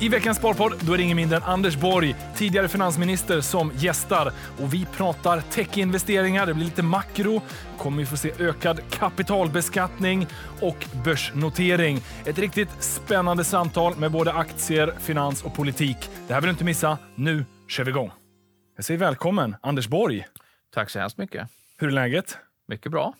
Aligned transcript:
I 0.00 0.08
veckans 0.08 0.38
Sparpodd 0.38 0.72
då 0.80 0.92
är 0.92 0.96
det 0.96 1.02
ingen 1.02 1.16
mindre 1.16 1.36
än 1.36 1.42
Anders 1.42 1.76
Borg, 1.76 2.16
tidigare 2.36 2.68
finansminister, 2.68 3.40
som 3.40 3.72
gästar. 3.74 4.32
Och 4.60 4.74
vi 4.74 4.86
pratar 4.86 5.40
techinvesteringar, 5.40 6.46
det 6.46 6.54
blir 6.54 6.64
lite 6.64 6.82
makro, 6.82 7.42
kommer 7.78 7.98
vi 7.98 8.06
få 8.06 8.16
se 8.16 8.32
ökad 8.38 8.80
kapitalbeskattning 8.90 10.26
och 10.60 10.86
börsnotering. 11.04 12.00
Ett 12.24 12.38
riktigt 12.38 12.82
spännande 12.82 13.44
samtal 13.44 13.96
med 13.96 14.10
både 14.10 14.32
aktier, 14.32 14.94
finans 14.98 15.42
och 15.42 15.54
politik. 15.54 16.10
Det 16.28 16.34
här 16.34 16.40
vill 16.40 16.48
du 16.48 16.50
inte 16.50 16.64
missa. 16.64 16.98
Nu 17.14 17.44
kör 17.68 17.84
vi 17.84 17.90
igång. 17.90 18.10
Jag 18.76 18.84
säger 18.84 19.00
välkommen, 19.00 19.56
Anders 19.62 19.88
Borg. 19.88 20.26
Tack 20.74 20.90
så 20.90 20.98
hemskt 20.98 21.18
mycket. 21.18 21.48
Hur 21.78 21.88
är 21.88 21.92
läget? 21.92 22.38
Mycket 22.68 22.92
bra. 22.92 23.14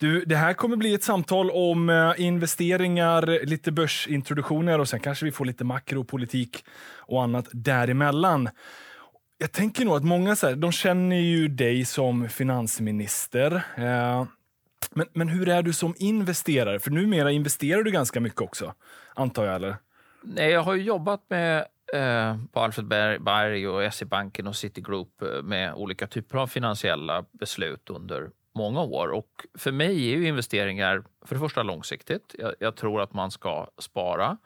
Du, 0.00 0.24
det 0.24 0.36
här 0.36 0.54
kommer 0.54 0.76
bli 0.76 0.94
ett 0.94 1.02
samtal 1.02 1.50
om 1.50 1.90
eh, 1.90 2.12
investeringar, 2.16 3.46
lite 3.46 3.72
börsintroduktioner 3.72 4.78
och 4.78 4.88
sen 4.88 5.00
kanske 5.00 5.24
vi 5.24 5.32
får 5.32 5.44
lite 5.44 5.64
makropolitik 5.64 6.64
och 6.96 7.22
annat 7.22 7.48
däremellan. 7.52 8.48
Jag 9.38 9.52
tänker 9.52 9.84
nog 9.84 9.96
att 9.96 10.04
många 10.04 10.36
så 10.36 10.48
här, 10.48 10.56
de 10.56 10.72
känner 10.72 11.16
ju 11.16 11.48
dig 11.48 11.84
som 11.84 12.28
finansminister. 12.28 13.54
Eh, 13.76 14.26
men, 14.90 15.06
men 15.12 15.28
hur 15.28 15.48
är 15.48 15.62
du 15.62 15.72
som 15.72 15.94
investerare? 15.98 16.78
För 16.78 16.90
numera 16.90 17.30
investerar 17.30 17.82
du 17.82 17.90
ganska 17.90 18.20
mycket 18.20 18.40
också, 18.40 18.74
antar 19.14 19.44
jag? 19.44 19.54
eller? 19.54 19.76
Nej, 20.22 20.50
jag 20.50 20.62
har 20.62 20.74
ju 20.74 20.82
jobbat 20.82 21.20
med 21.28 21.58
eh, 21.94 22.36
på 22.52 22.60
Alfred 22.60 22.88
Berg 23.20 23.68
och 23.68 23.94
SE-banken 23.94 24.46
och 24.46 24.56
Citigroup 24.56 25.22
eh, 25.22 25.42
med 25.42 25.74
olika 25.74 26.06
typer 26.06 26.38
av 26.38 26.46
finansiella 26.46 27.24
beslut 27.32 27.90
under 27.90 28.30
många 28.58 28.82
år. 28.82 29.08
Och 29.08 29.46
för 29.54 29.72
mig 29.72 30.12
är 30.12 30.16
ju 30.16 30.28
investeringar 30.28 31.02
för 31.26 31.34
det 31.34 31.40
första 31.40 31.62
långsiktigt. 31.62 32.34
Jag, 32.38 32.54
jag 32.58 32.76
tror 32.76 33.00
att 33.00 33.12
man 33.12 33.30
ska 33.30 33.66
spara. 33.78 34.36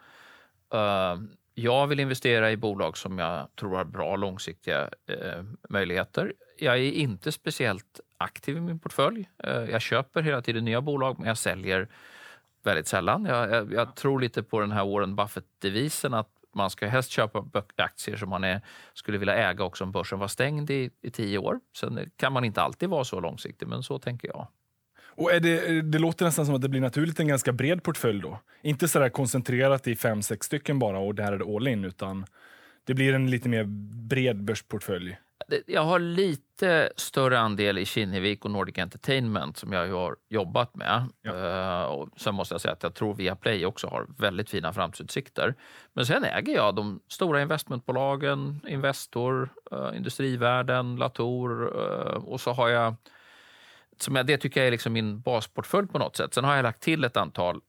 Uh, 0.74 1.22
jag 1.54 1.86
vill 1.86 2.00
investera 2.00 2.50
i 2.50 2.56
bolag 2.56 2.96
som 2.96 3.18
jag 3.18 3.48
tror 3.56 3.76
har 3.76 3.84
bra 3.84 4.16
långsiktiga 4.16 4.90
uh, 5.10 5.42
möjligheter. 5.68 6.32
Jag 6.58 6.74
är 6.78 6.92
inte 6.92 7.32
speciellt 7.32 8.00
aktiv 8.18 8.56
i 8.56 8.60
min 8.60 8.78
portfölj. 8.78 9.28
Uh, 9.46 9.70
jag 9.70 9.80
köper 9.80 10.22
hela 10.22 10.42
tiden 10.42 10.64
nya 10.64 10.80
bolag, 10.80 11.18
men 11.18 11.28
jag 11.28 11.38
säljer 11.38 11.88
väldigt 12.62 12.86
sällan. 12.86 13.24
Jag, 13.24 13.50
jag, 13.50 13.72
jag 13.72 13.96
tror 13.96 14.20
lite 14.20 14.42
på 14.42 14.60
den 14.60 14.72
här 14.72 14.84
Warren 14.84 15.16
Buffett-devisen 15.16 16.14
att 16.14 16.41
man 16.54 16.70
ska 16.70 16.86
helst 16.86 17.10
köpa 17.10 17.44
aktier 17.76 18.16
som 18.16 18.28
man 18.28 18.44
är, 18.44 18.60
skulle 18.94 19.18
vilja 19.18 19.34
äga 19.34 19.64
också 19.64 19.84
om 19.84 19.92
börsen 19.92 20.18
var 20.18 20.28
stängd 20.28 20.70
i, 20.70 20.90
i 21.02 21.10
tio 21.10 21.38
år. 21.38 21.60
Sen 21.76 22.10
kan 22.16 22.32
man 22.32 22.44
inte 22.44 22.62
alltid 22.62 22.88
vara 22.88 23.04
så 23.04 23.20
långsiktig, 23.20 23.68
men 23.68 23.82
så 23.82 23.98
tänker 23.98 24.28
jag. 24.28 24.48
Och 25.14 25.32
är 25.32 25.40
det, 25.40 25.82
det 25.82 25.98
låter 25.98 26.24
nästan 26.24 26.46
som 26.46 26.54
att 26.54 26.62
det 26.62 26.68
blir 26.68 26.80
naturligt 26.80 27.20
en 27.20 27.28
ganska 27.28 27.52
bred 27.52 27.82
portfölj 27.82 28.20
då. 28.20 28.38
Inte 28.62 28.88
så 28.88 29.10
koncentrerat 29.10 29.86
i 29.86 29.96
fem, 29.96 30.22
sex 30.22 30.46
stycken 30.46 30.78
bara 30.78 30.98
och 30.98 31.14
där 31.14 31.32
är 31.32 31.38
det 31.38 31.56
all 31.56 31.68
in, 31.68 31.84
utan 31.84 32.26
det 32.84 32.94
blir 32.94 33.14
en 33.14 33.30
lite 33.30 33.48
mer 33.48 33.64
bred 34.08 34.44
börsportfölj. 34.44 35.16
Jag 35.66 35.82
har 35.84 35.98
lite 35.98 36.92
större 36.96 37.38
andel 37.38 37.78
i 37.78 37.84
Kinnevik 37.84 38.44
och 38.44 38.50
Nordic 38.50 38.78
Entertainment 38.78 39.56
som 39.56 39.72
jag 39.72 39.88
har 39.88 40.16
jobbat 40.28 40.74
med. 40.76 41.08
Ja. 41.22 41.32
Uh, 41.32 41.84
och 41.84 42.08
sen 42.16 42.34
måste 42.34 42.54
jag 42.54 42.60
säga 42.60 42.72
att 42.72 42.82
jag 42.82 42.94
tror 42.94 43.14
Viaplay 43.14 43.66
också 43.66 43.86
har 43.86 44.06
väldigt 44.18 44.50
fina 44.50 44.72
framtidsutsikter. 44.72 45.54
Men 45.92 46.06
sen 46.06 46.24
äger 46.24 46.54
jag 46.54 46.74
de 46.74 47.00
stora 47.08 47.42
investmentbolagen, 47.42 48.60
Investor, 48.68 49.48
uh, 49.72 49.96
Industrivärden, 49.96 50.96
Latour 50.96 51.62
uh, 51.64 52.24
och 52.24 52.40
så 52.40 52.52
har 52.52 52.68
jag, 52.68 52.94
som 54.00 54.16
jag, 54.16 54.26
det 54.26 54.36
tycker 54.36 54.60
jag 54.60 54.66
är 54.66 54.70
liksom 54.70 54.92
min 54.92 55.20
basportfölj 55.20 55.88
på 55.88 55.98
något 55.98 56.16
sätt. 56.16 56.34
Sen 56.34 56.44
har 56.44 56.56
jag 56.56 56.62
lagt 56.62 56.82
till 56.82 57.04
ett 57.04 57.16
antal 57.16 57.60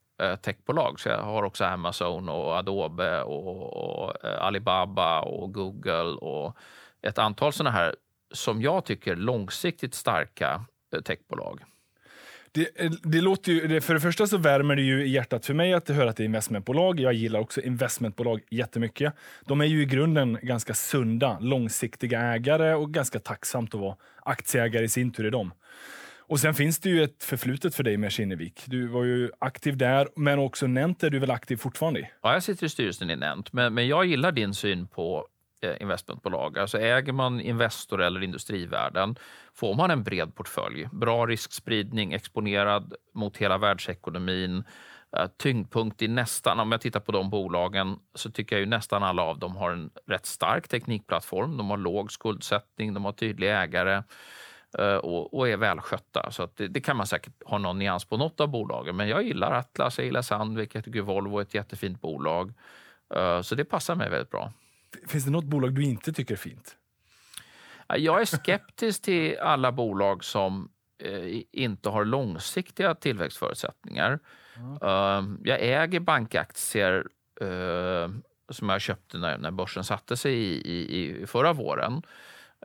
techbolag. 0.41 0.99
Så 0.99 1.09
jag 1.09 1.21
har 1.21 1.44
också 1.44 1.66
Amazon 1.66 2.29
och 2.29 2.57
Adobe 2.57 3.23
och, 3.23 3.73
och 3.73 4.25
Alibaba 4.25 5.21
och 5.21 5.53
Google 5.53 6.03
och 6.03 6.57
ett 7.03 7.17
antal 7.17 7.53
sådana 7.53 7.71
här, 7.71 7.95
som 8.33 8.61
jag 8.61 8.85
tycker, 8.85 9.15
långsiktigt 9.15 9.93
starka 9.93 10.65
eh, 10.95 11.01
techbolag. 11.01 11.63
Det, 12.51 12.81
eh, 12.81 12.91
det 13.03 13.22
låter 13.22 13.51
ju, 13.51 13.81
för 13.81 13.94
det 13.94 14.00
första 14.00 14.28
så 14.28 14.38
värmer 14.38 14.75
det 14.75 14.81
ju 14.81 15.05
i 15.05 15.09
hjärtat 15.09 15.45
för 15.45 15.53
mig 15.53 15.73
att 15.73 15.89
höra 15.89 16.09
att 16.09 16.17
det 16.17 16.23
är 16.23 16.25
investmentbolag. 16.25 17.00
Jag 17.00 17.13
gillar 17.13 17.39
också 17.39 17.61
investmentbolag 17.61 18.41
jättemycket. 18.51 19.13
De 19.45 19.61
är 19.61 19.66
ju 19.66 19.81
i 19.81 19.85
grunden 19.85 20.39
ganska 20.41 20.73
sunda, 20.73 21.39
långsiktiga 21.39 22.22
ägare 22.22 22.73
och 22.73 22.94
ganska 22.94 23.19
tacksamt 23.19 23.75
att 23.75 23.81
vara 23.81 23.95
aktieägare 24.22 24.85
i 24.85 24.89
sin 24.89 25.11
tur 25.11 25.25
i 25.25 25.29
dem. 25.29 25.53
Och 26.25 26.39
sen 26.39 26.53
finns 26.53 26.79
det 26.79 26.89
ju 26.89 27.03
ett 27.03 27.23
förflutet 27.23 27.75
för 27.75 27.83
dig 27.83 27.97
med 27.97 28.11
Kinnevik. 28.11 28.63
Du 28.66 28.88
var 28.88 29.03
ju 29.03 29.31
aktiv 29.39 29.78
där, 29.78 30.07
men 30.16 30.39
också 30.39 30.67
Nent 30.67 31.03
är 31.03 31.09
du 31.09 31.19
väl 31.19 31.31
aktiv 31.31 31.57
fortfarande 31.57 31.99
i? 31.99 32.09
Ja, 32.22 32.33
jag 32.33 32.44
sitter 32.44 32.66
i 32.66 32.69
styrelsen 32.69 33.09
i 33.09 33.16
Nent, 33.16 33.53
men, 33.53 33.73
men 33.73 33.88
jag 33.88 34.05
gillar 34.05 34.31
din 34.31 34.53
syn 34.53 34.88
på 34.88 35.28
Eh, 35.63 35.81
investmentbolag. 35.81 36.57
Alltså 36.57 36.79
äger 36.79 37.13
man 37.13 37.41
Investor 37.41 38.01
eller 38.01 38.24
Industrivärden 38.24 39.16
får 39.53 39.75
man 39.75 39.91
en 39.91 40.03
bred 40.03 40.35
portfölj. 40.35 40.88
Bra 40.91 41.25
riskspridning, 41.25 42.13
exponerad 42.13 42.94
mot 43.13 43.38
hela 43.38 43.57
världsekonomin. 43.57 44.63
Eh, 45.18 45.28
tyngdpunkt 45.38 46.02
i 46.02 46.07
nästan, 46.07 46.59
om 46.59 46.72
jag 46.72 46.81
tittar 46.81 47.00
på 47.00 47.12
de 47.12 47.29
bolagen, 47.29 48.00
så 48.16 48.31
tycker 48.31 48.56
jag 48.56 48.59
ju 48.59 48.66
nästan 48.66 49.03
alla 49.03 49.22
av 49.22 49.40
dem 49.40 49.56
har 49.56 49.72
en 49.72 49.90
rätt 50.07 50.25
stark 50.25 50.68
teknikplattform. 50.68 51.57
De 51.57 51.69
har 51.69 51.78
låg 51.78 52.12
skuldsättning, 52.12 52.94
de 52.94 53.06
har 53.06 53.12
tydliga 53.12 53.62
ägare 53.63 54.03
eh, 54.78 54.96
och, 54.96 55.34
och 55.34 55.50
är 55.50 55.57
välskötta. 55.57 56.31
Så 56.31 56.50
det, 56.56 56.68
det, 56.68 56.81
kan 56.81 56.97
man 56.97 57.07
säkert 57.07 57.34
ha 57.46 57.57
någon 57.57 57.79
nyans 57.79 58.06
på 58.06 58.18
något 58.18 58.40
av 58.40 58.47
bolagen. 58.47 58.96
Men 58.96 59.07
jag 59.07 59.23
gillar 59.23 59.52
Atlas, 59.52 59.97
jag 59.97 60.06
gillar 60.06 60.22
Sandvik, 60.22 60.75
jag 60.75 60.85
tycker 60.85 61.02
Volvo 61.02 61.38
är 61.38 61.41
ett 61.41 61.53
jättefint 61.53 62.02
bolag. 62.02 62.53
Så 63.41 63.56
det 63.56 63.66
passar 63.66 63.96
mig 63.96 64.09
väldigt 64.09 64.29
bra. 64.29 64.52
Finns 65.07 65.25
det 65.25 65.31
något 65.31 65.45
bolag 65.45 65.73
du 65.73 65.83
inte 65.83 66.13
tycker 66.13 66.33
är 66.33 66.37
fint? 66.37 66.77
Jag 67.87 68.21
är 68.21 68.25
skeptisk 68.25 69.01
till 69.01 69.37
alla 69.37 69.71
bolag 69.71 70.23
som 70.23 70.71
eh, 71.03 71.41
inte 71.51 71.89
har 71.89 72.05
långsiktiga 72.05 72.95
tillväxtförutsättningar. 72.95 74.19
Mm. 74.55 75.39
jag 75.43 75.57
äger 75.61 75.99
bankaktier 75.99 77.07
uh, 77.41 78.09
som 78.49 78.69
jag 78.69 78.81
köpte 78.81 79.17
när, 79.17 79.37
när 79.37 79.51
börsen 79.51 79.83
satte 79.83 80.17
sig 80.17 80.33
i, 80.33 80.71
i, 80.71 81.21
i 81.21 81.27
förra 81.27 81.53
våren. 81.53 82.01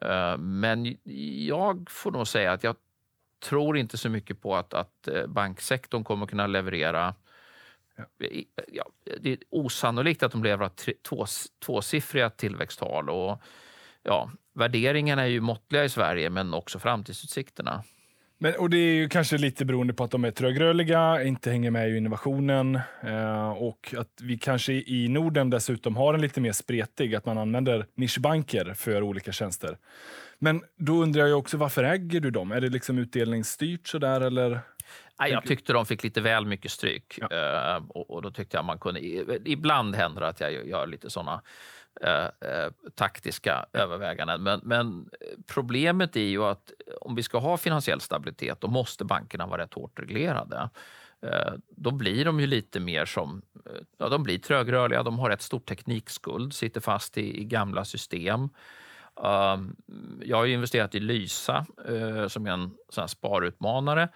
Uh, 0.05 0.37
men 0.37 0.97
jag 1.47 1.91
får 1.91 2.11
nog 2.11 2.29
säga 2.29 2.53
att 2.53 2.65
jag 2.65 2.77
tror 3.49 3.79
inte 3.79 3.99
så 3.99 4.09
mycket 4.09 4.43
på 4.43 4.57
att, 4.57 4.75
att 4.75 5.09
banksektorn 5.29 6.05
kommer 6.05 6.27
kunna 6.27 6.47
leverera 6.47 7.15
ja, 8.73 8.85
det 9.21 9.33
är 9.33 9.39
osannolikt 9.51 10.23
att 10.23 10.33
de 10.33 10.45
lever 10.45 10.71
två, 11.09 11.27
tvåsiffriga 11.65 12.31
tillväxttal. 12.31 13.11
Och, 13.11 13.43
ja, 14.03 14.31
värderingarna 14.55 15.23
är 15.23 15.27
ju 15.27 15.41
måttliga 15.41 15.85
i 15.85 15.89
Sverige, 15.89 16.31
men 16.31 16.55
också 16.55 16.79
framtidsutsikterna. 16.79 17.85
Men, 18.41 18.55
och 18.55 18.71
det 18.71 18.77
är 18.77 18.95
ju 18.95 19.09
kanske 19.09 19.39
lite 19.39 19.65
beroende 19.65 19.95
på 19.95 20.05
att 20.05 20.11
de 20.11 20.25
är 20.25 20.31
trögrörliga, 20.31 21.23
inte 21.23 21.51
hänger 21.51 21.71
med 21.71 21.91
i 21.91 21.97
innovationen 21.97 22.81
eh, 23.03 23.51
och 23.51 23.95
att 23.99 24.21
vi 24.23 24.39
kanske 24.39 24.73
i 24.73 25.09
Norden 25.09 25.51
dessutom 25.51 25.97
har 25.97 26.15
en 26.15 26.21
lite 26.21 26.41
mer 26.41 26.53
spretig, 26.53 27.15
att 27.15 27.27
man 27.27 27.39
använder 27.39 27.87
nischbanker 27.95 28.75
för 28.75 29.03
olika 29.03 29.33
tjänster. 29.33 29.79
Men 30.39 30.63
då 30.77 30.93
undrar 31.03 31.27
jag 31.27 31.39
också, 31.39 31.57
varför 31.57 31.85
äger 31.85 32.21
du 32.21 32.31
dem? 32.31 32.53
Är 32.53 32.61
det 32.61 32.69
liksom 32.69 32.99
utdelningsstyrt 32.99 33.89
sådär 33.89 34.21
eller? 34.21 34.61
Nej, 35.19 35.33
jag 35.33 35.47
tyckte 35.47 35.73
de 35.73 35.87
fick 35.87 36.03
lite 36.03 36.21
väl 36.21 36.47
mycket 36.47 36.71
stryk. 36.71 37.19
Ja. 37.31 37.77
Uh, 37.77 37.85
och, 37.89 38.11
och, 38.11 38.23
då 38.23 38.31
tyckte 38.31 38.57
jag 38.57 38.65
man 38.65 38.79
kunde... 38.79 39.01
Ibland 39.45 39.95
händer 39.95 40.21
det 40.21 40.29
att 40.29 40.41
jag 40.41 40.69
gör 40.69 40.87
lite 40.87 41.11
såna 41.11 41.43
uh, 42.07 42.11
uh, 42.11 42.71
taktiska 42.95 43.67
överväganden. 43.73 44.43
Men, 44.43 44.61
men, 44.65 45.11
problemet 45.47 46.17
är 46.17 46.21
ju 46.21 46.45
att 46.45 46.73
om 47.01 47.15
vi 47.15 47.23
ska 47.23 47.39
ha 47.39 47.57
finansiell 47.57 48.01
stabilitet 48.01 48.61
då 48.61 48.69
måste 48.69 49.05
bankerna 49.05 49.47
vara 49.47 49.63
rätt 49.63 49.75
hårt 49.75 49.99
reglerade. 49.99 50.71
Då 51.69 51.91
blir 51.91 52.25
de 52.25 52.41
ju 52.41 52.47
lite 52.47 52.81
mer 52.81 53.05
som... 53.05 53.43
Ja, 53.99 54.09
de 54.09 54.23
blir 54.23 54.39
trögrörliga, 54.39 55.03
de 55.03 55.19
har 55.19 55.31
ett 55.31 55.43
stort 55.43 55.69
teknikskuld, 55.69 56.55
sitter 56.55 56.81
fast 56.81 57.19
i, 57.19 57.41
i 57.41 57.45
gamla 57.45 57.85
system. 57.85 58.49
Jag 60.23 60.37
har 60.37 60.47
investerat 60.47 60.95
i 60.95 61.01
Lysa 61.01 61.67
som 62.29 62.47
är 62.47 62.51
en 62.51 62.71
sån 62.89 63.09
sparutmanare 63.09 64.03
Eh, 64.03 64.09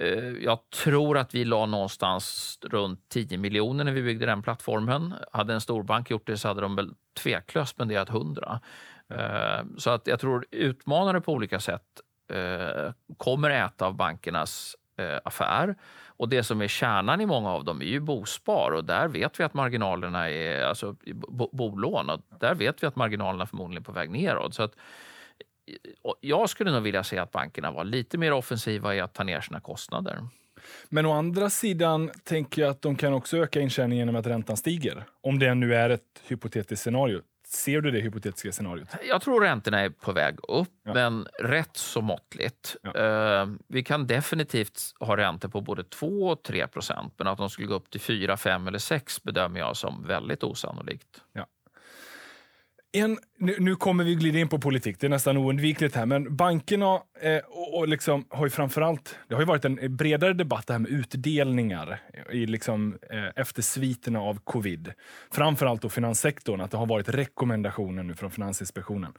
Eh, 0.00 0.44
jag 0.44 0.70
tror 0.70 1.18
att 1.18 1.34
vi 1.34 1.44
la 1.44 1.66
någonstans 1.66 2.58
runt 2.62 3.08
10 3.08 3.38
miljoner 3.38 3.84
när 3.84 3.92
vi 3.92 4.02
byggde 4.02 4.26
den 4.26 4.42
plattformen. 4.42 5.14
Hade 5.32 5.54
en 5.54 5.60
storbank 5.60 6.10
gjort 6.10 6.26
det 6.26 6.36
så 6.36 6.48
hade 6.48 6.60
de 6.60 6.76
väl 6.76 6.94
tveklöst 7.22 7.70
spenderat 7.72 8.08
100. 8.08 8.60
Eh, 9.08 9.64
så 9.78 9.90
att 9.90 10.06
jag 10.06 10.20
tror 10.20 10.46
utmanare 10.50 11.20
på 11.20 11.32
olika 11.32 11.60
sätt 11.60 11.84
eh, 12.32 12.92
kommer 13.16 13.50
äta 13.50 13.86
av 13.86 13.94
bankernas 13.94 14.76
affär. 15.24 15.76
Och 16.06 16.28
det 16.28 16.42
som 16.42 16.60
är 16.62 16.68
kärnan 16.68 17.20
i 17.20 17.26
många 17.26 17.50
av 17.50 17.64
dem 17.64 17.80
är 17.80 17.86
ju 17.86 18.00
bospar 18.00 18.70
och 18.70 18.84
där 18.84 19.08
vet 19.08 19.40
vi 19.40 19.44
att 19.44 19.54
marginalerna 19.54 20.30
är, 20.30 20.62
alltså 20.62 20.96
bolån, 21.52 22.10
och 22.10 22.20
där 22.40 22.54
vet 22.54 22.82
vi 22.82 22.86
att 22.86 22.96
marginalerna 22.96 23.46
förmodligen 23.46 23.82
är 23.82 23.84
på 23.84 23.92
väg 23.92 24.10
neråt. 24.10 24.54
Så 24.54 24.62
att 24.62 24.74
jag 26.20 26.50
skulle 26.50 26.70
nog 26.70 26.82
vilja 26.82 27.04
se 27.04 27.18
att 27.18 27.30
bankerna 27.30 27.70
var 27.70 27.84
lite 27.84 28.18
mer 28.18 28.32
offensiva 28.32 28.94
i 28.94 29.00
att 29.00 29.14
ta 29.14 29.24
ner 29.24 29.40
sina 29.40 29.60
kostnader. 29.60 30.28
Men 30.88 31.06
å 31.06 31.12
andra 31.12 31.50
sidan 31.50 32.10
tänker 32.24 32.62
jag 32.62 32.70
att 32.70 32.82
de 32.82 32.96
kan 32.96 33.12
också 33.12 33.36
öka 33.36 33.60
intjäningen 33.60 33.98
genom 34.06 34.20
att 34.20 34.26
räntan 34.26 34.56
stiger. 34.56 35.04
Om 35.20 35.38
det 35.38 35.54
nu 35.54 35.74
är 35.74 35.90
ett 35.90 36.22
hypotetiskt 36.26 36.82
scenario. 36.82 37.20
Ser 37.52 37.80
du 37.80 37.90
det 37.90 38.00
hypotetiska 38.00 38.52
scenariot? 38.52 38.88
Jag 39.08 39.22
tror 39.22 39.40
räntorna 39.40 39.80
är 39.80 39.90
på 39.90 40.12
väg 40.12 40.38
upp, 40.48 40.68
ja. 40.84 40.94
men 40.94 41.26
rätt 41.38 41.76
så 41.76 42.00
måttligt. 42.00 42.76
Ja. 42.82 43.42
Uh, 43.42 43.54
vi 43.68 43.82
kan 43.82 44.06
definitivt 44.06 44.80
ha 45.00 45.16
räntor 45.16 45.48
på 45.48 45.60
både 45.60 45.84
2 45.84 46.06
och 46.06 46.42
3 46.42 46.66
procent, 46.66 47.14
men 47.16 47.26
att 47.26 47.38
de 47.38 47.50
skulle 47.50 47.68
gå 47.68 47.74
upp 47.74 47.90
till 47.90 48.00
4, 48.00 48.36
5 48.36 48.66
eller 48.66 48.78
6 48.78 49.22
bedömer 49.22 49.60
jag 49.60 49.76
som 49.76 50.06
väldigt 50.06 50.44
osannolikt. 50.44 51.20
Ja. 51.32 51.46
En, 52.92 53.18
nu, 53.38 53.56
nu, 53.58 53.76
kommer 53.76 54.04
vi 54.04 54.14
glida 54.14 54.38
in 54.38 54.48
på 54.48 54.58
politik, 54.58 55.00
det 55.00 55.06
är 55.06 55.08
nästan 55.08 55.36
oundvikligt 55.36 55.96
här, 55.96 56.06
men 56.06 56.36
bankerna 56.36 56.94
eh, 57.20 57.38
och, 57.48 57.78
och 57.78 57.88
liksom, 57.88 58.24
har 58.28 58.46
ju 58.46 58.50
framförallt, 58.50 59.18
det 59.28 59.34
har 59.34 59.42
ju 59.42 59.46
varit 59.46 59.64
en 59.64 59.96
bredare 59.96 60.32
debatt 60.32 60.66
det 60.66 60.72
här 60.72 60.78
med 60.78 60.90
utdelningar 60.90 62.02
i 62.32 62.46
liksom, 62.46 62.98
eh, 63.10 63.24
efter 63.36 63.62
sviterna 63.62 64.20
av 64.20 64.40
covid. 64.44 64.92
Framförallt 65.30 65.82
då 65.82 65.88
finanssektorn, 65.88 66.60
att 66.60 66.70
det 66.70 66.76
har 66.76 66.86
varit 66.86 67.08
rekommendationer 67.08 68.02
nu 68.02 68.14
från 68.14 68.30
Finansinspektionen. 68.30 69.12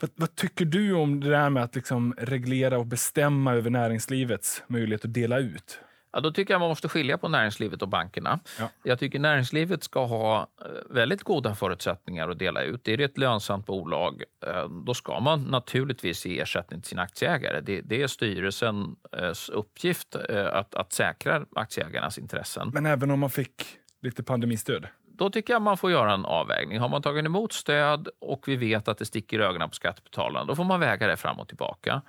Vad, 0.00 0.10
vad, 0.14 0.34
tycker 0.34 0.64
du 0.64 0.92
om 0.92 1.20
det 1.20 1.30
där 1.30 1.50
med 1.50 1.62
att 1.62 1.74
liksom 1.74 2.14
reglera 2.18 2.78
och 2.78 2.86
bestämma 2.86 3.54
över 3.54 3.70
näringslivets 3.70 4.62
möjlighet 4.68 5.04
att 5.04 5.14
dela 5.14 5.38
ut? 5.38 5.80
Ja, 6.12 6.20
då 6.20 6.30
tycker 6.32 6.54
jag 6.54 6.60
man 6.60 6.68
måste 6.68 6.88
skilja 6.88 7.18
på 7.18 7.28
näringslivet 7.28 7.82
och 7.82 7.88
bankerna. 7.88 8.40
Ja. 8.58 8.70
Jag 8.82 8.98
tycker 8.98 9.18
näringslivet 9.18 9.84
ska 9.84 10.04
ha 10.04 10.40
eh, 10.40 10.94
väldigt 10.94 11.22
goda 11.22 11.54
förutsättningar 11.54 12.28
att 12.28 12.38
dela 12.38 12.62
ut. 12.62 12.88
Är 12.88 12.96
det 12.96 13.04
ett 13.04 13.18
lönsamt 13.18 13.66
bolag, 13.66 14.22
eh, 14.46 14.68
då 14.68 14.94
ska 14.94 15.20
man 15.20 15.42
naturligtvis 15.42 16.26
ge 16.26 16.40
ersättning 16.40 16.80
till 16.80 16.88
sina 16.88 17.02
aktieägare. 17.02 17.60
Det, 17.60 17.80
det 17.80 18.02
är 18.02 18.06
styrelsens 18.06 19.48
uppgift 19.48 20.16
eh, 20.28 20.46
att, 20.46 20.74
att 20.74 20.92
säkra 20.92 21.44
aktieägarnas 21.56 22.18
intressen. 22.18 22.70
Men 22.74 22.86
även 22.86 23.10
om 23.10 23.20
man 23.20 23.30
fick 23.30 23.66
lite 24.02 24.22
pandemistöd? 24.22 24.86
Då 25.20 25.30
tycker 25.30 25.52
jag 25.52 25.62
man 25.62 25.76
får 25.76 25.90
göra 25.90 26.14
en 26.14 26.24
avvägning. 26.24 26.78
Har 26.78 26.88
man 26.88 27.02
tagit 27.02 27.24
emot 27.24 27.52
stöd 27.52 28.08
och 28.20 28.48
vi 28.48 28.56
vet 28.56 28.88
att 28.88 28.98
det 28.98 29.04
sticker 29.04 29.40
i 29.40 29.42
ögonen 29.42 29.68
på 29.68 29.74
skattebetalarna, 29.74 30.44
då 30.44 30.54
får 30.54 30.64
man 30.64 30.80
väga 30.80 31.06
det 31.06 31.16
fram 31.16 31.40
och 31.40 31.48
tillbaka. 31.48 32.02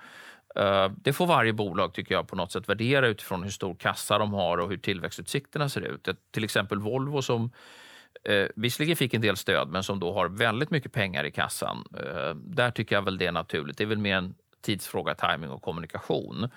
Eh, 0.56 0.90
det 0.96 1.12
får 1.12 1.26
varje 1.26 1.52
bolag 1.52 1.94
tycker 1.94 2.14
jag 2.14 2.28
på 2.28 2.36
något 2.36 2.52
sätt 2.52 2.68
värdera 2.68 3.08
utifrån 3.08 3.42
hur 3.42 3.50
stor 3.50 3.74
kassa 3.74 4.18
de 4.18 4.32
har 4.32 4.58
och 4.58 4.68
hur 4.68 4.76
tillväxtutsikterna 4.76 5.68
ser 5.68 5.80
ut. 5.80 6.08
Till 6.30 6.44
exempel 6.44 6.78
Volvo 6.78 7.22
som 7.22 7.50
eh, 8.24 8.46
visserligen 8.56 8.96
fick 8.96 9.14
en 9.14 9.20
del 9.20 9.36
stöd 9.36 9.68
men 9.68 9.82
som 9.82 10.00
då 10.00 10.12
har 10.12 10.28
väldigt 10.28 10.70
mycket 10.70 10.92
pengar 10.92 11.24
i 11.24 11.30
kassan. 11.30 11.84
Eh, 11.98 12.34
där 12.34 12.70
tycker 12.70 12.96
jag 12.96 13.02
väl 13.02 13.18
det 13.18 13.26
är 13.26 13.32
naturligt. 13.32 13.78
Det 13.78 13.84
är 13.84 13.88
väl 13.88 13.98
mer 13.98 14.16
en 14.16 14.34
tidsfråga, 14.60 15.14
timing 15.14 15.50
och 15.50 15.62
kommunikation. 15.62 16.50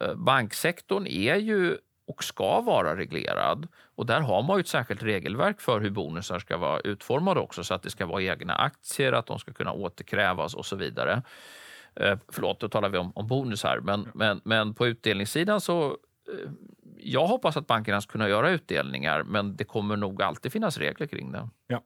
Eh, 0.00 0.14
banksektorn 0.14 1.06
är 1.06 1.36
ju 1.36 1.76
och 2.06 2.24
ska 2.24 2.60
vara 2.60 2.96
reglerad. 2.96 3.68
Och 3.94 4.06
där 4.06 4.20
har 4.20 4.42
man 4.42 4.56
ju 4.56 4.60
ett 4.60 4.68
särskilt 4.68 5.02
regelverk 5.02 5.60
för 5.60 5.80
hur 5.80 5.90
bonusar 5.90 6.38
ska 6.38 6.56
vara 6.56 6.80
utformade 6.80 7.40
också 7.40 7.64
så 7.64 7.74
att 7.74 7.82
det 7.82 7.90
ska 7.90 8.06
vara 8.06 8.22
egna 8.22 8.54
aktier, 8.54 9.12
att 9.12 9.26
de 9.26 9.38
ska 9.38 9.52
kunna 9.52 9.72
återkrävas 9.72 10.54
och 10.54 10.66
så 10.66 10.76
vidare. 10.76 11.22
Eh, 12.00 12.18
förlåt, 12.28 12.60
då 12.60 12.68
talar 12.68 12.88
vi 12.88 12.98
om, 12.98 13.12
om 13.14 13.26
bonus 13.26 13.62
här. 13.64 13.80
Men, 13.80 14.08
men, 14.14 14.40
men 14.44 14.74
på 14.74 14.86
utdelningssidan 14.86 15.60
så 15.60 15.86
eh, 15.86 16.50
jag 16.98 17.26
hoppas 17.26 17.56
att 17.56 17.66
bankerna 17.66 18.00
ska 18.00 18.12
kunna 18.12 18.28
göra 18.28 18.50
utdelningar, 18.50 19.22
men 19.22 19.56
det 19.56 19.64
kommer 19.64 19.96
nog 19.96 20.22
alltid 20.22 20.52
finnas 20.52 20.78
regler 20.78 21.06
kring 21.06 21.32
det. 21.32 21.48
Ja. 21.66 21.82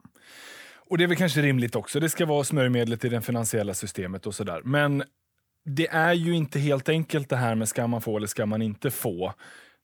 Och 0.91 0.99
det 0.99 1.05
är 1.05 1.09
väl 1.09 1.17
kanske 1.17 1.43
rimligt 1.43 1.77
också. 1.77 2.01
Det 2.01 2.09
ska 2.09 2.27
vara 2.27 2.45
smörjmedlet 2.45 3.05
i 3.05 3.09
det 3.09 3.21
finansiella 3.21 3.75
systemet 3.75 4.27
och 4.27 4.35
sådär. 4.35 4.61
Men 4.65 5.03
det 5.65 5.89
är 5.89 6.13
ju 6.13 6.35
inte 6.35 6.59
helt 6.59 6.89
enkelt 6.89 7.29
det 7.29 7.37
här 7.37 7.55
med 7.55 7.69
ska 7.69 7.87
man 7.87 8.01
få 8.01 8.17
eller 8.17 8.27
ska 8.27 8.47
man 8.47 8.63
inte 8.63 8.91
få. 8.91 9.35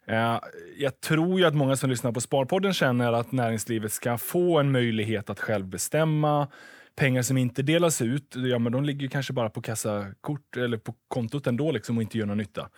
Eh, 0.07 0.41
jag 0.77 1.01
tror 1.01 1.39
ju 1.39 1.47
att 1.47 1.55
många 1.55 1.77
som 1.77 1.91
lyssnar 1.91 2.13
på 2.13 2.21
Sparpodden 2.21 2.73
känner 2.73 3.13
att 3.13 3.33
näringslivet 3.33 3.93
ska 3.93 4.19
få 4.19 4.59
en 4.59 4.73
möjlighet 4.73 5.31
att 5.31 5.41
själv 5.41 5.67
bestämma 5.67 6.49
pengar 6.97 7.23
som 7.23 7.37
inte 7.37 7.63
delas 7.63 8.03
ut, 8.03 8.37
ja, 8.37 8.59
men 8.59 8.73
de 8.73 8.85
ligger 8.85 9.09
kanske 9.09 9.33
bara 9.33 9.51
på 9.51 9.63
kassakort 9.63 10.57
eller 10.57 10.79
på 10.79 10.95
kontot 11.09 11.47
ändå 11.47 11.73
liksom, 11.73 11.97
och 11.97 12.03
inte 12.03 12.19
gör 12.19 12.27
någon 12.27 12.39
nytta. 12.39 12.69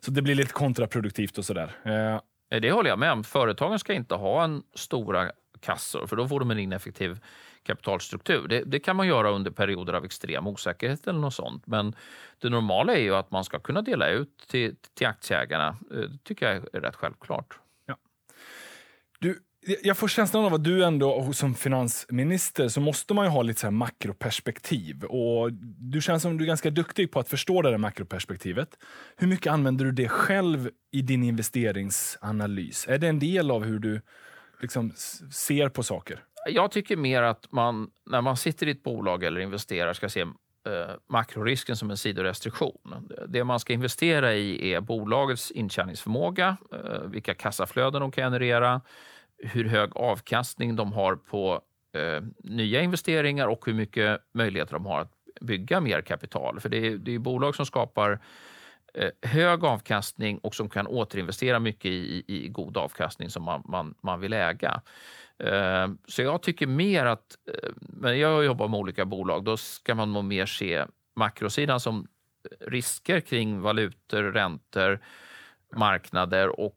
Så 0.00 0.10
det 0.10 0.22
blir 0.22 0.34
lite 0.34 0.52
kontraproduktivt 0.52 1.38
och 1.38 1.44
sådär. 1.44 1.76
Eh. 1.82 2.20
Det 2.60 2.72
håller 2.72 2.90
jag 2.90 2.98
med 2.98 3.12
om. 3.12 3.24
Företagen 3.24 3.78
ska 3.78 3.92
inte 3.92 4.14
ha 4.14 4.44
en 4.44 4.62
stora 4.74 5.32
kassor, 5.60 6.06
för 6.06 6.16
då 6.16 6.28
får 6.28 6.40
de 6.40 6.50
en 6.50 6.58
ineffektiv 6.58 7.18
kapitalstruktur. 7.62 8.48
Det, 8.48 8.64
det, 8.64 8.80
kan 8.80 8.96
man 8.96 9.06
göra 9.06 9.30
under 9.30 9.50
perioder 9.50 9.92
av 9.92 10.04
extrem 10.04 10.46
osäkerhet 10.46 11.06
eller 11.06 11.20
något 11.20 11.34
sånt. 11.34 11.66
Men 11.66 11.94
det 12.38 12.48
normala 12.48 12.94
är 12.94 13.00
ju 13.00 13.14
att 13.14 13.30
man 13.30 13.44
ska 13.44 13.58
kunna 13.58 13.82
dela 13.82 14.08
ut 14.08 14.44
till, 14.48 14.76
till 14.94 15.06
aktieägarna. 15.06 15.68
Eh, 15.68 15.96
det 15.96 16.18
tycker 16.24 16.46
jag 16.46 16.74
är 16.74 16.80
rätt 16.80 16.96
självklart. 16.96 17.58
Ja. 17.86 17.96
Du, 19.18 19.42
jag 19.82 19.96
får 19.96 20.08
känslan 20.08 20.44
av 20.44 20.54
att 20.54 20.64
du 20.64 20.84
ändå 20.84 21.32
som 21.32 21.54
finansminister 21.54 22.68
så 22.68 22.80
måste 22.80 23.14
man 23.14 23.24
ju 23.24 23.30
ha 23.30 23.42
lite 23.42 23.60
så 23.60 23.70
makroperspektiv. 23.70 25.04
Och 25.04 25.52
du 25.78 26.00
känns 26.00 26.22
som 26.22 26.38
du 26.38 26.44
är 26.44 26.46
ganska 26.46 26.70
duktig 26.70 27.10
på 27.10 27.20
att 27.20 27.28
förstå 27.28 27.62
det 27.62 27.70
där 27.70 27.78
makroperspektivet. 27.78 28.68
Hur 29.16 29.28
mycket 29.28 29.52
använder 29.52 29.84
du 29.84 29.92
det 29.92 30.08
själv 30.08 30.70
i 30.92 31.02
din 31.02 31.24
investeringsanalys? 31.24 32.88
Är 32.88 32.98
det 32.98 33.08
en 33.08 33.18
del 33.18 33.50
av 33.50 33.64
hur 33.64 33.78
du 33.78 34.00
liksom 34.60 34.92
ser 35.32 35.68
på 35.68 35.82
saker? 35.82 36.24
Jag 36.46 36.70
tycker 36.70 36.96
mer 36.96 37.22
att 37.22 37.52
man 37.52 37.90
när 38.06 38.20
man 38.20 38.36
sitter 38.36 38.68
i 38.68 38.70
ett 38.70 38.82
bolag 38.82 39.24
eller 39.24 39.40
investerar 39.40 39.92
ska 39.92 40.08
se 40.08 40.20
eh, 40.20 40.26
makrorisken 41.08 41.76
som 41.76 41.90
en 41.90 41.96
sidorestriktion. 41.96 43.04
Det 43.28 43.44
man 43.44 43.60
ska 43.60 43.72
investera 43.72 44.34
i 44.34 44.72
är 44.72 44.80
bolagets 44.80 45.50
intjäningsförmåga, 45.50 46.56
eh, 46.72 47.02
vilka 47.02 47.34
kassaflöden 47.34 48.00
de 48.00 48.10
kan 48.10 48.24
generera, 48.24 48.80
hur 49.38 49.64
hög 49.64 49.96
avkastning 49.96 50.76
de 50.76 50.92
har 50.92 51.16
på 51.16 51.60
eh, 51.94 52.22
nya 52.44 52.82
investeringar 52.82 53.46
och 53.46 53.66
hur 53.66 53.74
mycket 53.74 54.20
möjligheter 54.34 54.72
de 54.72 54.86
har 54.86 55.00
att 55.00 55.12
bygga 55.40 55.80
mer 55.80 56.00
kapital. 56.00 56.60
För 56.60 56.68
det 56.68 56.86
är, 56.86 56.96
det 56.96 57.14
är 57.14 57.18
bolag 57.18 57.54
som 57.56 57.66
skapar 57.66 58.20
eh, 58.94 59.10
hög 59.30 59.64
avkastning 59.64 60.38
och 60.38 60.54
som 60.54 60.68
kan 60.68 60.86
återinvestera 60.86 61.58
mycket 61.58 61.90
i, 61.90 62.24
i 62.26 62.48
god 62.48 62.76
avkastning 62.76 63.30
som 63.30 63.42
man, 63.42 63.62
man, 63.64 63.94
man 64.02 64.20
vill 64.20 64.32
äga. 64.32 64.82
Eh, 65.38 65.88
så 66.08 66.22
jag 66.22 66.42
tycker 66.42 66.66
mer 66.66 67.04
att, 67.04 67.38
eh, 67.52 67.70
men 67.78 68.18
jag 68.18 68.44
jobbar 68.44 68.68
med 68.68 68.80
olika 68.80 69.04
bolag, 69.04 69.44
då 69.44 69.56
ska 69.56 69.94
man 69.94 70.12
nog 70.12 70.24
mer 70.24 70.46
se 70.46 70.84
makrosidan 71.16 71.80
som 71.80 72.06
eh, 72.50 72.66
risker 72.70 73.20
kring 73.20 73.60
valutor, 73.60 74.22
räntor, 74.22 75.00
marknader 75.76 76.60
och 76.60 76.76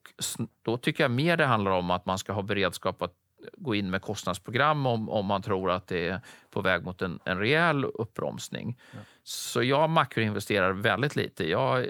då 0.61 0.77
tycker 0.77 1.03
jag 1.03 1.11
mer 1.11 1.37
det 1.37 1.45
handlar 1.45 1.71
om 1.71 1.91
att 1.91 2.05
man 2.05 2.17
ska 2.17 2.33
ha 2.33 2.41
beredskap 2.41 3.01
att 3.01 3.13
gå 3.57 3.75
in 3.75 3.89
med 3.89 4.01
kostnadsprogram 4.01 4.85
om, 4.85 5.09
om 5.09 5.25
man 5.25 5.41
tror 5.41 5.71
att 5.71 5.87
det 5.87 6.07
är 6.07 6.21
på 6.49 6.61
väg 6.61 6.83
mot 6.83 7.01
en, 7.01 7.19
en 7.25 7.39
rejäl 7.39 7.85
uppbromsning. 7.85 8.79
Ja. 8.91 8.99
Så 9.23 9.63
jag 9.63 9.89
makroinvesterar 9.89 10.71
väldigt 10.71 11.15
lite. 11.15 11.49
Jag 11.49 11.79
eh, 11.79 11.87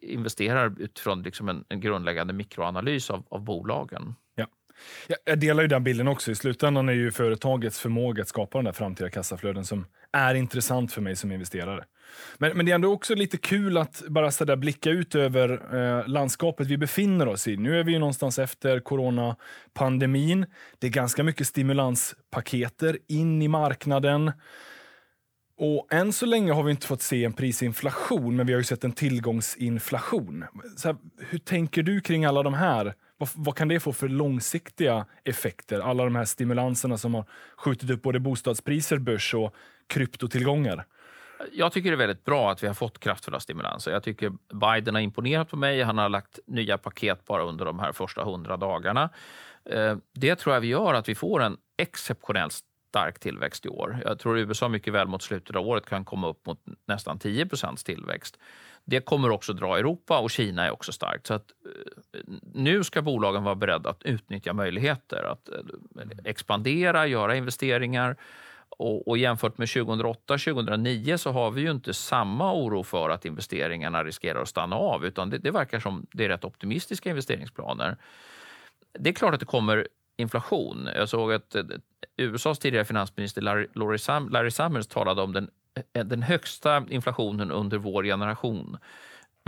investerar 0.00 0.74
utifrån 0.78 1.22
liksom 1.22 1.48
en, 1.48 1.64
en 1.68 1.80
grundläggande 1.80 2.32
mikroanalys 2.32 3.10
av, 3.10 3.24
av 3.28 3.40
bolagen. 3.40 4.14
Ja. 4.34 4.46
Jag 5.24 5.38
delar 5.38 5.62
ju 5.62 5.68
den 5.68 5.84
bilden 5.84 6.08
också. 6.08 6.30
I 6.30 6.34
slutändan 6.34 6.88
är 6.88 6.92
ju 6.92 7.10
företagets 7.10 7.80
förmåga 7.80 8.22
att 8.22 8.28
skapa 8.28 8.58
de 8.58 8.64
där 8.64 8.72
framtida 8.72 9.10
kassaflöden 9.10 9.64
som 9.64 9.86
är 10.12 10.34
intressant 10.34 10.92
för 10.92 11.00
mig 11.00 11.16
som 11.16 11.32
investerare. 11.32 11.84
Men, 12.38 12.56
men 12.56 12.66
det 12.66 12.72
är 12.72 12.74
ändå 12.74 12.92
också 12.92 13.14
lite 13.14 13.36
kul 13.36 13.76
att 13.76 14.02
bara 14.08 14.30
så 14.30 14.44
där 14.44 14.56
blicka 14.56 14.90
ut 14.90 15.14
över 15.14 15.76
eh, 15.76 16.08
landskapet 16.08 16.66
vi 16.66 16.78
befinner 16.78 17.28
oss 17.28 17.48
i. 17.48 17.56
Nu 17.56 17.80
är 17.80 17.84
vi 17.84 17.92
ju 17.92 17.98
någonstans 17.98 18.38
efter 18.38 18.80
coronapandemin. 18.80 20.46
Det 20.78 20.86
är 20.86 20.90
ganska 20.90 21.22
mycket 21.22 21.46
stimulanspaketer 21.46 22.98
in 23.08 23.42
i 23.42 23.48
marknaden. 23.48 24.32
Och 25.58 25.86
än 25.90 26.12
så 26.12 26.26
länge 26.26 26.52
har 26.52 26.62
vi 26.62 26.70
inte 26.70 26.86
fått 26.86 27.02
se 27.02 27.24
en 27.24 27.32
prisinflation, 27.32 28.36
men 28.36 28.46
vi 28.46 28.52
har 28.52 28.60
ju 28.60 28.64
sett 28.64 28.84
en 28.84 28.92
tillgångsinflation. 28.92 30.44
Här, 30.84 30.96
hur 31.18 31.38
tänker 31.38 31.82
du 31.82 32.00
kring 32.00 32.24
alla 32.24 32.42
de 32.42 32.54
här? 32.54 32.94
Vad, 33.18 33.28
vad, 33.34 33.56
kan 33.56 33.68
det 33.68 33.80
få 33.80 33.92
för 33.92 34.08
långsiktiga 34.08 35.06
effekter? 35.24 35.80
Alla 35.80 36.04
de 36.04 36.16
här 36.16 36.24
stimulanserna 36.24 36.98
som 36.98 37.14
har 37.14 37.24
skjutit 37.56 37.90
upp 37.90 38.02
både 38.02 38.20
bostadspriser, 38.20 38.98
börs 38.98 39.34
och 39.34 39.54
kryptotillgångar. 39.86 40.84
Jag 41.52 41.72
tycker 41.72 41.90
det 41.90 41.94
är 41.94 42.06
väldigt 42.06 42.24
bra 42.24 42.50
att 42.50 42.62
vi 42.62 42.66
har 42.66 42.74
fått 42.74 42.98
kraftfulla 42.98 43.40
stimulanser. 43.40 43.90
Jag 43.90 44.02
tycker 44.02 44.32
Biden 44.54 44.94
har 44.94 45.02
imponerat 45.02 45.48
på 45.48 45.56
mig. 45.56 45.82
Han 45.82 45.98
har 45.98 46.08
lagt 46.08 46.38
nya 46.46 46.78
paket 46.78 47.24
bara 47.24 47.42
under 47.42 47.64
de 47.64 47.78
här 47.78 47.92
första 47.92 48.24
hundra 48.24 48.56
dagarna. 48.56 49.10
Eh, 49.64 49.96
det 50.14 50.36
tror 50.36 50.54
jag 50.54 50.60
vi 50.60 50.68
gör 50.68 50.94
att 50.94 51.08
vi 51.08 51.14
får 51.14 51.42
en 51.42 51.56
exceptionellt 51.76 52.52
stark 52.88 53.18
tillväxt 53.18 53.66
i 53.66 53.68
år. 53.68 53.98
Jag 54.04 54.18
tror 54.18 54.38
USA 54.38 54.68
mycket 54.68 54.92
väl 54.92 55.08
mot 55.08 55.22
slutet 55.22 55.56
av 55.56 55.66
året 55.66 55.86
kan 55.86 56.04
komma 56.04 56.28
upp 56.28 56.46
mot 56.46 56.60
nästan 56.86 57.18
10% 57.18 57.84
tillväxt. 57.84 58.38
Det 58.84 59.00
kommer 59.00 59.30
också 59.30 59.52
dra 59.52 59.78
Europa 59.78 60.18
och 60.18 60.30
Kina 60.30 60.66
är 60.66 60.70
också 60.70 60.92
starkt. 60.92 61.26
Så 61.26 61.34
att, 61.34 61.50
eh, 62.14 62.20
nu 62.54 62.84
ska 62.84 63.02
bolagen 63.02 63.44
vara 63.44 63.54
beredda 63.54 63.90
att 63.90 64.02
utnyttja 64.02 64.52
möjligheter 64.52 65.22
att 65.32 65.48
eh, 65.48 66.08
expandera, 66.24 67.06
göra 67.06 67.36
investeringar 67.36 68.16
och, 68.78 69.08
och 69.08 69.18
jämfört 69.18 69.58
med 69.58 69.68
2008-2009 69.68 71.16
så 71.16 71.32
har 71.32 71.50
vi 71.50 71.60
ju 71.60 71.70
inte 71.70 71.94
samma 71.94 72.54
oro 72.54 72.82
för 72.82 73.10
att 73.10 73.24
investeringarna 73.24 74.04
riskerar 74.04 74.42
att 74.42 74.48
stanna 74.48 74.76
av 74.76 75.04
utan 75.04 75.30
det, 75.30 75.38
det 75.38 75.50
verkar 75.50 75.80
som 75.80 76.06
det 76.12 76.24
är 76.24 76.28
rätt 76.28 76.44
optimistiska 76.44 77.10
investeringsplaner. 77.10 77.96
Det 78.98 79.10
är 79.10 79.14
klart 79.14 79.34
att 79.34 79.40
det 79.40 79.46
kommer 79.46 79.88
inflation. 80.16 80.88
Jag 80.94 81.08
såg 81.08 81.32
att 81.32 81.54
eh, 81.54 81.64
USAs 82.16 82.58
tidigare 82.58 82.84
finansminister 82.84 83.42
Larry, 83.42 83.66
Larry 84.30 84.50
Summers 84.50 84.86
talade 84.86 85.22
om 85.22 85.32
den, 85.32 85.50
eh, 85.92 86.04
den 86.04 86.22
högsta 86.22 86.84
inflationen 86.88 87.50
under 87.50 87.78
vår 87.78 88.02
generation. 88.02 88.78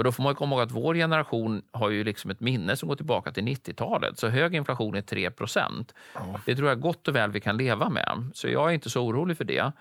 Men 0.01 0.05
då 0.05 0.13
får 0.13 0.23
man 0.23 0.35
komma 0.35 0.57
ihåg 0.57 0.63
att 0.63 0.71
vår 0.71 0.95
generation 0.95 1.63
har 1.73 1.91
ju 1.91 2.05
liksom 2.05 2.31
ett 2.31 2.41
minne 2.41 2.77
som 2.77 2.89
går 2.89 2.97
tillbaka 2.97 3.33
till 3.33 3.45
90-talet. 3.45 4.19
Så 4.19 4.29
hög 4.29 4.55
inflation 4.55 4.95
är 4.95 5.03
3 5.03 5.31
procent. 5.31 5.95
Ja. 6.15 6.41
Det 6.47 6.57
tror 6.57 6.69
jag 6.69 6.81
gott 6.81 7.09
och 7.09 7.17
väl 7.17 7.31
vi 7.31 7.41
kan 7.41 7.57
leva 7.57 7.89
med. 7.89 8.31
Så 8.35 8.49
jag 8.49 8.71
är 8.71 8.75
inte 8.75 8.91
så 8.91 9.03
orolig 9.03 9.37
för 9.37 9.45
det. 9.45 9.73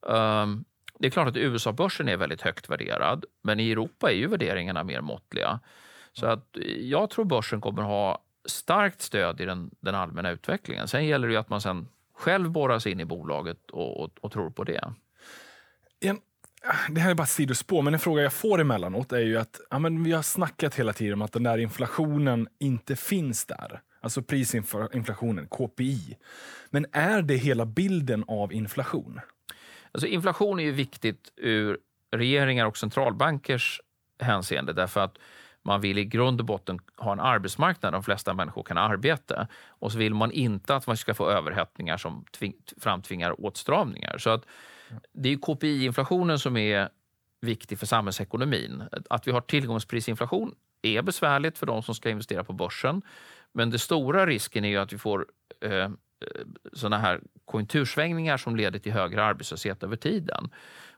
Um, 0.00 0.64
det 0.98 1.06
är 1.06 1.10
klart 1.10 1.28
att 1.28 1.36
USA-börsen 1.36 2.08
är 2.08 2.16
väldigt 2.16 2.42
högt 2.42 2.70
värderad, 2.70 3.24
men 3.42 3.60
i 3.60 3.70
Europa 3.70 4.10
är 4.10 4.16
ju 4.16 4.26
värderingarna 4.26 4.84
mer 4.84 5.00
måttliga. 5.00 5.60
Så 6.12 6.26
att 6.26 6.56
jag 6.76 7.10
tror 7.10 7.24
börsen 7.24 7.60
kommer 7.60 7.82
ha 7.82 8.22
starkt 8.44 9.02
stöd 9.02 9.40
i 9.40 9.44
den, 9.44 9.70
den 9.80 9.94
allmänna 9.94 10.30
utvecklingen. 10.30 10.88
Sen 10.88 11.06
gäller 11.06 11.28
det 11.28 11.32
ju 11.32 11.40
att 11.40 11.50
man 11.50 11.60
sen 11.60 11.88
själv 12.14 12.78
sig 12.78 12.92
in 12.92 13.00
i 13.00 13.04
bolaget 13.04 13.70
och, 13.70 14.00
och, 14.00 14.10
och 14.20 14.32
tror 14.32 14.50
på 14.50 14.64
det. 14.64 14.92
En, 16.00 16.20
det 16.88 17.00
här 17.00 17.10
är 17.10 17.14
bara 17.14 17.22
ett 17.22 17.28
sidospår, 17.28 17.82
men 17.82 17.94
en 17.94 18.00
fråga 18.00 18.22
jag 18.22 18.32
får 18.32 18.60
emellanåt 18.60 19.12
är 19.12 19.18
ju 19.20 19.38
att 19.38 19.60
ja, 19.70 19.78
men 19.78 20.04
vi 20.04 20.12
har 20.12 20.22
snackat 20.22 20.74
hela 20.74 20.92
tiden 20.92 21.12
om 21.12 21.22
att 21.22 21.32
den 21.32 21.42
där 21.42 21.58
inflationen 21.58 22.48
inte 22.58 22.96
finns 22.96 23.46
där. 23.46 23.80
Alltså 24.00 24.22
prisinflationen, 24.22 25.46
KPI. 25.46 26.16
Men 26.70 26.86
är 26.92 27.22
det 27.22 27.36
hela 27.36 27.66
bilden 27.66 28.24
av 28.28 28.52
inflation? 28.52 29.20
Alltså 29.92 30.06
inflation 30.06 30.60
är 30.60 30.64
ju 30.64 30.72
viktigt 30.72 31.32
ur 31.36 31.78
regeringar 32.16 32.66
och 32.66 32.76
centralbankers 32.76 33.80
hänseende 34.20 34.72
därför 34.72 35.00
att 35.00 35.18
man 35.62 35.80
vill 35.80 35.98
i 35.98 36.04
grund 36.04 36.40
och 36.40 36.46
botten 36.46 36.78
ha 36.96 37.12
en 37.12 37.20
arbetsmarknad 37.20 37.92
där 37.92 37.96
de 37.96 38.02
flesta 38.02 38.34
människor 38.34 38.62
kan 38.62 38.78
arbeta. 38.78 39.48
Och 39.68 39.92
så 39.92 39.98
vill 39.98 40.14
man 40.14 40.32
inte 40.32 40.76
att 40.76 40.86
man 40.86 40.96
ska 40.96 41.14
få 41.14 41.30
överhettningar 41.30 41.96
som 41.96 42.24
framtvingar 42.80 43.44
åtstramningar. 43.44 44.18
Så 44.18 44.30
att 44.30 44.44
det 45.12 45.28
är 45.28 45.36
KPI-inflationen 45.36 46.38
som 46.38 46.56
är 46.56 46.88
viktig 47.40 47.78
för 47.78 47.86
samhällsekonomin. 47.86 48.82
Att 49.10 49.26
vi 49.26 49.32
har 49.32 49.40
tillgångsprisinflation 49.40 50.54
är 50.82 51.02
besvärligt 51.02 51.58
för 51.58 51.66
de 51.66 51.82
som 51.82 51.94
ska 51.94 52.10
investera 52.10 52.44
på 52.44 52.52
börsen. 52.52 53.02
Men 53.52 53.70
den 53.70 53.78
stora 53.78 54.26
risken 54.26 54.64
är 54.64 54.78
att 54.78 54.92
vi 54.92 54.98
får 54.98 55.26
eh, 55.60 55.88
såna 56.72 56.98
här 56.98 57.20
konjunktursvängningar 57.44 58.36
som 58.36 58.56
leder 58.56 58.78
till 58.78 58.92
högre 58.92 59.24
arbetslöshet 59.24 59.82
över 59.82 59.96
tiden. 59.96 60.50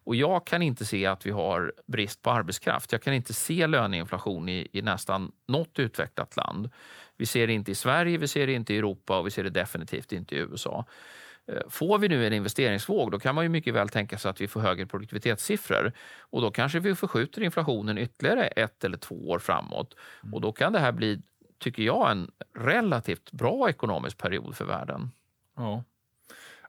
Och 0.05 0.17
jag 0.17 0.47
kan 0.47 0.63
inte 0.63 0.85
se 0.85 1.07
att 1.07 1.27
vi 1.27 1.31
har 1.31 1.73
brist 1.87 2.23
på 2.23 2.31
arbetskraft. 2.31 2.93
Jag 2.93 3.03
kan 3.03 3.15
inte 3.15 3.33
se 3.33 3.67
löneinflation 3.67 4.49
i, 4.49 4.69
i 4.73 4.83
nästan 4.83 5.33
något 5.49 5.79
utvecklat 5.79 6.37
land. 6.37 6.71
Vi 7.17 7.27
ser 7.27 7.47
det 7.47 7.53
inte 7.53 7.71
i 7.71 7.75
Sverige, 7.75 8.19
vi 8.19 8.29
ser 8.29 8.47
det 8.47 8.53
inte 8.53 8.75
i 8.75 8.79
Europa 8.79 9.19
och 9.19 9.27
vi 9.27 9.31
ser 9.31 9.45
det 9.45 9.51
definitivt 9.51 10.13
inte 10.13 10.35
i 10.35 10.39
USA. 10.39 10.85
Eh, 11.49 11.69
får 11.69 11.99
vi 11.99 12.09
nu 12.09 12.27
en 12.27 12.33
investeringsvåg, 12.33 13.11
då 13.11 13.19
kan 13.19 13.35
man 13.35 13.45
ju 13.45 13.49
mycket 13.49 13.75
väl 13.75 13.89
tänka 13.89 14.19
sig 14.19 14.31
att 14.31 14.41
vi 14.41 14.49
får 14.49 14.61
högre 14.61 14.87
produktivitetssiffror 14.87 15.93
och 16.21 16.41
då 16.43 16.51
kanske 16.51 16.81
vi 16.81 16.95
förskjuter 16.95 17.43
inflationen 17.43 17.99
ytterligare 17.99 18.47
ett 18.47 18.85
eller 18.85 18.99
två 18.99 19.29
år 19.29 19.39
framåt 19.39 19.97
mm. 20.23 20.35
och 20.35 20.41
då 20.41 20.53
kan 20.53 20.73
det 20.73 20.79
här 20.79 20.93
bli, 20.93 21.23
tycker 21.59 21.83
jag, 21.83 22.11
en 22.11 22.31
relativt 22.59 23.33
bra 23.33 23.71
ekonomisk 23.71 24.19
period 24.19 24.57
för 24.57 24.65
världen. 24.65 25.11
Ja. 25.57 25.85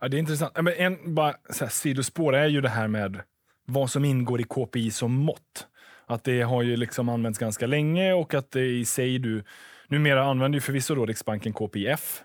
Ja, 0.01 0.08
det 0.08 0.18
är 0.18 0.20
intressant. 0.20 0.54
Men 0.56 0.74
en 0.74 1.16
bara, 1.16 1.36
så 1.50 1.66
här, 1.66 1.72
sidospår 1.72 2.36
är 2.36 2.48
ju 2.48 2.62
det 2.62 2.70
här 2.70 2.88
med 2.88 3.22
vad 3.66 3.92
som 3.92 4.06
ingår 4.06 4.42
i 4.42 4.44
KPI 4.44 4.92
som 4.92 5.12
mått. 5.12 5.68
Att 6.06 6.24
det 6.24 6.42
har 6.42 6.62
ju 6.62 6.78
liksom 6.78 7.10
använts 7.10 7.40
ganska 7.40 7.68
länge 7.68 8.13
och 8.13 8.34
att 8.34 8.51
det 8.51 8.66
i 8.66 8.86
sig 8.86 9.20
du... 9.20 9.44
Numera 9.88 10.24
använder 10.24 10.58
ju 10.58 10.62
förvisso 10.62 10.96
då 10.96 11.06
Riksbanken 11.06 11.54
KPIF 11.54 12.24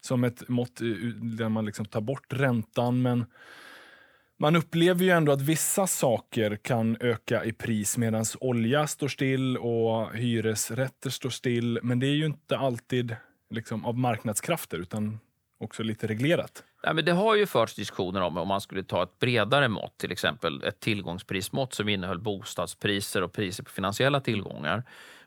som 0.00 0.24
ett 0.24 0.48
mått 0.48 0.76
där 1.38 1.48
man 1.48 1.64
liksom 1.64 1.84
tar 1.84 2.00
bort 2.00 2.32
räntan. 2.32 3.02
Men 3.02 3.24
man 4.38 4.56
upplever 4.56 5.04
ju 5.04 5.10
ändå 5.10 5.32
att 5.32 5.40
vissa 5.40 5.86
saker 5.86 6.56
kan 6.56 6.96
öka 7.00 7.44
i 7.44 7.52
pris 7.52 7.98
medan 7.98 8.24
olja 8.40 8.86
står 8.86 9.08
still 9.08 9.56
och 9.56 10.14
hyresrätter 10.14 11.10
står 11.10 11.30
still. 11.30 11.78
Men 11.82 11.98
det 11.98 12.06
är 12.06 12.14
ju 12.14 12.26
inte 12.26 12.58
alltid 12.58 13.16
liksom 13.50 13.84
av 13.84 13.98
marknadskrafter 13.98 14.78
utan 14.78 15.18
också 15.58 15.82
lite 15.82 16.06
reglerat. 16.06 16.64
Nej, 16.84 16.94
men 16.94 17.04
det 17.04 17.12
har 17.12 17.34
ju 17.36 17.46
förts 17.46 17.74
diskussioner 17.74 18.20
om 18.20 18.36
om 18.36 18.48
man 18.48 18.60
skulle 18.60 18.82
ta 18.82 19.02
ett 19.02 19.18
bredare 19.18 19.68
mått, 19.68 19.98
till 19.98 20.12
exempel 20.12 20.62
ett 20.64 20.80
tillgångsprismått 20.80 21.74
som 21.74 21.88
innehöll 21.88 22.20
bostadspriser 22.20 23.22
och 23.22 23.32
priser 23.32 23.64
på 23.64 23.70
finansiella 23.70 24.20
tillgångar. 24.20 24.84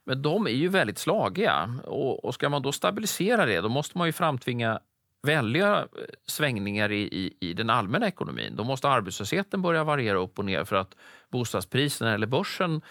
Men 0.10 0.22
de 0.22 0.48
är 0.48 0.52
ju 0.52 0.68
väldigt 0.68 0.98
slagiga 0.98 1.80
och, 1.84 2.26
och 2.26 2.34
ska 2.34 2.50
man 2.50 2.62
då 2.62 2.72
stabilisera 2.72 3.46
det, 3.46 3.62
då 3.62 3.70
måste 3.70 3.98
man 3.98 4.08
ju 4.08 4.12
framtvinga 4.12 4.80
väldiga 5.22 5.78
eh, 5.78 5.88
svängningar 6.26 6.92
i, 6.92 7.02
i, 7.02 7.38
i, 7.40 7.54
den 7.54 7.70
allmänna 7.70 8.08
ekonomin. 8.08 8.56
Då 8.56 8.64
måste 8.64 8.90
arbetslösheten 8.90 9.62
börja 9.62 9.84
variera 9.84 10.18
upp 10.18 10.40
och 10.40 10.46
ner 10.46 10.64
för 10.64 10.76
att 10.76 10.96
bostadspriserna 11.30 12.14
eller 12.14 12.28
börsen 12.28 12.82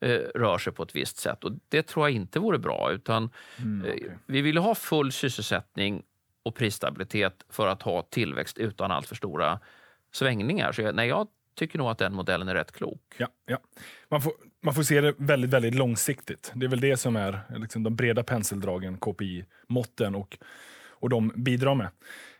eh, 0.00 0.20
rör 0.34 0.58
sig 0.58 0.72
på 0.72 0.82
ett 0.82 0.96
visst 0.96 1.16
sätt. 1.16 1.44
Och 1.44 1.52
Det 1.68 1.82
tror 1.82 2.08
jag 2.08 2.16
inte 2.16 2.38
vore 2.38 2.58
bra. 2.58 2.90
utan 2.92 3.30
mm, 3.58 3.80
okay. 3.80 4.06
eh, 4.06 4.12
Vi 4.26 4.40
vill 4.40 4.56
ha 4.58 4.74
full 4.74 5.12
sysselsättning 5.12 6.02
och 6.42 6.54
prisstabilitet 6.54 7.44
för 7.48 7.66
att 7.66 7.82
ha 7.82 8.02
tillväxt 8.02 8.58
utan 8.58 8.90
allt 8.90 9.06
för 9.06 9.14
stora 9.14 9.60
svängningar. 10.12 10.72
Så 10.72 10.82
jag, 10.82 10.94
nej, 10.94 11.08
jag 11.08 11.28
tycker 11.54 11.78
nog 11.78 11.88
att 11.88 11.98
den 11.98 12.14
modellen 12.14 12.48
är 12.48 12.54
rätt 12.54 12.72
klok. 12.72 13.14
Ja, 13.18 13.28
ja. 13.46 13.58
Man, 14.08 14.22
får, 14.22 14.32
man 14.64 14.74
får 14.74 14.82
se 14.82 15.00
det 15.00 15.14
väldigt, 15.18 15.50
väldigt 15.50 15.74
långsiktigt. 15.74 16.52
Det 16.54 16.66
är 16.66 16.70
väl 16.70 16.80
det 16.80 16.96
som 16.96 17.16
är 17.16 17.40
liksom 17.56 17.82
de 17.82 17.96
breda 17.96 18.22
penseldragen, 18.22 18.98
KPI-måtten 18.98 20.14
och, 20.14 20.38
och 20.88 21.08
de 21.08 21.32
bidrar 21.36 21.74
med. 21.74 21.88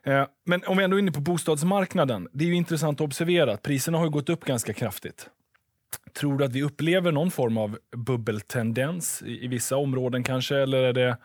Eh, 0.02 0.26
men 0.44 0.64
om 0.66 0.76
vi 0.76 0.84
ändå 0.84 0.96
är 0.96 0.98
inne 0.98 1.12
på 1.12 1.20
bostadsmarknaden. 1.20 2.28
Det 2.32 2.44
är 2.44 2.48
ju 2.48 2.54
intressant 2.54 3.00
att 3.00 3.04
observera 3.04 3.52
att 3.52 3.62
priserna 3.62 3.98
har 3.98 4.08
gått 4.08 4.28
upp 4.28 4.44
ganska 4.44 4.72
kraftigt. 4.72 5.30
Tror 6.12 6.38
du 6.38 6.44
att 6.44 6.52
vi 6.52 6.62
upplever 6.62 7.12
någon 7.12 7.30
form 7.30 7.58
av 7.58 7.78
bubbeltendens 7.96 9.22
i, 9.22 9.44
i 9.44 9.48
vissa 9.48 9.76
områden 9.76 10.22
kanske? 10.22 10.56
Eller 10.56 10.82
är 10.82 10.92
det 10.92 11.16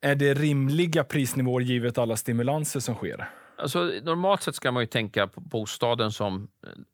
är 0.00 0.14
det 0.14 0.34
rimliga 0.34 1.04
prisnivåer 1.04 1.60
givet 1.60 1.98
alla 1.98 2.16
stimulanser 2.16 2.80
som 2.80 2.94
sker? 2.94 3.28
Alltså, 3.64 3.92
normalt 4.02 4.42
sett 4.42 4.54
ska 4.54 4.72
man 4.72 4.82
ju 4.82 4.86
tänka 4.86 5.26
på 5.26 5.40
bostaden 5.40 6.12
som 6.12 6.48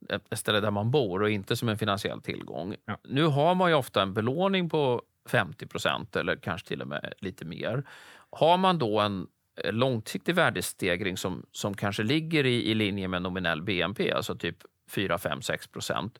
ett 0.08 0.38
ställe 0.38 0.60
där 0.60 0.70
man 0.70 0.90
bor 0.90 1.22
och 1.22 1.30
inte 1.30 1.56
som 1.56 1.68
en 1.68 1.78
finansiell 1.78 2.20
tillgång. 2.20 2.76
Ja. 2.84 2.98
Nu 3.04 3.24
har 3.24 3.54
man 3.54 3.70
ju 3.70 3.76
ofta 3.76 4.02
en 4.02 4.14
belåning 4.14 4.68
på 4.68 5.02
50 5.28 5.66
procent 5.66 6.16
eller 6.16 6.36
kanske 6.36 6.68
till 6.68 6.82
och 6.82 6.88
med 6.88 7.12
lite 7.18 7.44
mer. 7.44 7.84
Har 8.30 8.56
man 8.56 8.78
då 8.78 9.00
en 9.00 9.26
långsiktig 9.64 10.34
värdestegring 10.34 11.16
som, 11.16 11.46
som 11.52 11.74
kanske 11.74 12.02
ligger 12.02 12.46
i, 12.46 12.70
i 12.70 12.74
linje 12.74 13.08
med 13.08 13.22
nominell 13.22 13.62
BNP, 13.62 14.12
alltså 14.12 14.34
typ 14.34 14.56
4, 14.90 15.18
5, 15.18 15.42
6 15.42 15.66
procent, 15.66 16.18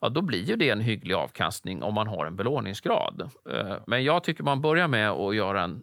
ja, 0.00 0.08
då 0.08 0.22
blir 0.22 0.44
ju 0.44 0.56
det 0.56 0.70
en 0.70 0.80
hygglig 0.80 1.14
avkastning 1.14 1.82
om 1.82 1.94
man 1.94 2.06
har 2.06 2.26
en 2.26 2.36
belåningsgrad. 2.36 3.30
Eh, 3.50 3.76
men 3.86 4.04
jag 4.04 4.24
tycker 4.24 4.44
man 4.44 4.60
börjar 4.60 4.88
med 4.88 5.10
att 5.10 5.36
göra 5.36 5.62
en 5.62 5.82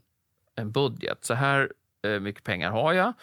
en 0.59 0.71
budget. 0.71 1.25
Så 1.25 1.33
här 1.33 1.71
eh, 2.07 2.19
mycket 2.19 2.43
pengar 2.43 2.71
har 2.71 2.93
jag. 2.93 3.13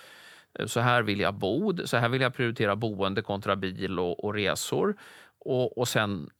Så 0.66 0.80
här 0.80 1.02
vill 1.02 1.20
jag 1.20 1.34
bo. 1.34 1.86
Så 1.86 1.96
här 1.96 2.08
vill 2.08 2.20
jag 2.20 2.34
prioritera 2.34 2.76
boende 2.76 3.22
kontra 3.22 3.56
bil 3.56 3.98
och, 3.98 4.24
och 4.24 4.34
resor. 4.34 4.96
Och, 5.38 5.78
och 5.78 5.88
sen 5.88 6.30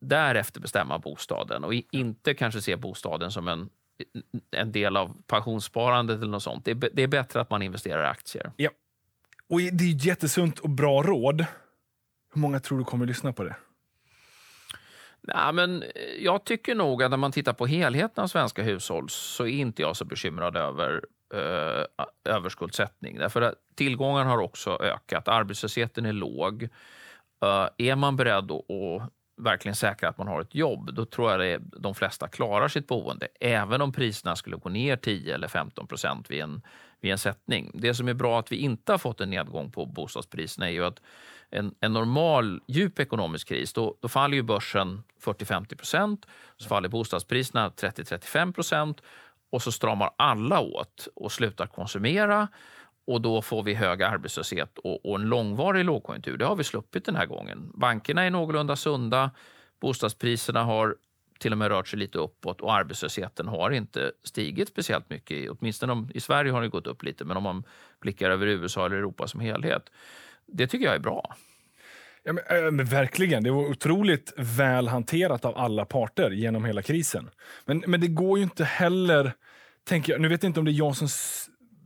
därefter 0.00 0.60
bestämma 0.60 0.98
bostaden 0.98 1.64
och 1.64 1.74
inte 1.74 2.34
kanske 2.34 2.60
se 2.60 2.76
bostaden 2.76 3.30
som 3.30 3.48
en, 3.48 3.68
en 4.50 4.72
del 4.72 4.96
av 4.96 5.22
pensionssparandet 5.26 6.18
eller 6.18 6.30
något 6.30 6.42
sånt. 6.42 6.64
Det 6.64 6.70
är, 6.70 6.90
det 6.92 7.02
är 7.02 7.06
bättre 7.06 7.40
att 7.40 7.50
man 7.50 7.62
investerar 7.62 8.04
i 8.04 8.06
aktier. 8.06 8.52
Ja. 8.56 8.70
Och 9.50 9.60
det 9.60 9.84
är 9.84 10.06
jättesunt 10.06 10.58
och 10.58 10.70
bra 10.70 11.02
råd. 11.02 11.46
Hur 12.34 12.40
många 12.40 12.60
tror 12.60 12.78
du 12.78 12.84
kommer 12.84 13.04
att 13.04 13.08
lyssna 13.08 13.32
på 13.32 13.44
det? 13.44 13.56
Ja, 15.26 15.52
men 15.52 15.84
jag 16.18 16.44
tycker 16.44 16.74
nog 16.74 17.02
att 17.02 17.10
när 17.10 17.16
man 17.16 17.32
tittar 17.32 17.52
på 17.52 17.66
helheten 17.66 18.24
av 18.24 18.28
svenska 18.28 18.62
hushåll 18.62 19.08
så 19.08 19.46
är 19.46 19.48
inte 19.48 19.82
jag 19.82 19.96
så 19.96 20.04
bekymrad 20.04 20.56
över 20.56 21.04
eh, 21.34 22.04
överskuldsättning. 22.34 23.18
Därför 23.18 23.42
att 23.42 23.54
tillgången 23.74 24.26
har 24.26 24.38
också 24.38 24.78
ökat, 24.82 25.28
arbetslösheten 25.28 26.06
är 26.06 26.12
låg. 26.12 26.62
Eh, 27.42 27.68
är 27.76 27.96
man 27.96 28.16
beredd 28.16 28.50
att, 28.50 28.70
att 28.70 29.12
verkligen 29.36 29.74
säkra 29.74 30.08
att 30.08 30.18
man 30.18 30.28
har 30.28 30.40
ett 30.40 30.54
jobb, 30.54 30.94
då 30.94 31.04
tror 31.04 31.32
jag 31.32 31.54
att 31.54 31.62
de 31.82 31.94
flesta 31.94 32.28
klarar 32.28 32.68
sitt 32.68 32.86
boende, 32.86 33.28
även 33.40 33.82
om 33.82 33.92
priserna 33.92 34.36
skulle 34.36 34.56
gå 34.56 34.68
ner 34.68 34.96
10 34.96 35.34
eller 35.34 35.48
15 35.48 35.86
procent 35.86 36.30
vid 36.30 36.40
en, 36.40 36.62
vid 37.00 37.12
en 37.12 37.18
sättning. 37.18 37.70
Det 37.74 37.94
som 37.94 38.08
är 38.08 38.14
bra 38.14 38.38
att 38.38 38.52
vi 38.52 38.56
inte 38.56 38.92
har 38.92 38.98
fått 38.98 39.20
en 39.20 39.30
nedgång 39.30 39.70
på 39.70 39.86
bostadspriserna 39.86 40.68
är 40.68 40.72
ju 40.72 40.84
att 40.84 41.00
en, 41.50 41.74
en 41.80 41.92
normal 41.92 42.60
djup 42.66 42.98
ekonomisk 42.98 43.48
kris, 43.48 43.72
då, 43.72 43.96
då 44.00 44.08
faller 44.08 44.36
ju 44.36 44.42
börsen 44.42 45.02
40-50 45.24 45.76
procent, 45.76 46.26
så 46.56 46.68
faller 46.68 46.88
bostadspriserna 46.88 47.68
30-35 47.68 48.52
procent 48.52 49.02
och 49.54 49.62
så 49.62 49.72
stramar 49.72 50.10
alla 50.16 50.60
åt 50.60 51.08
och 51.14 51.32
slutar 51.32 51.66
konsumera 51.66 52.48
och 53.06 53.20
då 53.20 53.42
får 53.42 53.62
vi 53.62 53.74
hög 53.74 54.02
arbetslöshet 54.02 54.78
och, 54.78 55.06
och 55.06 55.20
en 55.20 55.28
långvarig 55.28 55.84
lågkonjunktur. 55.84 56.36
Det 56.36 56.44
har 56.44 56.56
vi 56.56 56.64
sluppit 56.64 57.04
den 57.04 57.16
här 57.16 57.26
gången. 57.26 57.70
Bankerna 57.74 58.22
är 58.22 58.30
någorlunda 58.30 58.76
sunda. 58.76 59.30
Bostadspriserna 59.80 60.64
har 60.64 60.96
till 61.38 61.52
och 61.52 61.58
med 61.58 61.68
rört 61.68 61.88
sig 61.88 61.98
lite 61.98 62.18
uppåt 62.18 62.60
och 62.60 62.74
arbetslösheten 62.74 63.48
har 63.48 63.70
inte 63.70 64.12
stigit 64.24 64.68
speciellt 64.68 65.10
mycket. 65.10 65.50
Åtminstone 65.50 65.92
om, 65.92 66.10
i 66.14 66.20
Sverige 66.20 66.52
har 66.52 66.60
den 66.60 66.70
gått 66.70 66.86
upp 66.86 67.02
lite, 67.02 67.24
men 67.24 67.36
om 67.36 67.42
man 67.42 67.64
blickar 68.00 68.30
över 68.30 68.46
USA 68.46 68.86
eller 68.86 68.96
Europa 68.96 69.26
som 69.26 69.40
helhet. 69.40 69.90
Det 70.46 70.66
tycker 70.66 70.86
jag 70.86 70.94
är 70.94 71.00
bra. 71.00 71.36
Ja, 72.24 72.32
men, 72.32 72.64
äh, 72.64 72.70
men 72.70 72.86
verkligen. 72.86 73.42
Det 73.42 73.50
var 73.50 73.70
otroligt 73.70 74.32
väl 74.36 74.88
hanterat 74.88 75.44
av 75.44 75.58
alla 75.58 75.84
parter 75.84 76.30
genom 76.30 76.64
hela 76.64 76.82
krisen. 76.82 77.30
Men, 77.64 77.84
men 77.86 78.00
det 78.00 78.08
går 78.08 78.38
ju 78.38 78.44
inte 78.44 78.64
heller... 78.64 79.32
Tänker 79.84 80.12
jag, 80.12 80.20
nu 80.20 80.28
vet 80.28 80.42
jag 80.42 80.50
inte 80.50 80.60
om 80.60 80.66
det 80.66 80.72
är 80.72 80.78
jag 80.78 80.96
som 80.96 81.08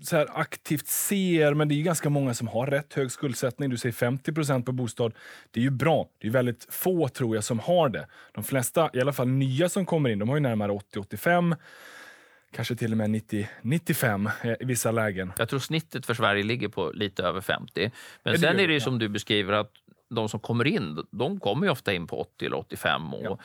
så 0.03 0.17
aktivt 0.17 0.87
ser, 0.87 1.55
men 1.55 1.69
det 1.69 1.75
är 1.75 1.83
ganska 1.83 2.11
många 2.11 2.35
som 2.35 2.49
har 2.49 2.67
rätt 2.67 2.95
hög 2.95 3.11
skuldsättning. 3.11 3.71
Du 3.71 3.77
säger 3.77 3.93
50% 3.93 4.65
på 4.65 4.73
bostad. 4.73 5.13
Det 5.51 5.61
är 5.61 5.65
ju 5.65 5.71
bra. 5.71 6.09
Det 6.19 6.29
är 6.29 6.31
väldigt 6.31 6.67
få 6.71 7.09
tror 7.09 7.35
jag 7.35 7.45
som 7.45 7.59
har 7.59 7.89
det. 7.89 8.07
De 8.35 8.45
flesta, 8.45 8.91
i 8.93 9.01
alla 9.01 9.13
fall 9.13 9.29
nya 9.29 9.69
som 9.69 9.87
kommer 9.87 10.11
in, 10.11 10.19
de 10.19 10.29
har 10.29 10.37
ju 10.37 10.41
närmare 10.41 10.73
80-85 10.73 11.57
kanske 12.53 12.77
till 12.77 12.93
och 12.93 12.99
med 12.99 13.11
90-95 13.11 14.31
eh, 14.43 14.53
i 14.61 14.65
vissa 14.65 14.91
lägen. 14.91 15.33
Jag 15.39 15.49
tror 15.49 15.61
snittet 15.61 16.07
för 16.07 16.15
Sverige 16.15 16.43
ligger 16.43 16.69
på 16.69 16.93
lite 16.95 17.23
över 17.23 17.41
50. 17.41 17.91
Men 18.23 18.35
är 18.35 18.39
sen 18.39 18.61
är 18.61 18.67
det 18.67 18.73
ju 18.73 18.81
som 18.81 18.99
du 18.99 19.09
beskriver 19.09 19.53
att 19.53 19.73
de 20.09 20.29
som 20.29 20.41
kommer 20.41 20.67
in, 20.67 21.07
de 21.11 21.41
kommer 21.41 21.67
ju 21.67 21.73
ofta 21.73 21.93
in 21.93 22.07
på 22.07 22.21
80 22.21 22.47
eller 22.47 22.57
85. 22.57 23.15
Och 23.15 23.23
ja. 23.23 23.39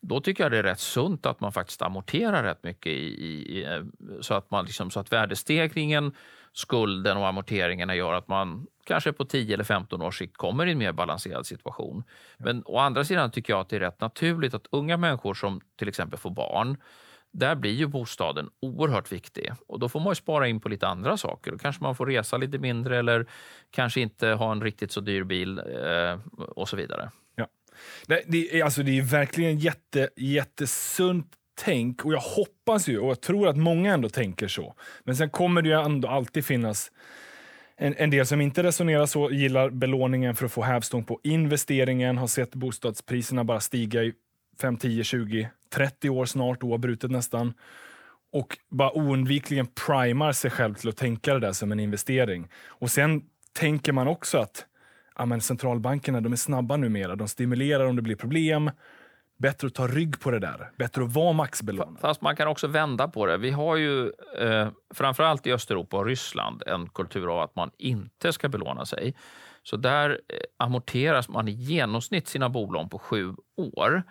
Då 0.00 0.20
tycker 0.20 0.44
jag 0.44 0.52
det 0.52 0.58
är 0.58 0.62
rätt 0.62 0.80
sunt 0.80 1.26
att 1.26 1.40
man 1.40 1.52
faktiskt 1.52 1.82
amorterar 1.82 2.42
rätt 2.42 2.64
mycket 2.64 2.92
i, 2.92 2.96
i, 2.96 3.64
eh, 3.64 3.82
så, 4.20 4.34
att 4.34 4.50
man 4.50 4.64
liksom, 4.64 4.90
så 4.90 5.00
att 5.00 5.12
värdestegringen, 5.12 6.12
skulden 6.52 7.16
och 7.16 7.26
amorteringarna 7.26 7.94
gör 7.94 8.12
att 8.12 8.28
man 8.28 8.66
kanske 8.84 9.12
på 9.12 9.24
10 9.24 9.54
eller 9.54 9.64
15 9.64 10.02
års 10.02 10.18
sikt 10.18 10.36
kommer 10.36 10.66
i 10.66 10.72
en 10.72 10.78
mer 10.78 10.92
balanserad 10.92 11.46
situation. 11.46 12.04
Men 12.38 12.62
å 12.66 12.78
andra 12.78 13.04
sidan 13.04 13.30
tycker 13.30 13.52
jag 13.52 13.60
att 13.60 13.68
det 13.68 13.76
är 13.76 13.80
rätt 13.80 14.00
naturligt 14.00 14.54
att 14.54 14.66
unga 14.70 14.96
människor 14.96 15.34
som 15.34 15.60
till 15.76 15.88
exempel 15.88 16.18
får 16.18 16.30
barn 16.30 16.76
där 17.32 17.54
blir 17.54 17.72
ju 17.72 17.86
bostaden 17.86 18.50
oerhört 18.60 19.12
viktig 19.12 19.52
och 19.68 19.78
då 19.78 19.88
får 19.88 20.00
man 20.00 20.14
spara 20.16 20.48
in 20.48 20.60
på 20.60 20.68
lite 20.68 20.86
andra 20.86 21.16
saker. 21.16 21.50
Då 21.52 21.58
kanske 21.58 21.82
man 21.82 21.96
får 21.96 22.06
resa 22.06 22.36
lite 22.36 22.58
mindre 22.58 22.98
eller 22.98 23.26
kanske 23.70 24.00
inte 24.00 24.28
ha 24.28 24.52
en 24.52 24.62
riktigt 24.62 24.92
så 24.92 25.00
dyr 25.00 25.22
bil 25.22 25.58
eh, 25.58 26.20
och 26.38 26.68
så 26.68 26.76
vidare. 26.76 27.10
Ja. 27.36 27.46
Nej, 28.06 28.24
det, 28.26 28.60
är, 28.60 28.64
alltså, 28.64 28.82
det 28.82 28.98
är 28.98 29.02
verkligen 29.02 29.58
jätte, 29.58 30.08
jättesunt 30.16 31.36
tänk 31.64 32.04
och 32.04 32.12
jag 32.12 32.20
hoppas 32.20 32.88
ju 32.88 32.98
och 32.98 33.10
jag 33.10 33.20
tror 33.20 33.48
att 33.48 33.56
många 33.56 33.94
ändå 33.94 34.08
tänker 34.08 34.48
så. 34.48 34.74
Men 35.04 35.16
sen 35.16 35.30
kommer 35.30 35.62
det 35.62 35.68
ju 35.68 35.80
ändå 35.80 36.08
alltid 36.08 36.44
finnas 36.44 36.90
en, 37.76 37.94
en, 37.96 38.10
del 38.10 38.26
som 38.26 38.40
inte 38.40 38.62
resonerar 38.62 39.06
så, 39.06 39.30
gillar 39.30 39.70
belåningen 39.70 40.36
för 40.36 40.46
att 40.46 40.52
få 40.52 40.62
hävstång 40.62 41.04
på 41.04 41.20
investeringen, 41.22 42.18
har 42.18 42.26
sett 42.26 42.54
bostadspriserna 42.54 43.44
bara 43.44 43.60
stiga 43.60 44.02
i 44.02 44.12
5, 44.60 44.76
10, 44.76 45.04
20, 45.04 45.50
30 45.70 46.10
år 46.10 46.24
snart, 46.24 46.62
oavbrutet 46.62 47.10
nästan. 47.10 47.54
Och 48.32 48.58
bara 48.68 48.96
oundvikligen 48.96 49.66
primar 49.86 50.32
sig 50.32 50.50
själv 50.50 50.74
till 50.74 50.88
att 50.88 50.96
tänka 50.96 51.34
det 51.34 51.40
där 51.40 51.52
som 51.52 51.72
en 51.72 51.80
investering. 51.80 52.48
Och 52.66 52.90
sen 52.90 53.22
tänker 53.52 53.92
man 53.92 54.08
också 54.08 54.38
att 54.38 54.66
ja, 55.18 55.26
men 55.26 55.40
centralbankerna 55.40 56.20
de 56.20 56.32
är 56.32 56.36
snabba 56.36 56.76
numera. 56.76 57.16
De 57.16 57.28
stimulerar 57.28 57.86
om 57.86 57.96
det 57.96 58.02
blir 58.02 58.16
problem. 58.16 58.70
Bättre 59.38 59.66
att 59.66 59.74
ta 59.74 59.86
rygg 59.86 60.20
på 60.20 60.30
det 60.30 60.38
där. 60.38 60.70
Bättre 60.76 61.04
att 61.04 61.12
vara 61.12 61.32
maxbelånad. 61.32 61.98
Fast 62.00 62.22
man 62.22 62.36
kan 62.36 62.48
också 62.48 62.66
vända 62.66 63.08
på 63.08 63.26
det. 63.26 63.36
Vi 63.36 63.50
har 63.50 63.76
ju 63.76 64.12
eh, 64.38 64.68
framförallt 64.94 65.46
i 65.46 65.52
Östeuropa 65.52 65.96
och 65.96 66.06
Ryssland 66.06 66.62
en 66.66 66.88
kultur 66.88 67.32
av 67.34 67.40
att 67.40 67.56
man 67.56 67.70
inte 67.78 68.32
ska 68.32 68.48
belåna 68.48 68.86
sig. 68.86 69.14
Så 69.62 69.76
där 69.76 70.10
eh, 70.10 70.36
amorteras 70.56 71.28
man 71.28 71.48
i 71.48 71.52
genomsnitt 71.52 72.28
sina 72.28 72.48
bolån 72.48 72.88
på 72.88 72.98
sju 72.98 73.34
år. 73.56 74.02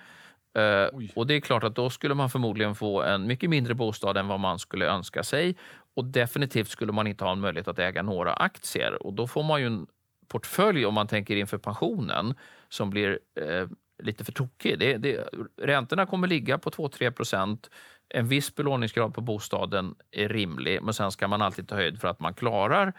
Uh, 0.57 1.11
och 1.15 1.27
det 1.27 1.33
är 1.33 1.39
klart 1.39 1.63
att 1.63 1.75
då 1.75 1.89
skulle 1.89 2.13
man 2.13 2.29
förmodligen 2.29 2.75
få 2.75 3.01
en 3.01 3.27
mycket 3.27 3.49
mindre 3.49 3.73
bostad 3.73 4.17
än 4.17 4.27
vad 4.27 4.39
man 4.39 4.59
skulle 4.59 4.85
önska 4.85 5.23
sig. 5.23 5.55
Och 5.93 6.05
definitivt 6.05 6.69
skulle 6.69 6.91
man 6.91 7.07
inte 7.07 7.23
ha 7.23 7.31
en 7.31 7.39
möjlighet 7.39 7.67
att 7.67 7.79
äga 7.79 8.03
några 8.03 8.33
aktier. 8.33 9.03
Och 9.03 9.13
då 9.13 9.27
får 9.27 9.43
man 9.43 9.61
ju 9.61 9.67
en 9.67 9.87
portfölj 10.27 10.85
om 10.85 10.93
man 10.93 11.07
tänker 11.07 11.35
inför 11.35 11.57
pensionen 11.57 12.33
som 12.69 12.89
blir 12.89 13.19
uh, 13.41 13.67
lite 14.03 14.25
för 14.25 14.31
tokig. 14.31 14.79
Det, 14.79 14.97
det, 14.97 15.29
räntorna 15.61 16.05
kommer 16.05 16.27
ligga 16.27 16.57
på 16.57 16.69
2-3 16.69 17.11
procent. 17.11 17.69
En 18.09 18.27
viss 18.27 18.55
belåningsgrad 18.55 19.13
på 19.13 19.21
bostaden 19.21 19.95
är 20.11 20.29
rimlig, 20.29 20.83
men 20.83 20.93
sen 20.93 21.11
ska 21.11 21.27
man 21.27 21.41
alltid 21.41 21.67
ta 21.67 21.75
höjd 21.75 22.01
för 22.01 22.07
att 22.07 22.19
man 22.19 22.33
klarar 22.33 22.93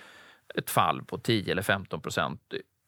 ett 0.55 0.71
fall 0.71 1.03
på 1.03 1.19
10 1.19 1.53
eller 1.53 1.63
15 1.63 2.01
procent 2.01 2.41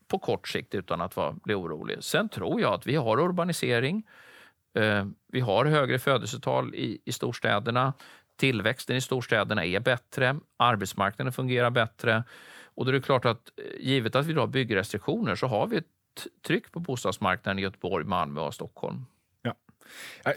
på 0.08 0.18
kort 0.18 0.48
sikt 0.48 0.74
utan 0.74 1.00
att 1.00 1.16
vara, 1.16 1.32
bli 1.32 1.54
orolig. 1.54 1.96
Sen 2.00 2.28
tror 2.28 2.60
jag 2.60 2.74
att 2.74 2.86
vi 2.86 2.96
har 2.96 3.20
urbanisering. 3.20 4.06
Eh, 4.74 5.06
vi 5.32 5.40
har 5.40 5.64
högre 5.64 5.98
födelsetal 5.98 6.74
i, 6.74 7.02
i 7.04 7.12
storstäderna. 7.12 7.92
Tillväxten 8.36 8.96
i 8.96 9.00
storstäderna 9.00 9.64
är 9.64 9.80
bättre. 9.80 10.36
Arbetsmarknaden 10.56 11.32
fungerar 11.32 11.70
bättre. 11.70 12.24
Och 12.74 12.84
då 12.84 12.88
är 12.88 12.92
det 12.92 13.00
klart 13.00 13.24
att 13.24 13.50
eh, 13.56 13.86
givet 13.86 14.16
att 14.16 14.26
vi 14.26 14.32
har 14.32 14.46
byggrestriktioner 14.46 15.34
så 15.34 15.46
har 15.46 15.66
vi 15.66 15.76
ett 15.76 15.86
tryck 16.46 16.72
på 16.72 16.80
bostadsmarknaden 16.80 17.58
i 17.58 17.62
Göteborg, 17.62 18.04
Malmö 18.04 18.40
och 18.40 18.54
Stockholm. 18.54 19.04
Ja. 19.42 19.54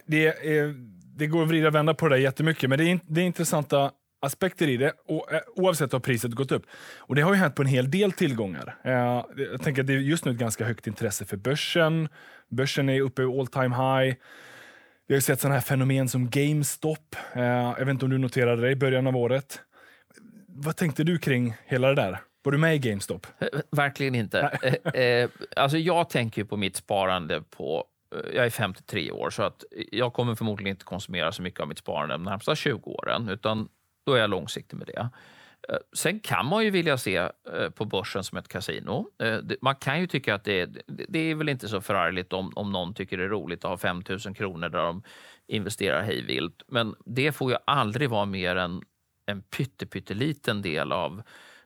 Det, 0.06 0.28
är, 0.28 0.74
det 1.18 1.28
går 1.28 1.42
att 1.42 1.48
vrida 1.48 1.68
och 1.68 1.76
vända 1.76 1.94
på 1.94 2.08
det 2.08 2.16
där 2.16 2.22
jättemycket, 2.22 2.70
men 2.70 2.80
det 2.80 2.92
är, 2.92 3.00
det 3.04 3.22
är 3.22 3.26
intressanta 3.26 3.92
aspekter 4.26 4.68
i 4.68 4.78
det, 4.78 4.88
eh, 4.88 5.40
oavsett 5.56 5.92
har 5.92 6.00
priset 6.00 6.32
gått 6.32 6.52
upp. 6.52 6.66
Och 6.98 7.16
Det 7.16 7.22
har 7.22 7.34
ju 7.34 7.40
hänt 7.40 7.56
på 7.56 7.62
en 7.62 7.68
hel 7.68 7.92
del 7.92 8.12
tillgångar. 8.12 8.76
Jag 8.84 9.62
tänker 9.64 9.82
att 9.82 9.88
det 9.88 9.94
är 9.94 9.98
just 9.98 10.26
nu 10.26 10.32
ett 10.32 10.38
ganska 10.38 10.66
högt 10.66 10.88
intresse 10.88 11.26
för 11.26 11.38
börsen. 11.38 12.10
Börsen 12.50 12.90
är 12.90 13.02
uppe 13.02 13.22
i 13.22 13.26
all 13.26 13.48
time 13.48 13.76
high. 13.76 14.16
Vi 15.08 15.14
har 15.14 15.22
sett 15.22 15.40
sådana 15.40 15.56
här 15.56 15.62
fenomen 15.62 16.10
som 16.10 16.30
GameStop. 16.30 17.16
Jag 17.34 17.80
vet 17.80 17.88
inte 17.88 18.06
om 18.06 18.12
du 18.12 18.18
noterade 18.18 18.62
det 18.62 18.72
i 18.72 18.76
början 18.76 19.08
av 19.08 19.16
året. 19.18 19.62
Vad 20.48 20.76
tänkte 20.76 21.04
du 21.04 21.18
kring 21.18 21.56
hela 21.66 21.88
det 21.88 21.96
där? 21.96 22.20
Var 22.44 22.52
du 22.52 22.58
med 22.58 22.76
i 22.76 22.80
GameStop? 22.80 23.28
Eh, 23.40 23.48
verkligen 23.72 24.16
inte. 24.16 24.40
eh, 24.94 25.30
alltså 25.56 25.78
jag 25.78 26.10
tänker 26.10 26.44
på 26.44 26.58
mitt 26.58 26.76
sparande 26.76 27.42
på 27.42 27.86
jag 28.34 28.46
är 28.46 28.50
53 28.50 29.12
år, 29.12 29.30
så 29.30 29.44
att 29.44 29.64
jag 29.92 30.14
kommer 30.14 30.36
förmodligen 30.36 30.72
inte 30.72 30.86
konsumera 30.86 31.32
så 31.32 31.42
mycket 31.42 31.60
av 31.60 31.68
mitt 31.68 31.78
sparande 31.78 32.16
de 32.16 32.24
närmsta 32.24 32.56
20 32.56 32.92
åren. 32.92 33.30
Utan 33.30 33.68
då 34.06 34.14
är 34.14 34.20
jag 34.20 34.30
långsiktig 34.30 34.78
med 34.78 34.88
det. 34.88 35.10
Eh, 35.70 35.78
sen 35.94 36.20
kan 36.20 36.46
man 36.46 36.64
ju 36.64 36.70
vilja 36.70 36.98
se 36.98 37.18
eh, 37.18 37.70
på 37.76 37.86
börsen 37.86 38.24
som 38.24 38.38
ett 38.38 38.48
kasino. 38.48 39.10
Eh, 39.20 39.40
man 39.62 39.76
kan 39.76 40.00
ju 40.00 40.08
tycka 40.08 40.36
att 40.36 40.44
det 40.44 40.62
är, 40.62 40.82
det 40.88 41.20
är 41.20 41.36
väl 41.36 41.50
inte 41.50 41.68
så 41.68 41.82
förargligt 41.82 42.34
om, 42.34 42.54
om 42.56 42.72
någon 42.72 42.94
tycker 42.94 43.18
det 43.18 43.24
är 43.24 43.30
roligt 43.30 43.66
att 43.66 43.70
ha 43.70 43.78
5 43.78 44.04
000 44.10 44.36
kronor 44.36 44.70
där 44.70 44.84
de 44.84 45.04
investerar 45.48 46.02
hejvilt. 46.02 46.64
Men 46.68 46.96
det 47.06 47.32
får 47.32 47.52
ju 47.52 47.58
aldrig 47.66 48.10
vara 48.10 48.26
mer 48.26 48.56
än 48.56 48.82
en 49.26 49.42
pytteliten 49.42 50.62
del 50.62 50.92
av 50.92 51.22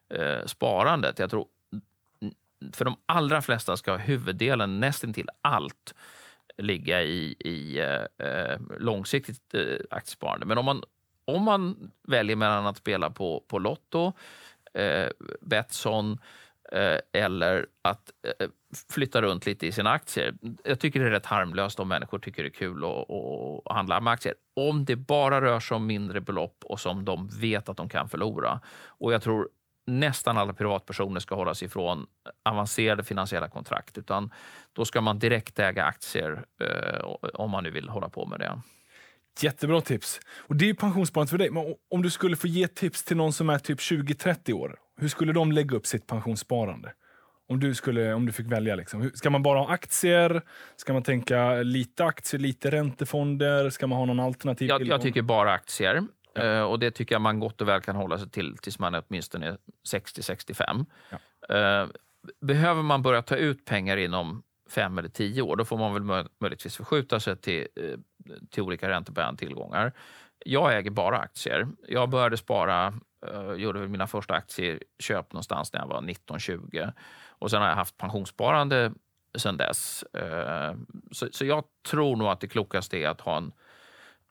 eh, 0.10 0.46
sparandet. 0.46 1.20
Jag 1.20 1.30
tror 1.30 1.48
för 2.74 2.86
de 2.86 2.96
allra 3.06 3.42
flesta 3.42 3.78
ska 3.78 3.98
huvuddelen, 3.98 4.80
nästintill 4.80 5.30
allt, 5.42 5.96
ligga 6.58 7.04
i, 7.04 7.36
i 7.40 7.80
eh, 8.18 8.60
långsiktigt 8.80 9.54
eh, 9.54 9.64
aktiesparande. 9.90 10.46
Men 10.46 10.58
om 10.58 10.66
man 10.66 10.84
om 11.36 11.44
man 11.44 11.92
väljer 12.08 12.36
mellan 12.36 12.66
att 12.66 12.78
spela 12.78 13.10
på, 13.10 13.44
på 13.48 13.60
Lotto, 13.60 14.14
eh, 14.74 15.08
Betsson 15.42 16.18
eh, 16.72 17.22
eller 17.22 17.68
att 17.82 18.12
eh, 18.40 18.48
flytta 18.90 19.22
runt 19.22 19.46
lite 19.46 19.68
i 19.68 19.72
sina 19.72 19.92
aktier. 19.92 20.34
Jag 20.64 20.80
tycker 20.80 21.00
det 21.00 21.06
är 21.06 21.12
rätt 21.12 21.26
harmlöst 21.26 21.80
om 21.80 21.88
människor 21.88 22.20
tycker 22.20 22.44
det 22.44 22.50
är 22.50 22.54
kul 22.54 22.84
att, 22.84 23.12
att 23.66 23.76
handla 23.76 24.02
med 24.02 24.14
aktier. 24.14 24.36
Om 24.56 24.86
det 24.86 24.96
bara 24.96 25.42
rör 25.42 25.60
sig 25.60 25.76
om 25.76 25.86
mindre 25.86 26.22
belopp 26.22 26.64
och 26.64 26.80
som 26.80 27.06
de 27.06 27.28
vet 27.28 27.70
att 27.70 27.78
de 27.78 27.90
kan 27.90 28.10
förlora. 28.10 28.60
Och 28.88 29.14
jag 29.14 29.22
tror 29.22 29.50
nästan 29.90 30.38
alla 30.38 30.54
privatpersoner 30.54 31.20
ska 31.20 31.36
hålla 31.36 31.56
sig 31.56 31.66
ifrån 31.66 32.08
avancerade 32.44 33.04
finansiella 33.04 33.50
kontrakt. 33.50 33.98
Utan 33.98 34.34
då 34.74 34.86
ska 34.86 35.02
man 35.02 35.20
direkt 35.20 35.60
äga 35.60 35.84
aktier 35.84 36.46
eh, 36.62 37.06
om 37.34 37.52
man 37.52 37.64
nu 37.64 37.72
vill 37.72 37.90
hålla 37.90 38.10
på 38.10 38.26
med 38.26 38.40
det. 38.40 38.62
Jättebra 39.44 39.82
tips. 39.82 40.20
Och 40.38 40.56
Det 40.56 40.70
är 40.70 40.74
pensionssparandet 40.74 41.30
för 41.30 41.38
dig. 41.38 41.50
Men 41.50 41.76
om 41.90 42.02
du 42.02 42.10
skulle 42.10 42.36
få 42.36 42.48
ge 42.48 42.68
tips 42.68 43.04
till 43.04 43.18
någon 43.18 43.34
som 43.34 43.50
är 43.50 43.60
typ 43.60 43.80
20-30 43.80 44.54
år, 44.54 44.76
hur 44.98 45.08
skulle 45.08 45.34
de 45.34 45.52
lägga 45.52 45.78
upp 45.78 45.86
sitt 45.86 46.08
pensionssparande? 46.08 46.94
Om 47.50 47.60
du, 47.60 47.76
skulle, 47.76 48.14
om 48.14 48.26
du 48.26 48.32
fick 48.32 48.52
välja. 48.52 48.76
Liksom. 48.76 49.12
Ska 49.14 49.30
man 49.30 49.44
bara 49.44 49.60
ha 49.60 49.70
aktier? 49.70 50.42
Ska 50.76 50.94
man 50.94 51.04
tänka 51.04 51.56
lite 51.56 52.06
aktier, 52.06 52.40
llite 52.40 52.72
räntefonder? 52.72 53.70
Ska 53.70 53.88
man 53.88 53.98
ha 53.98 54.06
någon 54.06 54.20
alternativ? 54.20 54.70
Jag, 54.70 54.88
jag 54.88 55.02
tycker 55.02 55.22
bara 55.22 55.52
aktier. 55.52 56.04
Ja. 56.34 56.60
Uh, 56.60 56.64
och 56.64 56.80
Det 56.80 56.92
tycker 56.92 57.16
jag 57.16 57.22
man 57.22 57.40
gott 57.40 57.62
och 57.62 57.68
väl 57.68 57.82
kan 57.82 57.96
hålla 57.96 58.18
sig 58.18 58.30
till 58.30 58.58
tills 58.58 58.80
man 58.80 58.96
är 58.96 59.04
åtminstone 59.08 59.58
60-65. 59.92 60.86
Ja. 61.10 61.84
Uh, 61.84 61.90
behöver 62.42 62.82
man 62.82 63.02
börja 63.02 63.22
ta 63.22 63.36
ut 63.36 63.66
pengar 63.66 63.98
inom 63.98 64.44
fem 64.70 64.98
eller 64.98 65.10
tio 65.10 65.42
år, 65.42 65.56
då 65.56 65.66
får 65.66 65.78
man 65.78 65.94
väl 65.94 66.28
möjligtvis 66.42 66.78
förskjuta 66.78 67.20
sig 67.20 67.38
till, 67.38 67.68
eh, 67.76 68.00
till 68.50 68.64
olika 68.64 68.90
räntebärande 68.90 69.40
tillgångar. 69.40 69.94
Jag 70.46 70.78
äger 70.78 70.92
bara 70.92 71.18
aktier. 71.18 71.68
Jag 71.88 72.10
började 72.10 72.38
spara, 72.38 72.94
uh, 73.34 73.54
gjorde 73.54 73.88
mina 73.88 74.08
första 74.08 74.34
aktieköp 74.34 75.34
någonstans 75.34 75.74
när 75.74 75.80
jag 75.80 75.88
var 75.88 76.02
19-20. 76.02 76.94
Och 77.28 77.52
sen 77.52 77.62
har 77.62 77.70
jag 77.70 77.76
haft 77.76 77.98
pensionssparande 77.98 78.92
sen 79.38 79.58
dess. 79.58 80.04
Uh, 80.18 80.78
så, 81.12 81.28
så, 81.32 81.46
jag 81.46 81.64
tror 81.90 82.16
nog 82.16 82.28
att 82.28 82.40
det 82.40 82.48
klokaste 82.48 82.98
är 82.98 83.08
att 83.08 83.22
ha 83.22 83.38
en, 83.38 83.52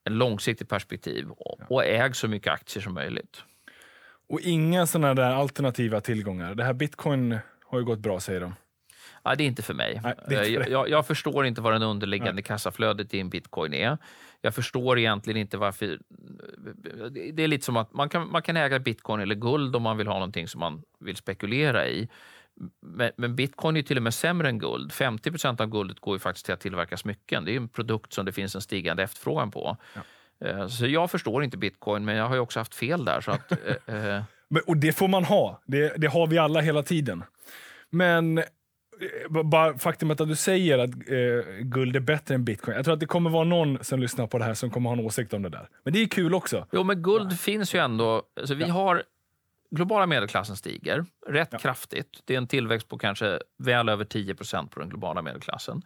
en 0.05 0.14
långsiktigt 0.18 0.68
perspektiv 0.68 1.31
och, 1.31 1.61
och 1.68 1.85
äg 1.85 2.14
så 2.14 2.29
mycket 2.29 2.53
aktier 2.53 2.83
som 2.83 2.94
möjligt. 2.94 3.44
Och 4.29 4.40
inga 4.40 4.87
sådana 4.87 5.14
där 5.14 5.31
alternativa 5.31 6.01
tillgångar. 6.01 6.55
Det 6.55 6.64
här 6.64 6.72
bitcoin 6.72 7.38
har 7.64 7.79
ju 7.79 7.85
gått 7.85 7.98
bra, 7.98 8.20
säger 8.20 8.40
de. 8.40 8.55
Ja, 9.28 9.34
det 9.34 9.44
är 9.44 9.46
inte 9.46 9.62
för 9.62 9.74
mig. 9.74 10.00
Nej, 10.02 10.14
inte 10.28 10.70
jag, 10.70 10.88
jag, 10.88 11.06
förstår 11.06 11.46
inte 11.46 11.60
vad 11.60 11.72
den 11.72 11.82
underliggande 11.82 12.32
Nej. 12.32 12.42
kassaflödet 12.42 13.14
i 13.14 13.20
en 13.20 13.28
bitcoin 13.28 13.74
är. 13.74 13.98
Jag 14.40 14.54
förstår 14.54 14.98
egentligen 14.98 15.40
inte 15.40 15.56
varför... 15.56 15.98
Det 17.10 17.42
är 17.42 17.48
lite 17.48 17.64
som 17.64 17.76
att 17.76 17.92
man 17.92 18.08
kan, 18.08 18.30
man 18.30 18.42
kan 18.42 18.56
äga 18.56 18.78
bitcoin 18.78 19.20
eller 19.20 19.34
guld 19.34 19.76
om 19.76 19.82
man 19.82 19.96
vill 19.96 20.06
ha 20.06 20.14
någonting 20.14 20.48
som 20.48 20.60
man 20.60 20.82
vill 21.00 21.16
spekulera 21.16 21.88
i. 21.88 22.08
Men, 22.80 23.10
men 23.16 23.36
bitcoin 23.36 23.76
är 23.76 23.82
till 23.82 23.96
och 23.96 24.02
med 24.02 24.14
sämre 24.14 24.48
än 24.48 24.58
guld. 24.58 24.92
50% 24.92 25.60
av 25.60 25.66
guldet 25.66 26.00
går 26.00 26.14
ju 26.14 26.18
faktiskt 26.18 26.44
till 26.44 26.54
att 26.54 26.60
tillverka 26.60 26.96
smycken. 26.96 27.44
Det 27.44 27.52
är 27.52 27.56
en 27.56 27.68
produkt 27.68 28.12
som 28.12 28.26
det 28.26 28.32
finns 28.32 28.54
en 28.54 28.60
stigande 28.60 29.02
efterfrågan 29.02 29.50
på. 29.50 29.76
Ja. 29.94 30.00
Eh, 30.48 30.66
så 30.66 30.86
jag 30.86 31.10
förstår 31.10 31.44
inte 31.44 31.56
bitcoin, 31.56 32.04
men 32.04 32.16
jag 32.16 32.28
har 32.28 32.34
ju 32.34 32.40
också 32.40 32.60
haft 32.60 32.74
fel 32.74 33.04
där. 33.04 33.20
Så 33.20 33.30
att, 33.30 33.52
eh, 33.86 34.16
eh. 34.16 34.22
och 34.66 34.76
det 34.76 34.92
får 34.92 35.08
man 35.08 35.24
ha. 35.24 35.60
Det, 35.66 35.92
det 35.96 36.06
har 36.06 36.26
vi 36.26 36.38
alla 36.38 36.60
hela 36.60 36.82
tiden. 36.82 37.24
Men 37.90 38.42
bara 39.44 39.78
faktumet 39.78 40.20
att 40.20 40.28
du 40.28 40.37
säger 40.37 40.78
att 40.78 40.90
eh, 40.90 41.52
guld 41.61 41.96
är 41.96 42.00
bättre 42.00 42.34
än 42.34 42.44
bitcoin. 42.44 42.76
Jag 42.76 42.84
tror 42.84 42.94
att 42.94 43.00
det 43.00 43.06
kommer 43.06 43.30
vara 43.30 43.44
någon 43.44 43.84
som 43.84 44.00
lyssnar 44.00 44.26
på 44.26 44.38
det 44.38 44.44
här 44.44 44.54
som 44.54 44.70
kommer 44.70 44.90
ha 44.90 44.96
en 44.96 45.04
åsikt 45.04 45.32
om 45.32 45.42
det 45.42 45.48
där. 45.48 45.68
Men 45.82 45.92
det 45.92 46.02
är 46.02 46.06
kul 46.06 46.34
också. 46.34 46.66
Jo, 46.72 46.84
men 46.84 47.02
guld 47.02 47.32
ja. 47.32 47.37
finns 47.37 47.74
ju 47.74 47.78
ändå. 47.78 48.22
Alltså, 48.40 48.54
vi 48.54 48.64
ja. 48.64 48.72
har 48.72 49.02
globala 49.70 50.06
medelklassen 50.06 50.56
stiger 50.56 51.04
rätt 51.26 51.48
ja. 51.52 51.58
kraftigt. 51.58 52.22
Det 52.24 52.34
är 52.34 52.38
en 52.38 52.46
tillväxt 52.46 52.88
på 52.88 52.98
kanske 52.98 53.40
väl 53.58 53.88
över 53.88 54.04
10% 54.04 54.68
på 54.68 54.80
den 54.80 54.88
globala 54.88 55.22
medelklassen. 55.22 55.82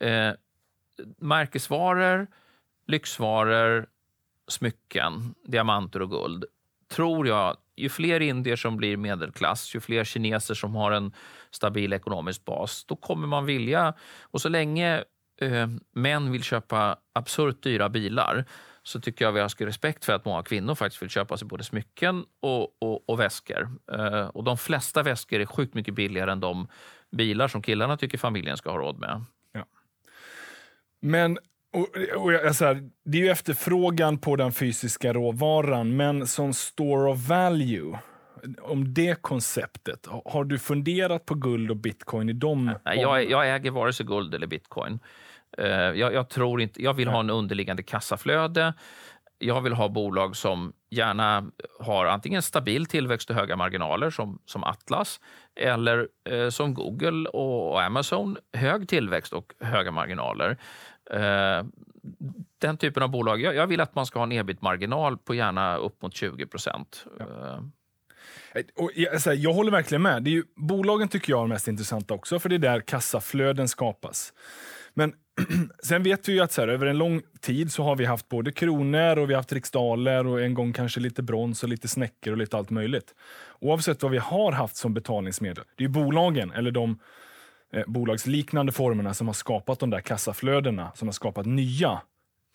Eh, 0.00 0.30
märkesvaror, 1.18 2.26
lyxvaror, 2.86 3.86
smycken, 4.48 5.34
diamanter 5.44 6.02
och 6.02 6.10
guld 6.10 6.44
tror 6.88 7.28
jag, 7.28 7.56
ju 7.76 7.88
fler 7.88 8.20
indier 8.20 8.56
som 8.56 8.76
blir 8.76 8.96
medelklass, 8.96 9.74
ju 9.74 9.80
fler 9.80 10.04
kineser 10.04 10.54
som 10.54 10.74
har 10.74 10.92
en 10.92 11.12
stabil 11.50 11.92
ekonomisk 11.92 12.44
bas, 12.44 12.84
då 12.84 12.96
kommer 12.96 13.26
man 13.26 13.46
vilja... 13.46 13.94
Och 14.20 14.40
så 14.40 14.48
länge 14.48 15.04
eh, 15.40 15.68
män 15.94 16.32
vill 16.32 16.42
köpa 16.42 16.96
absurt 17.14 17.62
dyra 17.62 17.88
bilar 17.88 18.44
så 18.82 19.00
tycker 19.00 19.24
jag 19.24 19.32
vi 19.32 19.40
har 19.40 19.64
respekt 19.66 20.04
för 20.04 20.12
att 20.12 20.24
många 20.24 20.42
kvinnor 20.42 20.74
faktiskt 20.74 21.02
vill 21.02 21.08
köpa 21.08 21.36
sig 21.36 21.48
både 21.48 21.64
smycken 21.64 22.24
och, 22.40 22.82
och, 22.82 23.10
och 23.10 23.20
väskor. 23.20 23.68
Eh, 23.92 24.26
och 24.26 24.44
de 24.44 24.58
flesta 24.58 25.02
väskor 25.02 25.40
är 25.40 25.46
sjukt 25.46 25.74
mycket 25.74 25.94
billigare 25.94 26.32
än 26.32 26.40
de 26.40 26.68
bilar 27.10 27.48
som 27.48 27.62
killarna 27.62 27.96
tycker 27.96 28.18
familjen 28.18 28.56
ska 28.56 28.70
ha 28.70 28.78
råd 28.78 28.98
med. 28.98 29.24
Ja. 29.52 29.64
Men 31.00 31.38
och, 31.72 31.88
och 32.16 32.32
jag, 32.32 32.56
så 32.56 32.64
här, 32.64 32.90
det 33.04 33.18
är 33.18 33.22
ju 33.22 33.30
efterfrågan 33.30 34.18
på 34.18 34.36
den 34.36 34.52
fysiska 34.52 35.12
råvaran, 35.12 35.96
men 35.96 36.26
som 36.26 36.54
store 36.54 37.10
of 37.10 37.18
value, 37.18 37.98
om 38.62 38.94
det 38.94 39.22
konceptet, 39.22 40.06
har 40.24 40.44
du 40.44 40.58
funderat 40.58 41.26
på 41.26 41.34
guld 41.34 41.70
och 41.70 41.76
bitcoin 41.76 42.28
i 42.28 42.32
dem? 42.32 42.72
Nej, 42.84 43.00
jag, 43.00 43.30
jag 43.30 43.54
äger 43.54 43.70
vare 43.70 43.92
sig 43.92 44.06
guld 44.06 44.34
eller 44.34 44.46
bitcoin. 44.46 44.98
Uh, 45.58 45.66
jag, 45.66 46.14
jag, 46.14 46.28
tror 46.28 46.60
inte, 46.60 46.82
jag 46.82 46.94
vill 46.94 47.08
ha 47.08 47.20
en 47.20 47.30
underliggande 47.30 47.82
kassaflöde. 47.82 48.74
Jag 49.38 49.60
vill 49.60 49.72
ha 49.72 49.88
bolag 49.88 50.36
som 50.36 50.72
gärna 50.90 51.50
har 51.80 52.06
antingen 52.06 52.42
stabil 52.42 52.86
tillväxt 52.86 53.30
och 53.30 53.36
höga 53.36 53.56
marginaler 53.56 54.10
som, 54.10 54.38
som 54.44 54.64
Atlas 54.64 55.20
eller 55.56 56.08
eh, 56.24 56.48
som 56.48 56.74
Google 56.74 57.28
och, 57.28 57.72
och 57.72 57.82
Amazon, 57.82 58.36
hög 58.52 58.88
tillväxt 58.88 59.32
och 59.32 59.54
höga 59.60 59.90
marginaler. 59.90 60.58
Eh, 61.10 61.64
den 62.58 62.76
typen 62.76 63.02
av 63.02 63.10
bolag. 63.10 63.40
Jag, 63.40 63.54
jag, 63.54 63.66
vill 63.66 63.80
att 63.80 63.94
man 63.94 64.06
ska 64.06 64.18
ha 64.18 64.26
en 64.26 64.32
ebit-marginal 64.32 65.18
på 65.18 65.34
gärna 65.34 65.76
upp 65.76 66.02
mot 66.02 66.14
20 66.14 66.46
procent. 66.46 67.06
Ja. 67.18 67.62
Eh, 68.54 68.62
och 68.76 68.90
jag, 68.94 69.10
här, 69.10 69.34
jag 69.34 69.52
håller 69.52 69.70
verkligen 69.70 70.02
med. 70.02 70.22
Det 70.22 70.30
är 70.30 70.32
ju, 70.32 70.44
bolagen 70.56 71.08
tycker 71.08 71.32
jag 71.32 71.42
är 71.42 71.46
mest 71.46 71.68
intressanta 71.68 72.14
också, 72.14 72.38
för 72.38 72.48
det 72.48 72.54
är 72.54 72.58
där 72.58 72.80
kassaflöden 72.80 73.68
skapas. 73.68 74.32
Men 74.94 75.12
sen 75.82 76.02
vet 76.02 76.28
vi 76.28 76.32
ju 76.32 76.40
att 76.40 76.52
så 76.52 76.60
här, 76.60 76.68
över 76.68 76.86
en 76.86 76.98
lång 76.98 77.22
tid 77.40 77.72
så 77.72 77.82
har 77.82 77.96
vi 77.96 78.04
haft 78.04 78.28
både 78.28 78.52
kronor 78.52 79.18
och 79.18 79.30
vi 79.30 79.34
har 79.34 79.38
haft 79.38 79.52
riksdaler 79.52 80.26
och 80.26 80.40
en 80.42 80.54
gång 80.54 80.72
kanske 80.72 81.00
lite 81.00 81.22
brons 81.22 81.62
och 81.62 81.68
lite 81.68 81.88
snäckor 81.88 82.32
och 82.32 82.38
lite 82.38 82.56
allt 82.56 82.70
möjligt. 82.70 83.14
Oavsett 83.60 84.02
vad 84.02 84.12
vi 84.12 84.18
har 84.18 84.52
haft 84.52 84.76
som 84.76 84.94
betalningsmedel, 84.94 85.64
det 85.76 85.84
är 85.84 85.88
bolagen 85.88 86.50
eller 86.50 86.70
de 86.70 86.98
eh, 87.72 87.84
bolagsliknande 87.86 88.72
formerna 88.72 89.14
som 89.14 89.26
har 89.26 89.34
skapat 89.34 89.80
de 89.80 89.90
där 89.90 90.00
kassaflödena, 90.00 90.92
som 90.94 91.08
har 91.08 91.12
skapat 91.12 91.46
nya 91.46 92.00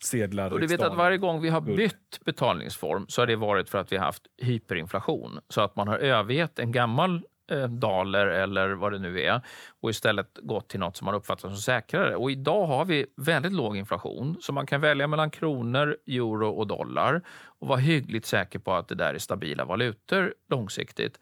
sedlar. 0.04 0.52
Och 0.52 0.60
du 0.60 0.66
vet 0.66 0.82
att 0.82 0.96
varje 0.96 1.18
gång 1.18 1.40
vi 1.40 1.48
har 1.48 1.60
bytt 1.60 2.20
betalningsform 2.24 3.06
så 3.08 3.22
har 3.22 3.26
det 3.26 3.36
varit 3.36 3.68
för 3.68 3.78
att 3.78 3.92
vi 3.92 3.96
har 3.96 4.04
haft 4.04 4.22
hyperinflation. 4.42 5.40
Så 5.48 5.60
att 5.60 5.76
man 5.76 5.88
har 5.88 5.98
övergett 5.98 6.58
en 6.58 6.72
gammal 6.72 7.22
eh, 7.50 7.68
dollar 7.68 8.26
eller 8.26 8.68
vad 8.68 8.92
det 8.92 8.98
nu 8.98 9.22
är 9.22 9.40
och 9.80 9.90
istället 9.90 10.38
gått 10.42 10.68
till 10.68 10.80
något 10.80 10.96
som 10.96 11.04
man 11.04 11.14
uppfattar 11.14 11.48
som 11.48 11.58
säkrare. 11.58 12.16
Och 12.16 12.30
idag 12.30 12.66
har 12.66 12.84
vi 12.84 13.06
väldigt 13.16 13.52
låg 13.52 13.76
inflation 13.76 14.36
så 14.40 14.52
man 14.52 14.66
kan 14.66 14.80
välja 14.80 15.06
mellan 15.06 15.30
kronor, 15.30 15.96
euro 16.06 16.48
och 16.48 16.66
dollar 16.66 17.22
och 17.58 17.68
vara 17.68 17.78
hyggligt 17.78 18.26
säker 18.26 18.58
på 18.58 18.72
att 18.72 18.88
det 18.88 18.94
där 18.94 19.14
är 19.14 19.18
stabila 19.18 19.64
valutor 19.64 20.34
långsiktigt. 20.48 21.20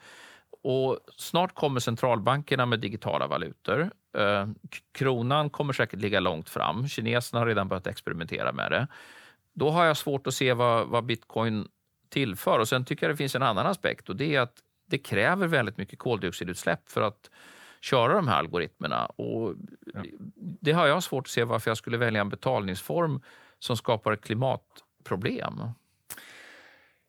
Och 0.63 0.99
snart 1.17 1.55
kommer 1.55 1.81
centralbankerna 1.81 2.67
med 2.67 2.81
digitala 2.81 3.27
valutor. 3.27 3.91
Eh, 4.15 4.49
kronan 4.93 5.51
kommer 5.51 5.73
säkert 5.73 6.01
ligga 6.01 6.21
långt 6.21 6.49
fram. 6.49 6.89
Kineserna 6.89 7.41
har 7.41 7.47
redan 7.47 7.69
börjat 7.69 7.87
experimentera 7.87 8.53
med 8.53 8.71
det. 8.71 8.87
Då 9.55 9.71
har 9.71 9.85
jag 9.85 9.97
svårt 9.97 10.27
att 10.27 10.35
se 10.35 10.53
vad, 10.53 10.89
vad 10.89 11.05
bitcoin 11.05 11.69
tillför. 12.09 12.59
Och 12.59 12.69
Sen 12.69 12.85
tycker 12.85 13.07
jag 13.07 13.13
det 13.13 13.17
finns 13.17 13.35
en 13.35 13.43
annan 13.43 13.67
aspekt 13.67 14.09
och 14.09 14.17
det 14.17 14.35
är 14.35 14.41
att 14.41 14.57
det 14.87 14.99
kräver 14.99 15.47
väldigt 15.47 15.77
mycket 15.77 15.99
koldioxidutsläpp 15.99 16.89
för 16.89 17.01
att 17.03 17.31
köra 17.81 18.15
de 18.15 18.29
här 18.29 18.39
algoritmerna. 18.39 19.07
Och 19.07 19.55
ja. 19.95 20.03
Det 20.37 20.73
har 20.73 20.87
jag 20.87 21.03
svårt 21.03 21.27
att 21.27 21.31
se 21.31 21.45
varför 21.45 21.71
jag 21.71 21.79
skulle 21.79 21.97
välja 21.97 22.21
en 22.21 22.29
betalningsform 22.29 23.21
som 23.59 23.77
skapar 23.77 24.17
klimatproblem. 24.17 25.61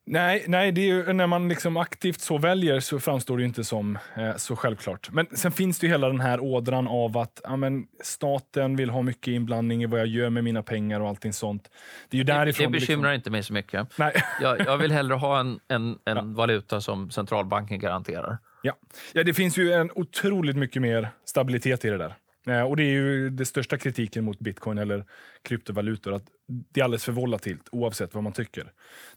Nej, 0.05 0.45
nej 0.47 0.71
det 0.71 0.81
är 0.81 0.85
ju, 0.85 1.13
när 1.13 1.27
man 1.27 1.49
liksom 1.49 1.77
aktivt 1.77 2.21
så 2.21 2.37
väljer 2.37 2.79
så 2.79 2.99
framstår 2.99 3.37
det 3.37 3.43
inte 3.43 3.63
som 3.63 3.97
eh, 4.15 4.35
så 4.35 4.55
självklart. 4.55 5.09
Men 5.11 5.27
sen 5.35 5.51
finns 5.51 5.79
det 5.79 5.87
ju 5.87 5.91
hela 5.91 6.07
den 6.07 6.19
här 6.19 6.39
ådran 6.39 6.87
av 6.87 7.17
att 7.17 7.41
ja, 7.43 7.55
men, 7.55 7.87
staten 8.03 8.75
vill 8.75 8.89
ha 8.89 9.01
mycket 9.01 9.27
inblandning 9.27 9.83
i 9.83 9.85
vad 9.85 9.99
jag 9.99 10.07
gör 10.07 10.29
med 10.29 10.43
mina 10.43 10.63
pengar 10.63 10.99
och 10.99 11.09
allting 11.09 11.33
sånt. 11.33 11.69
Det, 12.09 12.17
är 12.17 12.19
ju 12.19 12.23
därifrån 12.23 12.71
det, 12.71 12.77
det 12.77 12.79
bekymrar 12.79 13.11
liksom... 13.11 13.15
inte 13.15 13.29
mig 13.29 13.43
så 13.43 13.53
mycket. 13.53 13.97
Nej. 13.97 14.13
jag, 14.41 14.59
jag 14.59 14.77
vill 14.77 14.91
hellre 14.91 15.15
ha 15.15 15.39
en, 15.39 15.59
en, 15.67 15.97
en 16.05 16.17
ja. 16.17 16.21
valuta 16.21 16.81
som 16.81 17.11
centralbanken 17.11 17.79
garanterar. 17.79 18.37
Ja. 18.61 18.73
ja, 19.13 19.23
det 19.23 19.33
finns 19.33 19.57
ju 19.57 19.73
en 19.73 19.91
otroligt 19.95 20.55
mycket 20.55 20.81
mer 20.81 21.09
stabilitet 21.25 21.85
i 21.85 21.89
det 21.89 21.97
där. 21.97 22.15
Eh, 22.47 22.61
och 22.61 22.77
Det 22.77 22.83
är 22.83 22.91
ju 22.91 23.29
det 23.29 23.45
största 23.45 23.77
kritiken 23.77 24.25
mot 24.25 24.39
bitcoin 24.39 24.77
eller 24.77 25.05
kryptovalutor. 25.41 26.13
att 26.13 26.23
Det 26.47 26.79
är 26.79 26.83
alldeles 26.83 27.05
för 27.05 27.11
volatilt 27.11 27.69
oavsett 27.71 28.13
vad 28.13 28.23
man 28.23 28.33
tycker. 28.33 28.63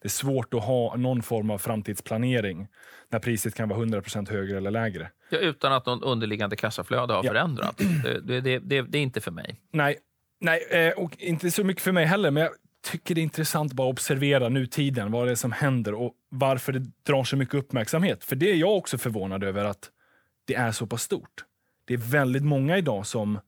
Det 0.00 0.06
är 0.06 0.08
svårt 0.08 0.54
att 0.54 0.64
ha 0.64 0.96
någon 0.96 1.22
form 1.22 1.50
av 1.50 1.58
framtidsplanering 1.58 2.68
när 3.08 3.18
priset 3.18 3.54
kan 3.54 3.68
vara 3.68 3.80
100% 3.80 4.30
högre 4.30 4.56
eller 4.56 4.70
lägre. 4.70 5.10
Ja, 5.28 5.38
utan 5.38 5.72
att 5.72 5.86
någon 5.86 6.02
underliggande 6.02 6.56
kassaflöde 6.56 7.12
har 7.12 7.24
ja. 7.24 7.30
förändrats. 7.30 7.84
Det, 8.02 8.40
det, 8.40 8.58
det, 8.58 8.82
det, 8.82 8.98
är 8.98 9.02
inte 9.02 9.20
för 9.20 9.30
mig. 9.30 9.60
Nej, 9.72 9.96
nej 10.40 10.66
eh, 10.70 10.92
och 10.92 11.16
inte 11.18 11.50
så 11.50 11.64
mycket 11.64 11.82
för 11.82 11.92
mig 11.92 12.04
heller. 12.04 12.30
Men 12.30 12.42
jag 12.42 12.52
tycker 12.90 13.14
det 13.14 13.20
är 13.20 13.22
intressant 13.22 13.72
att 13.72 13.76
bara 13.76 13.88
observera 13.88 14.48
nutiden, 14.48 15.12
vad 15.12 15.26
det 15.26 15.30
är 15.30 15.34
som 15.34 15.52
händer 15.52 15.94
och 15.94 16.14
varför 16.28 16.72
det 16.72 16.82
drar 17.06 17.24
så 17.24 17.36
mycket 17.36 17.54
uppmärksamhet. 17.54 18.24
För 18.24 18.36
det 18.36 18.50
är 18.50 18.54
jag 18.54 18.76
också 18.76 18.98
förvånad 18.98 19.44
över 19.44 19.64
att 19.64 19.90
det 20.44 20.54
är 20.54 20.72
så 20.72 20.86
pass 20.86 21.02
stort 21.02 21.44
det 21.86 21.94
är 21.94 21.98
väldigt 21.98 22.44
många 22.44 22.78
idag 22.78 23.06
som 23.06 23.38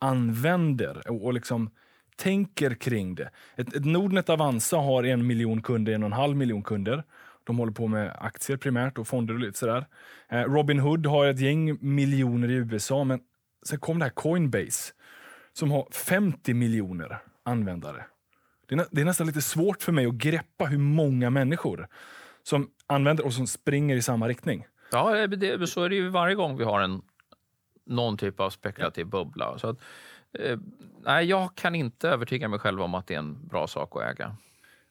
använder 0.00 1.10
och, 1.10 1.24
och 1.24 1.34
liksom 1.34 1.70
tänker 2.16 2.74
kring 2.74 3.14
det. 3.14 3.30
Ett, 3.56 3.74
ett 3.74 3.84
Nordnet 3.84 4.28
Avanza 4.28 4.76
har 4.76 5.04
en 5.04 5.26
miljon 5.26 5.62
kunder, 5.62 5.92
en 5.92 6.02
och 6.02 6.06
en 6.06 6.12
halv 6.12 6.36
miljon 6.36 6.62
kunder. 6.62 7.04
De 7.44 7.58
håller 7.58 7.72
på 7.72 7.86
med 7.86 8.16
aktier 8.20 8.56
primärt 8.56 8.98
och 8.98 9.08
fonder 9.08 9.34
och 9.34 9.40
lite 9.40 9.58
sådär. 9.58 9.86
Eh, 10.28 10.40
Robin 10.40 10.78
Hood 10.78 11.06
har 11.06 11.26
ett 11.26 11.40
gäng 11.40 11.78
miljoner 11.80 12.50
i 12.50 12.54
USA, 12.54 13.04
men 13.04 13.20
sen 13.66 13.78
kom 13.78 13.98
det 13.98 14.04
här 14.04 14.12
Coinbase 14.12 14.92
som 15.52 15.70
har 15.70 15.88
50 15.92 16.54
miljoner 16.54 17.18
användare. 17.44 18.04
Det 18.68 18.74
är, 18.74 18.86
det 18.90 19.00
är 19.00 19.04
nästan 19.04 19.26
lite 19.26 19.42
svårt 19.42 19.82
för 19.82 19.92
mig 19.92 20.06
att 20.06 20.14
greppa 20.14 20.64
hur 20.64 20.78
många 20.78 21.30
människor 21.30 21.88
som 22.42 22.70
använder 22.86 23.24
och 23.24 23.32
som 23.32 23.46
springer 23.46 23.96
i 23.96 24.02
samma 24.02 24.28
riktning. 24.28 24.66
Ja, 24.92 25.18
eh, 25.18 25.28
det, 25.28 25.66
så 25.66 25.82
är 25.84 25.88
det 25.88 25.94
ju 25.94 26.08
varje 26.08 26.34
gång 26.34 26.56
vi 26.56 26.64
har 26.64 26.80
en 26.80 27.02
någon 27.86 28.16
typ 28.16 28.40
av 28.40 28.50
spekulativ 28.50 29.06
bubbla. 29.06 29.58
Så 29.58 29.68
att, 29.68 29.76
eh, 30.38 30.58
nej, 31.04 31.26
jag 31.26 31.54
kan 31.54 31.74
inte 31.74 32.08
övertyga 32.08 32.48
mig 32.48 32.58
själv 32.58 32.82
om 32.82 32.94
att 32.94 33.06
det 33.06 33.14
är 33.14 33.18
en 33.18 33.48
bra 33.48 33.66
sak 33.66 33.96
att 33.96 34.02
äga. 34.02 34.36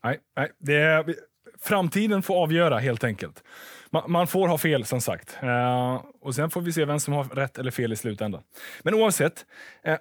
Nej, 0.03 0.19
nej. 0.36 0.51
Det 0.58 0.75
är, 0.75 1.15
framtiden 1.60 2.21
får 2.21 2.43
avgöra 2.43 2.79
helt 2.79 3.03
enkelt. 3.03 3.43
Man, 3.89 4.12
man 4.12 4.27
får 4.27 4.47
ha 4.47 4.58
fel 4.58 4.86
som 4.86 5.01
sagt. 5.01 5.38
Uh, 5.43 6.01
och 6.21 6.36
Sen 6.36 6.49
får 6.49 6.62
vi 6.62 6.73
se 6.73 6.86
vem 6.86 6.99
som 6.99 7.13
har 7.13 7.23
rätt 7.23 7.58
eller 7.58 7.71
fel 7.71 7.93
i 7.93 7.95
slutändan. 7.95 8.43
Men 8.84 8.93
oavsett. 8.93 9.45
Uh, 9.88 9.95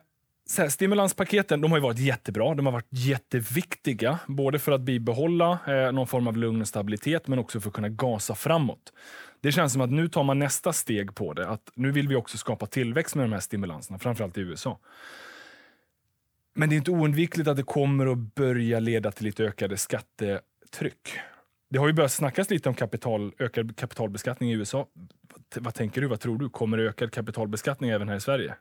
här, 0.59 0.68
stimulanspaketen 0.68 1.61
de 1.61 1.72
har 1.72 1.80
varit 1.80 1.98
jättebra. 1.98 2.54
De 2.54 2.66
har 2.66 2.72
varit 2.72 2.88
jätteviktiga, 2.90 4.18
både 4.26 4.59
för 4.59 4.72
att 4.72 4.80
bibehålla 4.80 5.59
eh, 5.66 5.92
någon 5.92 6.07
form 6.07 6.28
av 6.28 6.37
lugn 6.37 6.61
och 6.61 6.68
stabilitet, 6.68 7.26
men 7.28 7.38
också 7.38 7.61
för 7.61 7.68
att 7.68 7.74
kunna 7.74 7.88
gasa 7.88 8.35
framåt. 8.35 8.92
Det 9.44 9.52
känns 9.52 9.72
som 9.72 9.83
att 9.83 9.90
nu 9.90 10.09
tar 10.09 10.22
man 10.22 10.38
nästa 10.38 10.72
steg 10.72 11.14
på 11.14 11.33
det. 11.33 11.48
Att 11.48 11.70
nu 11.74 11.90
vill 11.90 12.09
vi 12.09 12.14
också 12.16 12.38
skapa 12.38 12.66
tillväxt 12.66 13.14
med 13.14 13.24
de 13.24 13.33
här 13.33 13.40
stimulanserna, 13.40 13.98
framförallt 13.98 14.38
i 14.38 14.40
USA. 14.40 14.78
Men 16.54 16.68
det 16.68 16.74
är 16.74 16.76
inte 16.76 16.90
oundvikligt 16.90 17.48
att 17.48 17.57
det 17.57 17.62
kommer 17.62 18.07
att 18.07 18.18
börja 18.18 18.80
leda 18.80 19.12
till 19.12 19.24
lite 19.24 19.44
ökade 19.44 19.76
skattetryck. 19.76 21.18
Det 21.70 21.78
har 21.78 21.87
ju 21.87 21.92
börjat 21.92 22.12
snackas 22.12 22.50
lite 22.50 22.68
om 22.68 22.74
kapital, 22.74 23.33
ökad 23.38 23.76
kapitalbeskattning 23.76 24.50
i 24.50 24.54
USA. 24.54 24.87
Vad 25.57 25.74
tänker 25.74 26.00
du? 26.00 26.07
Vad 26.07 26.20
tror 26.20 26.38
du? 26.38 26.48
Kommer 26.48 26.76
det 26.76 26.88
ökad 26.88 27.12
kapitalbeskattning 27.12 27.90
även 27.90 28.09
här 28.09 28.16
i 28.16 28.20
Sverige? 28.20 28.54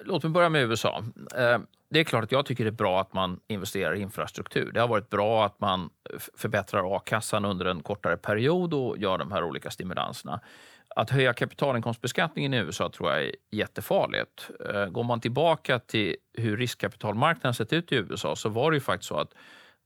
Låt 0.00 0.22
mig 0.22 0.32
börja 0.32 0.48
med 0.48 0.62
USA. 0.62 1.04
Eh, 1.36 1.58
det 1.90 2.00
är 2.00 2.04
klart 2.04 2.24
att 2.24 2.32
jag 2.32 2.46
tycker 2.46 2.64
det 2.64 2.70
är 2.70 2.72
bra 2.72 3.00
att 3.00 3.12
man 3.12 3.40
investerar 3.48 3.94
i 3.94 4.00
infrastruktur. 4.00 4.72
Det 4.72 4.80
har 4.80 4.88
varit 4.88 5.10
bra 5.10 5.46
att 5.46 5.60
man 5.60 5.90
förbättrar 6.36 6.96
a-kassan 6.96 7.44
under 7.44 7.66
en 7.66 7.82
kortare 7.82 8.16
period 8.16 8.74
och 8.74 8.98
gör 8.98 9.18
de 9.18 9.32
här 9.32 9.44
olika 9.44 9.70
stimulanserna. 9.70 10.40
Att 10.96 11.10
höja 11.10 11.32
kapitalinkomstbeskattningen 11.32 12.54
i 12.54 12.56
USA 12.56 12.90
tror 12.90 13.10
jag 13.10 13.22
är 13.22 13.34
jättefarligt. 13.50 14.50
Eh, 14.74 14.86
går 14.86 15.04
man 15.04 15.20
tillbaka 15.20 15.78
till 15.78 16.16
hur 16.34 16.56
riskkapitalmarknaden 16.56 17.54
sett 17.54 17.72
ut 17.72 17.92
i 17.92 17.94
USA 17.94 18.36
så 18.36 18.48
var 18.48 18.70
det 18.70 18.76
ju 18.76 18.80
faktiskt 18.80 19.08
så 19.08 19.16
att 19.16 19.34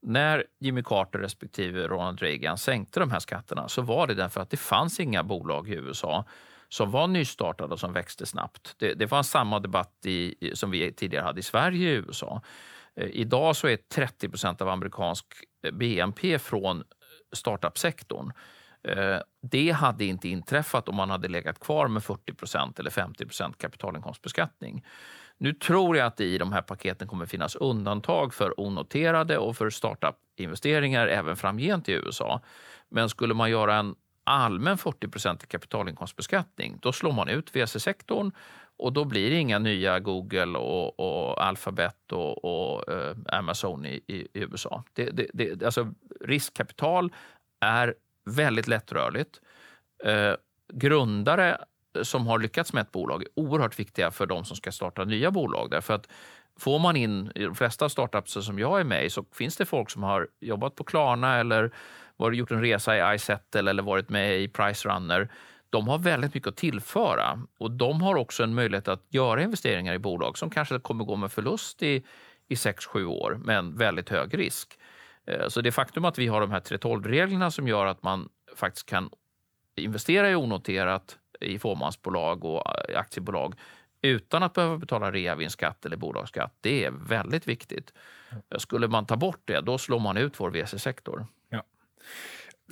när 0.03 0.45
Jimmy 0.61 0.83
Carter 0.83 1.19
respektive 1.19 1.89
Ronald 1.89 2.21
Reagan 2.21 2.59
sänkte 2.59 3.01
de 3.01 3.11
här 3.11 3.21
skatterna 3.21 3.69
så 3.69 3.83
var 3.83 4.07
det 4.07 4.15
därför 4.15 4.41
att 4.41 4.51
det 4.51 4.57
fanns 4.57 5.01
inga 5.01 5.23
bolag 5.23 5.69
i 5.69 5.73
USA 5.73 6.25
som 6.69 6.91
var 6.91 7.07
nystartade 7.07 7.73
och 7.73 7.81
som 7.81 7.93
växte 7.93 8.27
snabbt. 8.27 8.75
Det, 8.79 8.95
det 8.95 9.09
fanns 9.09 9.31
samma 9.31 9.61
debatt 9.61 10.07
i, 10.07 10.51
som 10.55 10.71
vi 10.71 10.93
tidigare 10.93 11.25
hade 11.25 11.41
i 11.41 11.43
Sverige 11.43 11.99
och 11.99 12.07
USA. 12.07 12.43
Eh, 12.97 13.09
idag 13.13 13.57
så 13.57 13.69
är 13.69 13.77
30 13.77 14.29
procent 14.29 14.61
av 14.61 14.69
amerikansk 14.69 15.27
eh, 15.67 15.73
BNP 15.73 16.39
från 16.39 16.79
eh, 16.79 16.85
startup-sektorn. 17.33 18.33
Det 19.43 19.71
hade 19.71 20.05
inte 20.05 20.29
inträffat 20.29 20.89
om 20.89 20.97
man 20.97 21.11
hade 21.11 21.29
legat 21.29 21.61
kvar 21.61 21.89
med 21.89 22.05
40 22.05 22.35
procent 22.35 22.79
eller 22.79 22.91
50 22.91 23.27
procent 23.27 23.59
kapitalinkomstbeskattning. 23.59 24.85
Nu 25.39 25.53
tror 25.53 25.97
jag 25.97 26.07
att 26.07 26.17
det 26.17 26.25
i 26.25 26.39
de 26.39 26.53
här 26.53 26.63
paketen 26.63 27.09
kommer 27.09 27.27
finnas 27.27 27.57
undantag 27.57 28.35
för 28.35 28.61
onoterade 28.61 29.39
och 29.39 29.57
för 29.57 29.71
startup-investeringar 29.71 31.07
även 31.07 31.37
framgent 31.37 31.89
i 31.89 31.93
USA. 31.93 32.41
Men 32.89 33.09
skulle 33.09 33.35
man 33.35 33.51
göra 33.51 33.77
en 33.77 33.95
allmän 34.25 34.77
40% 34.77 35.47
kapitalinkomstbeskattning, 35.47 36.79
då 36.81 36.93
slår 36.93 37.13
man 37.13 37.29
ut 37.29 37.57
VC-sektorn 37.57 38.33
och 38.77 38.93
då 38.93 39.05
blir 39.05 39.31
det 39.31 39.37
inga 39.37 39.59
nya 39.59 40.01
Google 40.01 40.59
och, 40.59 41.01
och 41.01 41.45
Alphabet 41.45 42.13
och, 42.13 42.45
och 42.45 42.93
eh, 42.93 43.17
Amazon 43.27 43.87
i, 43.87 44.01
i, 44.07 44.15
i 44.15 44.29
USA. 44.33 44.85
Det, 44.93 45.11
det, 45.11 45.27
det, 45.35 45.63
alltså 45.65 45.95
riskkapital 46.21 47.13
är 47.61 47.95
väldigt 48.25 48.69
lättrörligt. 48.69 49.41
Eh, 50.05 50.35
grundare 50.73 51.59
som 52.03 52.27
har 52.27 52.39
lyckats 52.39 52.73
med 52.73 52.81
ett 52.81 52.93
bolag 52.93 53.23
är 53.23 53.29
oerhört 53.35 53.79
viktiga 53.79 54.11
för 54.11 54.27
de 54.27 54.45
som 54.45 54.57
ska 54.57 54.73
starta 54.73 55.05
nya 55.05 55.31
bolag. 55.31 55.71
Därför 55.71 55.95
att 55.95 56.09
får 56.59 56.79
man 56.79 56.97
in, 56.97 57.33
i 57.35 57.45
de 57.45 57.55
flesta 57.55 57.89
startups 57.89 58.33
som 58.33 58.59
jag 58.59 58.81
är 58.81 58.85
med 58.85 59.05
i, 59.05 59.11
så 59.11 59.25
finns 59.33 59.57
det 59.57 59.65
folk 59.65 59.91
som 59.91 60.03
har 60.03 60.29
jobbat 60.41 60.75
på 60.75 60.85
Klarna 60.85 61.37
eller 61.37 61.73
varit, 62.17 62.39
gjort 62.39 62.51
en 62.51 62.61
resa 62.61 63.13
i 63.13 63.17
iSettle 63.17 63.71
eller 63.71 63.83
varit 63.83 64.09
med 64.09 64.41
i 64.41 64.49
Pricerunner. 64.49 65.29
De 65.71 65.89
har 65.89 65.99
väldigt 65.99 66.35
mycket 66.35 66.49
att 66.49 66.57
tillföra 66.57 67.43
och 67.59 67.71
de 67.71 68.03
har 68.03 68.15
också 68.15 68.43
en 68.43 68.55
möjlighet 68.55 68.89
att 68.89 69.07
göra 69.09 69.43
investeringar 69.43 69.95
i 69.95 69.99
bolag 69.99 70.39
som 70.39 70.51
kanske 70.51 70.79
kommer 70.79 71.05
gå 71.05 71.17
med 71.17 71.33
förlust 71.33 71.83
i, 71.83 72.05
i 72.49 72.55
6-7 72.55 73.05
år 73.05 73.41
med 73.45 73.59
en 73.59 73.77
väldigt 73.77 74.09
hög 74.09 74.39
risk. 74.39 74.79
Eh, 75.27 75.49
så 75.49 75.61
det 75.61 75.73
faktum 75.73 76.05
att 76.05 76.19
vi 76.19 76.27
har 76.27 76.41
de 76.41 76.51
här 76.51 76.61
3.12-reglerna 76.61 77.51
som 77.51 77.69
gör 77.69 77.87
att 77.87 78.03
man 78.03 78.29
faktiskt 78.57 78.87
kan 78.87 79.11
investera 79.77 80.31
i 80.31 80.35
onoterat 80.35 81.19
i 81.41 81.59
fåmansbolag 81.59 82.45
och 82.45 82.63
aktiebolag 82.99 83.55
utan 84.03 84.43
att 84.43 84.53
behöva 84.53 84.79
betala 84.79 85.11
reavinstskatt 85.11 85.87
eller 85.87 85.97
bolagsskatt. 85.97 86.55
Det 86.61 86.85
är 86.85 86.91
väldigt 86.91 87.49
viktigt. 87.49 87.93
Skulle 88.59 88.89
man 88.89 89.07
ta 89.07 89.17
bort 89.17 89.41
det, 89.45 89.61
då 89.61 89.79
slår 89.79 89.99
man 89.99 90.17
ut 90.17 90.41
vår 90.41 90.51
VC-sektor. 90.51 91.27
Ja. 91.49 91.63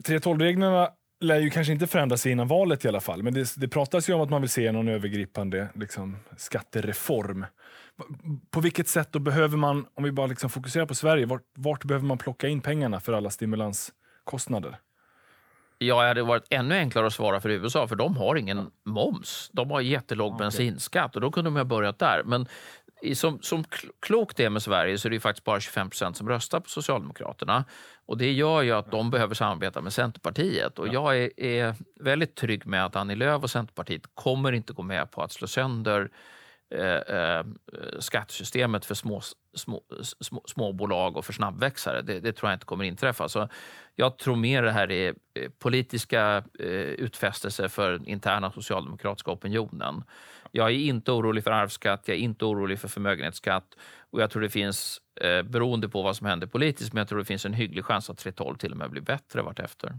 3.12-reglerna 0.05 0.89
lär 1.21 1.41
ju 1.41 1.51
kanske 1.51 1.73
inte 1.73 1.87
förändras 1.87 2.27
innan 2.27 2.49
valet 2.49 2.85
i 2.85 2.89
alla 2.89 3.01
fall, 3.01 3.23
men 3.23 3.35
det, 3.35 3.55
det 3.57 3.69
pratas 3.69 4.09
ju 4.09 4.13
om 4.13 4.21
att 4.21 4.31
man 4.31 4.41
vill 4.41 4.51
se 4.51 4.73
någon 4.73 4.89
övergripande 4.89 5.69
liksom, 5.75 6.17
skattereform. 6.37 7.47
På 8.51 8.61
vilket 8.61 8.89
sätt 8.89 9.09
då 9.13 9.19
behöver 9.19 9.57
man, 9.57 9.87
om 9.95 10.05
vi 10.05 10.13
bara 10.13 10.27
liksom 10.27 10.51
fokuserar 10.51 10.87
på 10.87 10.95
Sverige, 10.95 11.27
vart, 11.27 11.43
vart 11.55 11.85
behöver 11.85 12.07
man 12.07 12.19
plocka 12.19 12.49
in 12.49 12.61
pengarna 12.61 13.01
för 13.01 13.13
alla 13.13 13.31
stimulanskostnader? 13.31 14.79
Ja, 15.79 16.03
det 16.03 16.09
hade 16.09 16.23
varit 16.23 16.47
ännu 16.51 16.75
enklare 16.75 17.07
att 17.07 17.13
svara 17.13 17.41
för 17.41 17.49
USA, 17.49 17.89
för 17.89 17.97
de 17.97 18.17
har 18.17 18.37
ingen 18.37 18.71
moms. 18.85 19.51
De 19.53 19.71
har 19.71 19.81
jättelåg 19.81 20.35
okay. 20.35 20.45
bensinskatt 20.45 21.15
och 21.15 21.21
då 21.21 21.31
kunde 21.31 21.51
de 21.51 21.57
ha 21.57 21.65
börjat 21.65 21.99
där. 21.99 22.23
Men 22.25 22.47
som, 23.15 23.43
som 23.43 23.65
klokt 24.01 24.41
är 24.41 24.51
med 24.51 24.63
Sverige 24.63 24.99
så 24.99 25.09
är 25.09 25.11
det 25.11 25.21
faktiskt 25.21 25.45
bara 25.45 25.61
25 25.61 25.91
procent 25.91 26.17
som 26.17 26.29
röstar 26.29 26.61
på 26.61 26.69
Socialdemokraterna. 26.69 27.65
Och 28.07 28.19
Det 28.19 28.33
gör 28.33 28.63
ju 28.63 28.73
att 28.73 28.91
de 28.91 29.11
behöver 29.11 29.35
samarbeta 29.35 29.81
med 29.81 29.93
Centerpartiet. 29.93 30.79
Och 30.79 30.89
Jag 30.89 31.19
är, 31.19 31.41
är 31.41 31.75
väldigt 32.01 32.35
trygg 32.35 32.67
med 32.67 32.85
att 32.85 32.97
Annie 32.97 33.15
Lööf 33.15 33.43
och 33.43 33.51
Centerpartiet 33.51 34.03
kommer 34.15 34.53
inte 34.53 34.73
gå 34.73 34.83
med 34.83 35.11
på 35.11 35.23
att 35.23 35.33
slå 35.33 35.47
sönder 35.47 36.11
Eh, 36.75 37.17
eh, 37.19 37.45
skattesystemet 37.99 38.85
för 38.85 38.95
små, 38.95 39.23
små, 39.55 39.83
små, 40.21 40.43
småbolag 40.47 41.17
och 41.17 41.25
för 41.25 41.33
snabbväxare. 41.33 42.03
Det, 42.03 42.21
det, 42.21 42.33
tror 42.33 42.51
jag 42.51 42.57
inte 42.57 42.67
kommer 42.67 42.85
inträffa. 42.85 43.29
Så 43.29 43.49
jag 43.95 44.19
tror 44.19 44.37
mer 44.37 44.63
det 44.63 44.71
här 44.71 44.91
är 44.91 45.15
eh, 45.35 45.51
politiska 45.59 46.45
eh, 46.59 46.67
utfästelser 46.77 47.69
för 47.69 48.09
interna 48.09 48.53
socialdemokratiska 48.53 49.31
opinionen. 49.31 50.05
Jag 50.55 50.67
är 50.71 50.75
inte 50.75 51.13
orolig 51.13 51.45
för 51.45 51.51
arvsskatt, 51.51 52.03
jag 52.05 52.17
är 52.17 52.21
inte 52.21 52.45
orolig 52.45 52.79
för 52.79 52.89
förmögenhetsskatt 52.89 53.77
och 54.11 54.23
jag 54.23 54.31
tror 54.31 54.43
det 54.43 54.51
finns, 54.51 55.01
eh, 55.21 55.43
beroende 55.43 55.89
på 55.89 56.03
vad 56.03 56.17
som 56.17 56.27
händer 56.27 56.47
politiskt, 56.47 56.93
men 56.93 57.01
jag 57.01 57.09
tror 57.09 57.19
det 57.19 57.25
finns 57.25 57.47
en 57.47 57.55
hygglig 57.55 57.85
chans 57.85 58.11
att 58.11 58.25
3.12 58.25 58.57
till 58.57 58.73
och 58.73 58.77
med 58.79 58.91
blir 58.91 59.03
bättre 59.03 59.43
vartefter. 59.43 59.99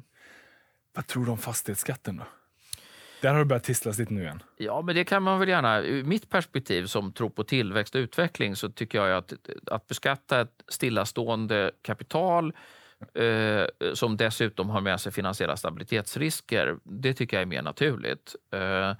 Vad 0.95 1.07
tror 1.07 1.25
du 1.25 1.31
om 1.31 1.37
fastighetsskatten 1.37 2.17
då? 2.17 2.23
Där 3.21 3.31
har 3.31 3.39
det 3.39 3.45
börjat 3.45 3.63
tisslas 3.63 3.99
lite 3.99 4.13
nu 4.13 4.21
igen. 4.21 4.43
Ja, 4.57 4.81
men 4.81 4.95
det 4.95 5.03
kan 5.03 5.23
man 5.23 5.39
väl 5.39 5.49
gärna. 5.49 5.81
Ur 5.81 6.03
mitt 6.03 6.29
perspektiv 6.29 6.85
som 6.85 7.11
tror 7.11 7.29
på 7.29 7.43
tillväxt 7.43 7.95
och 7.95 7.99
utveckling 7.99 8.55
så 8.55 8.69
tycker 8.69 9.05
jag 9.05 9.17
att, 9.17 9.33
att 9.65 9.87
beskatta 9.87 10.41
ett 10.41 10.63
stillastående 10.67 11.71
kapital 11.81 12.53
eh, 13.13 13.93
som 13.93 14.17
dessutom 14.17 14.69
har 14.69 14.81
med 14.81 15.01
sig 15.01 15.11
finansiella 15.11 15.57
stabilitetsrisker, 15.57 16.77
det 16.83 17.13
tycker 17.13 17.37
jag 17.37 17.41
är 17.41 17.45
mer 17.45 17.61
naturligt. 17.61 18.35
Eh, 18.51 18.93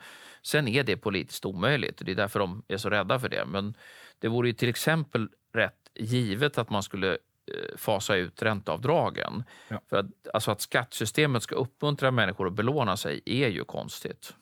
sen 0.43 0.67
är 0.67 0.84
det 0.84 0.97
politiskt 0.97 1.45
omöjligt. 1.45 2.01
Det 2.06 2.12
är 2.12 2.15
därför 2.15 2.39
de 2.39 2.63
är 2.67 2.77
så 2.77 2.89
rädda 2.89 3.19
för 3.19 3.29
det. 3.29 3.45
Men 3.45 3.73
det 4.19 4.27
vore 4.27 4.47
ju 4.47 4.53
till 4.53 4.69
exempel 4.69 5.29
rätt 5.53 5.89
givet 5.95 6.58
att 6.58 6.69
man 6.69 6.84
skulle 6.84 7.17
Eh, 7.47 7.77
fasa 7.77 8.15
ut 8.15 8.41
ränteavdragen. 8.41 9.43
Ja. 9.67 9.82
För 9.89 9.97
att, 9.97 10.06
alltså 10.34 10.51
att 10.51 10.62
skattesystemet 10.62 11.43
ska 11.43 11.56
uppmuntra 11.56 12.12
människor 12.12 12.47
att 12.47 12.53
belåna 12.53 12.97
sig 12.97 13.21
är 13.25 13.47
ju 13.47 13.63
konstigt. 13.63 14.34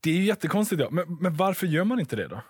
Det 0.00 0.10
är 0.10 0.14
ju 0.14 0.24
jättekonstigt. 0.24 0.80
Ja. 0.80 0.88
Men, 0.90 1.14
men 1.20 1.34
varför 1.34 1.66
gör 1.66 1.84
man 1.84 2.00
inte 2.00 2.16
det 2.16 2.28
då? 2.28 2.42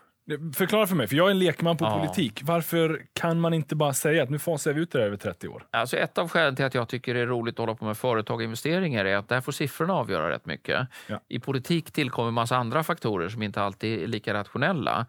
Förklara 0.54 0.86
för 0.86 0.96
mig, 0.96 1.06
för 1.06 1.16
jag 1.16 1.26
är 1.26 1.30
en 1.30 1.38
lekman 1.38 1.76
på 1.76 1.84
ja. 1.84 1.98
politik. 1.98 2.40
Varför 2.44 3.02
kan 3.12 3.40
man 3.40 3.54
inte 3.54 3.76
bara 3.76 3.92
säga 3.92 4.22
att 4.22 4.30
nu 4.30 4.38
fasar 4.38 4.72
vi 4.72 4.80
ut 4.80 4.90
det 4.90 4.98
där 4.98 5.06
över 5.06 5.16
30 5.16 5.48
år? 5.48 5.66
Alltså 5.70 5.96
ett 5.96 6.18
av 6.18 6.28
skälen 6.28 6.56
till 6.56 6.64
att 6.64 6.74
jag 6.74 6.88
tycker 6.88 7.14
det 7.14 7.20
är 7.20 7.26
roligt 7.26 7.54
att 7.54 7.58
hålla 7.58 7.74
på 7.74 7.84
med 7.84 7.96
företag 7.96 8.36
och 8.36 8.42
investeringar 8.42 9.04
är 9.04 9.16
att 9.16 9.28
där 9.28 9.40
får 9.40 9.52
siffrorna 9.52 9.94
avgöra 9.94 10.30
rätt 10.30 10.46
mycket. 10.46 10.88
Ja. 11.06 11.20
I 11.28 11.38
politik 11.38 11.92
tillkommer 11.92 12.30
massa 12.30 12.56
andra 12.56 12.82
faktorer 12.82 13.28
som 13.28 13.42
inte 13.42 13.62
alltid 13.62 14.02
är 14.02 14.06
lika 14.06 14.34
rationella. 14.34 15.06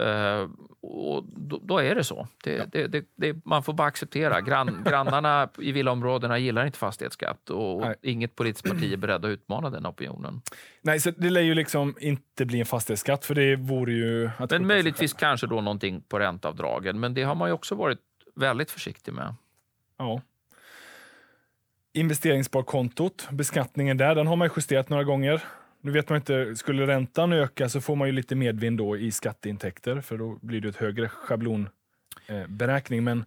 Uh, 0.00 0.50
och 0.80 1.24
då, 1.24 1.60
då, 1.62 1.78
är 1.78 1.94
det 1.94 2.04
så. 2.04 2.28
Det, 2.44 2.52
ja. 2.72 2.88
det, 2.88 3.04
det, 3.16 3.44
man 3.44 3.62
får 3.62 3.72
bara 3.72 3.88
acceptera. 3.88 4.40
Grann, 4.40 4.84
grannarna 4.88 5.48
i 5.58 5.72
villaområdena 5.72 6.38
gillar 6.38 6.66
inte 6.66 6.78
fastighetsskatt 6.78 7.50
och 7.50 7.80
Nej. 7.80 7.94
inget 8.02 8.36
politiskt 8.36 8.68
parti 8.68 8.92
är 8.92 8.96
beredd 8.96 9.24
att 9.24 9.28
utmana 9.28 9.70
den 9.70 9.86
opinionen. 9.86 10.42
Nej, 10.82 11.00
så 11.00 11.10
det 11.10 11.30
lär 11.30 11.40
ju 11.40 11.54
liksom 11.54 11.94
inte 12.00 12.44
bli 12.44 12.60
en 12.60 12.66
fastighetsskatt 12.66 13.24
för 13.24 13.34
det 13.34 13.56
vore 13.56 13.92
ju... 13.92 14.30
men 14.50 14.66
möjligtvis 14.66 15.12
kanske 15.12 15.46
då 15.46 15.60
någonting 15.60 16.02
på 16.08 16.18
ränteavdragen, 16.18 17.00
men 17.00 17.14
det 17.14 17.22
har 17.22 17.34
man 17.34 17.48
ju 17.48 17.52
också 17.52 17.74
varit 17.74 17.98
väldigt 18.34 18.70
försiktig 18.70 19.12
med. 19.12 19.34
Ja. 19.98 20.22
Investeringssparkontot, 21.92 23.28
beskattningen 23.30 23.96
där, 23.96 24.14
den 24.14 24.26
har 24.26 24.36
man 24.36 24.50
justerat 24.56 24.88
några 24.88 25.04
gånger. 25.04 25.42
Nu 25.80 25.90
vet 25.92 26.08
man 26.08 26.16
inte, 26.16 26.56
skulle 26.56 26.86
räntan 26.86 27.32
öka 27.32 27.68
så 27.68 27.80
får 27.80 27.96
man 27.96 28.08
ju 28.08 28.12
lite 28.12 28.34
medvind 28.34 28.78
då 28.78 28.96
i 28.96 29.10
skatteintäkter 29.10 30.00
för 30.00 30.18
då 30.18 30.38
blir 30.42 30.60
det 30.60 30.68
ett 30.68 30.76
högre 30.76 31.08
schablon 31.08 31.68
eh, 32.26 32.46
beräkning. 32.46 33.04
Men... 33.04 33.24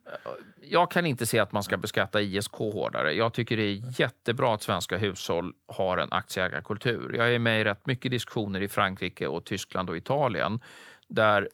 Jag 0.64 0.92
kan 0.92 1.06
inte 1.06 1.26
se 1.26 1.40
att 1.40 1.52
man 1.52 1.64
ska 1.64 1.78
beskatta 1.78 2.22
ISK 2.22 2.52
hårdare. 2.52 3.14
Jag 3.14 3.34
tycker 3.34 3.58
det 3.58 3.64
är 3.64 4.00
jättebra 4.02 4.54
att 4.54 4.62
svenska 4.62 4.98
hushåll 4.98 5.54
har 5.68 5.98
en 5.98 6.12
aktieägarkultur. 6.12 7.16
Jag 7.18 7.36
är 7.36 7.40
med 7.40 7.62
i 7.62 7.64
rätt 7.64 7.86
mycket 7.86 8.12
diskussioner 8.12 8.62
i 8.62 8.68
Frankrike, 8.68 9.28
och 9.28 9.46
Tyskland 9.46 9.90
och 9.90 9.98
Italien 9.98 10.60
där 11.08 11.50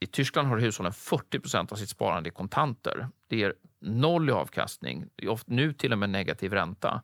i 0.00 0.06
Tyskland 0.06 0.48
har 0.48 0.58
hushållen 0.58 0.92
40% 0.92 1.72
av 1.72 1.76
sitt 1.76 1.88
sparande 1.88 2.28
i 2.28 2.32
kontanter. 2.32 3.08
Det 3.28 3.36
ger 3.36 3.54
noll 3.80 4.28
i 4.28 4.32
avkastning, 4.32 5.06
nu 5.46 5.72
till 5.72 5.92
och 5.92 5.98
med 5.98 6.10
negativ 6.10 6.52
ränta. 6.52 7.02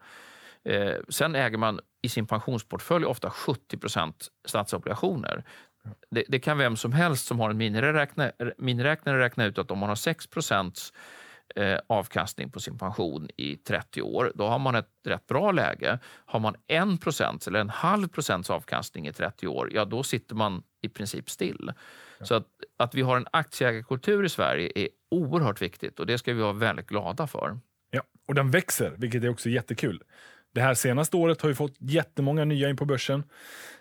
Eh, 0.65 0.95
sen 1.09 1.35
äger 1.35 1.59
man 1.59 1.81
i 2.07 2.09
sin 2.09 2.27
pensionsportfölj 2.27 3.05
ofta 3.05 3.31
70 3.31 3.79
statsobligationer. 4.45 5.45
Det, 6.11 6.25
det, 6.29 6.39
kan 6.39 6.59
vem 6.59 6.77
som 6.77 6.93
helst 6.93 7.27
som 7.27 7.41
har 7.41 7.51
en 7.51 7.57
miniräknare, 8.59 9.19
räkna 9.19 9.45
ut 9.45 9.59
att 9.59 9.71
om 9.71 9.79
man 9.79 9.89
har 9.89 9.97
6 9.97 10.29
eh, 11.57 11.79
avkastning 11.87 12.51
på 12.51 12.61
sin 12.61 12.79
pension 12.79 13.29
i 13.37 13.57
30 13.57 14.03
år, 14.03 14.33
då 14.35 14.47
har 14.47 14.59
man 14.59 14.75
ett 14.75 14.91
rätt 15.07 15.27
bra 15.27 15.53
läge. 15.53 15.99
Har 16.05 16.41
man 16.41 16.57
1% 16.69 17.49
eller 17.49 17.61
en 17.61 17.71
halv 17.71 18.09
procents 18.09 18.51
avkastning 18.51 19.07
i 19.09 19.13
30 19.13 19.49
år, 19.49 19.71
ja 19.73 19.85
då 19.85 20.03
sitter 20.03 20.35
man 20.35 20.63
i 20.83 20.89
princip 20.89 21.31
still. 21.31 21.73
Så 22.21 22.35
att, 22.35 22.47
att 22.77 22.95
vi 22.95 23.03
har 23.03 23.17
en 23.17 23.27
aktieägarkultur 23.31 24.25
i 24.25 24.29
Sverige 24.29 24.73
är 24.75 24.89
oerhört 25.11 25.63
viktigt 25.63 26.01
och 26.01 26.07
det 26.07 26.19
ska 26.19 26.33
vi 26.33 26.41
vara 26.41 26.53
väldigt 26.53 26.87
glada 26.87 27.27
för. 27.27 27.59
Ja, 27.91 28.03
och 28.29 28.35
den 28.35 28.51
växer, 28.51 28.95
vilket 28.99 29.25
är 29.25 29.29
också 29.29 29.49
jättekul. 29.49 30.03
Det 30.57 30.63
här 30.63 30.75
senaste 30.75 31.17
året 31.17 31.41
har 31.41 31.49
vi 31.49 31.55
fått 31.55 31.75
jättemånga 31.79 32.45
nya 32.45 32.69
in 32.69 32.77
på 32.77 32.85
börsen. 32.85 33.25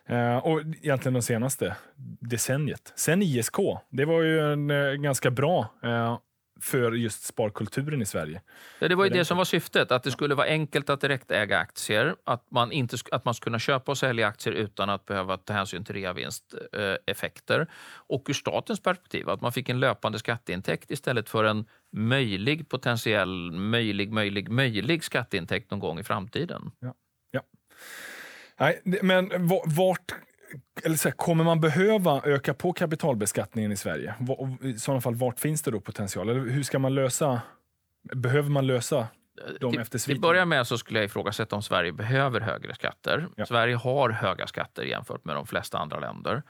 Eh, 0.06 0.38
och 0.38 0.62
egentligen 0.62 1.14
det 1.14 1.22
senaste 1.22 1.76
decenniet. 2.20 2.94
Sen 2.96 3.22
ISK, 3.22 3.56
det 3.90 4.06
var 4.06 4.22
ju 4.22 4.40
en 4.40 4.72
eh, 4.72 4.92
ganska 4.92 5.32
bra 5.32 5.74
eh, 5.84 6.18
för 6.62 6.92
just 6.92 7.24
sparkulturen 7.24 8.02
i 8.02 8.06
Sverige. 8.06 8.42
Ja, 8.80 8.88
det 8.88 8.96
var 8.96 9.04
ju 9.06 9.10
det 9.10 9.26
som 9.26 9.38
var 9.38 9.46
syftet, 9.46 9.92
att 9.92 10.04
det 10.04 10.12
skulle 10.12 10.36
vara 10.36 10.48
enkelt 10.48 10.90
att 10.90 11.02
direktäga 11.02 11.58
aktier, 11.58 12.16
att 12.24 12.52
man, 12.52 12.72
inte, 12.72 12.98
att 13.12 13.26
man 13.26 13.34
skulle 13.34 13.46
kunna 13.46 13.60
köpa 13.60 13.92
och 13.92 13.98
sälja 13.98 14.28
aktier 14.28 14.54
utan 14.54 14.90
att 14.90 15.06
behöva 15.06 15.38
ta 15.38 15.54
hänsyn 15.54 15.86
till 15.86 15.96
reavinsteffekter. 15.96 17.68
Och 18.08 18.26
ur 18.30 18.34
statens 18.34 18.80
perspektiv, 18.80 19.30
att 19.30 19.42
man 19.42 19.52
fick 19.52 19.70
en 19.70 19.80
löpande 19.80 20.20
skatteintäkt 20.20 20.92
istället 20.92 21.30
för 21.30 21.44
en 21.44 21.66
möjlig, 21.92 22.70
potentiell, 22.70 23.52
möjlig, 23.52 24.12
möjlig, 24.12 24.50
möjlig 24.50 25.04
skatteintäkt 25.04 25.72
någon 25.72 25.80
gång 25.80 26.00
i 26.00 26.04
framtiden. 26.04 26.72
Ja. 26.80 26.94
ja. 27.32 27.42
Nej, 28.60 28.82
men 28.84 29.48
vart 29.66 30.16
eller 30.84 30.96
så 30.96 31.10
här, 31.10 31.16
kommer 31.16 31.44
man 31.44 31.62
behöva 31.62 32.22
öka 32.26 32.54
på 32.54 32.74
kapitalbeskattningen 32.74 33.72
i 33.72 33.78
Sverige? 33.78 34.16
I 34.62 34.80
sådana 34.80 35.02
fall, 35.02 35.16
vart 35.16 35.40
finns 35.40 35.62
det 35.62 35.72
då 35.72 35.80
potential? 35.80 36.30
Eller 36.30 36.42
hur 36.42 36.64
ska 36.64 36.80
man 36.80 36.96
lösa? 36.96 37.42
Behöver 38.14 38.50
man 38.50 38.68
lösa 38.68 39.08
de 39.60 39.72
till, 39.72 39.82
efter 39.82 40.00
Till 40.00 40.22
börja 40.22 40.46
med 40.46 40.68
så 40.68 40.78
skulle 40.78 41.00
jag 41.00 41.06
ifrågasätta 41.06 41.56
om 41.56 41.62
Sverige 41.62 41.92
behöver 41.92 42.42
högre 42.42 42.76
skatter. 42.76 43.28
Ja. 43.36 43.46
Sverige 43.46 43.76
har 43.76 44.10
höga 44.10 44.48
skatter 44.48 44.84
jämfört 44.84 45.26
med 45.26 45.36
de 45.36 45.48
flesta 45.48 45.78
andra 45.78 46.00
länder. 46.00 46.44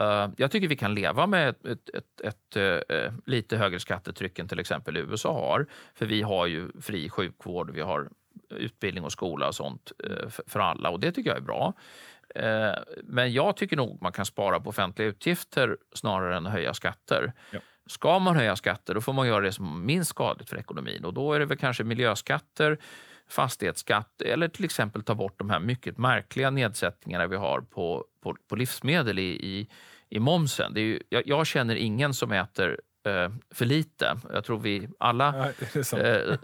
Uh, 0.00 0.28
jag 0.36 0.50
tycker 0.50 0.68
vi 0.68 0.76
kan 0.76 0.94
leva 0.94 1.26
med 1.26 1.48
ett, 1.48 1.66
ett, 1.66 1.88
ett, 1.94 2.20
ett 2.20 2.56
uh, 2.56 3.12
lite 3.26 3.56
högre 3.56 3.80
skattetryck 3.80 4.38
än 4.38 4.48
till 4.48 4.58
exempel 4.58 4.96
USA 4.96 5.32
har. 5.32 5.66
För 5.94 6.06
vi 6.06 6.22
har 6.22 6.46
ju 6.46 6.68
fri 6.80 7.10
sjukvård, 7.10 7.70
vi 7.70 7.80
har 7.80 8.08
utbildning 8.50 9.04
och 9.04 9.12
skola 9.12 9.48
och 9.48 9.54
sånt 9.54 9.92
för, 10.28 10.42
för 10.46 10.60
alla 10.60 10.90
och 10.90 11.00
det 11.00 11.12
tycker 11.12 11.30
jag 11.30 11.38
är 11.38 11.42
bra. 11.42 11.74
Eh, 12.34 12.72
men 13.02 13.32
jag 13.32 13.56
tycker 13.56 13.76
nog 13.76 14.02
man 14.02 14.12
kan 14.12 14.26
spara 14.26 14.60
på 14.60 14.70
offentliga 14.70 15.08
utgifter 15.08 15.76
snarare 15.94 16.36
än 16.36 16.46
höja 16.46 16.74
skatter. 16.74 17.32
Ja. 17.50 17.58
Ska 17.86 18.18
man 18.18 18.36
höja 18.36 18.56
skatter, 18.56 18.94
då 18.94 19.00
får 19.00 19.12
man 19.12 19.28
göra 19.28 19.40
det 19.40 19.52
som 19.52 19.66
är 19.66 19.84
minst 19.84 20.10
skadligt 20.10 20.50
för 20.50 20.56
ekonomin. 20.56 21.04
Och 21.04 21.14
då 21.14 21.32
är 21.32 21.40
det 21.40 21.46
väl 21.46 21.58
kanske 21.58 21.84
miljöskatter, 21.84 22.78
fastighetsskatt 23.28 24.22
eller 24.22 24.48
till 24.48 24.64
exempel 24.64 25.02
ta 25.02 25.14
bort 25.14 25.38
de 25.38 25.50
här 25.50 25.60
mycket 25.60 25.98
märkliga 25.98 26.50
nedsättningarna 26.50 27.26
vi 27.26 27.36
har 27.36 27.60
på, 27.60 28.04
på, 28.22 28.36
på 28.48 28.56
livsmedel 28.56 29.18
i, 29.18 29.22
i, 29.22 29.68
i 30.08 30.20
momsen. 30.20 30.74
Det 30.74 30.80
är 30.80 30.84
ju, 30.84 31.00
jag, 31.08 31.22
jag 31.26 31.46
känner 31.46 31.76
ingen 31.76 32.14
som 32.14 32.32
äter 32.32 32.80
för 33.50 33.64
lite. 33.64 34.16
Jag 34.32 34.44
tror 34.44 34.58
vi 34.58 34.88
alla 34.98 35.52
ja, 35.74 35.98
eh, 35.98 36.38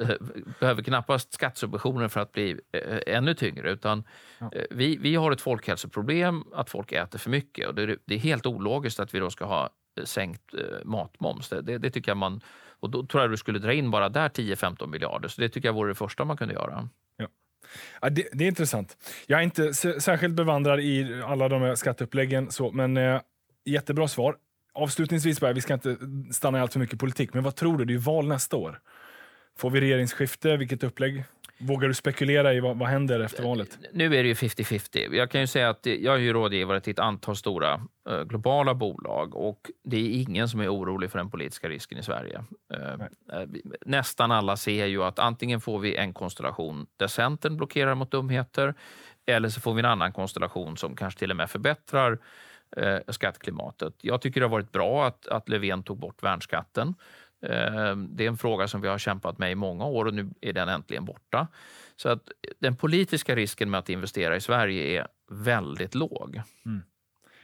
behöver 0.61 0.83
knappast 0.83 1.33
skattesubventioner 1.33 2.09
för 2.09 2.21
att 2.21 2.33
bli 2.33 2.61
eh, 2.73 3.17
ännu 3.17 3.35
tyngre. 3.35 3.71
Utan, 3.71 4.05
ja. 4.39 4.51
Eh, 4.55 4.65
vi, 4.71 4.97
vi 4.97 5.15
har 5.15 5.33
ett 5.33 5.41
folkhälsoproblem 5.41 6.45
att 6.55 6.71
folk 6.71 6.93
äter 6.93 7.19
för 7.19 7.31
mycket. 7.31 7.69
Och 7.69 7.75
det, 7.75 7.97
det 8.05 8.15
är 8.15 8.19
helt 8.19 8.47
ologiskt 8.47 9.01
att 9.01 9.15
vi 9.15 9.19
då 9.19 9.31
ska 9.31 9.45
ha 9.45 9.71
eh, 9.99 10.05
sänkt 10.05 10.55
eh, 10.55 10.85
matmoms. 10.85 11.49
Det, 11.49 11.63
det, 11.63 11.79
det, 11.79 11.91
tycker 11.91 12.11
jag 12.11 12.17
man, 12.17 12.41
och 12.81 12.91
då 12.91 13.07
tror 13.07 13.23
jag 13.23 13.31
du 13.31 13.37
skulle 13.37 13.59
dra 13.59 13.73
in 13.73 13.91
bara 13.91 14.09
där 14.09 14.29
10-15 14.29 14.87
miljarder. 14.87 15.29
Så 15.29 15.41
det 15.41 15.49
tycker 15.49 15.69
jag 15.69 15.75
vore 15.75 15.91
det 15.91 15.95
första 15.95 16.25
man 16.25 16.37
kunde 16.37 16.55
göra. 16.55 16.89
Ja. 17.17 17.27
Ja, 18.01 18.11
det, 18.11 18.29
det, 18.33 18.45
är 18.45 18.49
intressant. 18.49 18.97
Jag 19.27 19.39
är 19.39 19.45
inte 19.45 19.75
särskilt 19.75 20.35
bevandrad 20.35 20.81
i 20.81 21.23
alla 21.27 21.49
de 21.49 21.63
här 21.63 21.75
skatteuppläggen, 21.75 22.51
så, 22.51 22.71
men 22.71 22.97
eh, 22.97 23.21
jättebra 23.65 24.09
svar 24.09 24.37
avslutningsvis, 24.73 25.41
bara, 25.41 25.53
vi 25.53 25.61
ska 25.61 25.75
inte 25.75 25.97
stanna 26.31 26.59
i 26.59 26.61
allt 26.61 26.73
för 26.73 26.81
mycket 26.81 26.99
politik, 26.99 27.35
men 27.35 27.45
vad 27.45 27.57
tror 27.57 27.79
du? 27.79 27.85
Det 27.85 27.91
är 27.91 27.95
ju 27.95 27.99
val 27.99 28.29
nästa 28.29 28.57
år. 28.57 28.81
Får 29.59 29.71
vi 29.71 29.81
regeringsskifte? 29.81 30.57
Vilket 30.57 30.85
upplägg? 30.85 31.25
Vågar 31.63 31.89
du 31.89 31.95
spekulera 31.95 32.55
i 32.55 32.61
vad, 32.61 32.79
vad 32.79 32.89
händer 32.89 33.21
efter 33.21 33.43
valet? 33.43 33.79
Nu 33.93 34.05
är 34.05 34.23
det 34.23 34.29
ju 34.29 34.35
50-50. 34.35 35.15
Jag 35.15 35.31
kan 35.31 35.41
ju 35.41 35.47
säga 35.47 35.71
att 35.71 35.87
jag 35.87 36.15
är 36.15 36.19
ju 36.19 36.33
rådgivare 36.33 36.81
till 36.81 36.91
ett 36.91 36.99
antal 36.99 37.37
stora 37.37 37.75
uh, 38.11 38.23
globala 38.23 38.75
bolag 38.75 39.35
och 39.35 39.71
det 39.85 39.97
är 39.97 40.23
ingen 40.23 40.49
som 40.49 40.61
är 40.61 40.75
orolig 40.75 41.11
för 41.11 41.19
den 41.19 41.31
politiska 41.31 41.69
risken 41.69 41.99
i 41.99 42.03
Sverige. 42.03 42.45
Uh, 42.75 43.07
nästan 43.87 44.33
alla 44.33 44.57
ser 44.57 44.87
ju 44.87 45.03
att 45.03 45.19
antingen 45.19 45.61
får 45.61 45.79
vi 45.79 45.97
en 45.97 46.13
konstellation 46.13 46.87
där 46.97 47.07
Centern 47.07 47.57
blockerar 47.57 47.95
mot 47.95 48.11
dumheter 48.11 48.75
eller 49.27 49.49
så 49.49 49.61
får 49.61 49.75
vi 49.75 49.81
en 49.81 49.87
annan 49.87 50.13
konstellation 50.13 50.77
som 50.77 50.97
kanske 50.97 51.19
till 51.19 51.31
och 51.31 51.37
med 51.37 51.51
förbättrar 51.51 52.19
eh, 52.77 52.99
skattklimatet. 53.09 53.95
Jag 54.01 54.21
tycker 54.21 54.41
det 54.41 54.47
har 54.47 54.51
varit 54.51 54.73
bra 54.73 55.07
att, 55.07 55.27
att 55.27 55.49
Löfven 55.49 55.83
tog 55.83 55.99
bort 55.99 56.23
värnskatten. 56.23 56.95
Eh, 57.43 57.97
det 57.97 58.25
är 58.25 58.29
en 58.29 58.37
fråga 58.37 58.69
som 58.69 58.81
vi 58.81 58.89
har 58.89 58.99
kämpat 58.99 59.39
med 59.39 59.53
i 59.53 59.55
många 59.55 59.85
år 59.85 60.05
och 60.05 60.15
nu 60.15 60.31
är 60.41 60.53
den 60.53 60.69
äntligen 60.69 61.05
borta. 61.05 61.49
Så 61.97 62.09
att 62.09 62.29
den 62.59 62.77
politiska 62.77 63.37
risken 63.37 63.71
med 63.71 63.79
att 63.79 63.89
investera 63.89 64.37
i 64.37 64.41
Sverige 64.41 65.01
är 65.01 65.07
väldigt 65.31 65.95
låg. 65.95 66.43
Mm. 66.67 66.83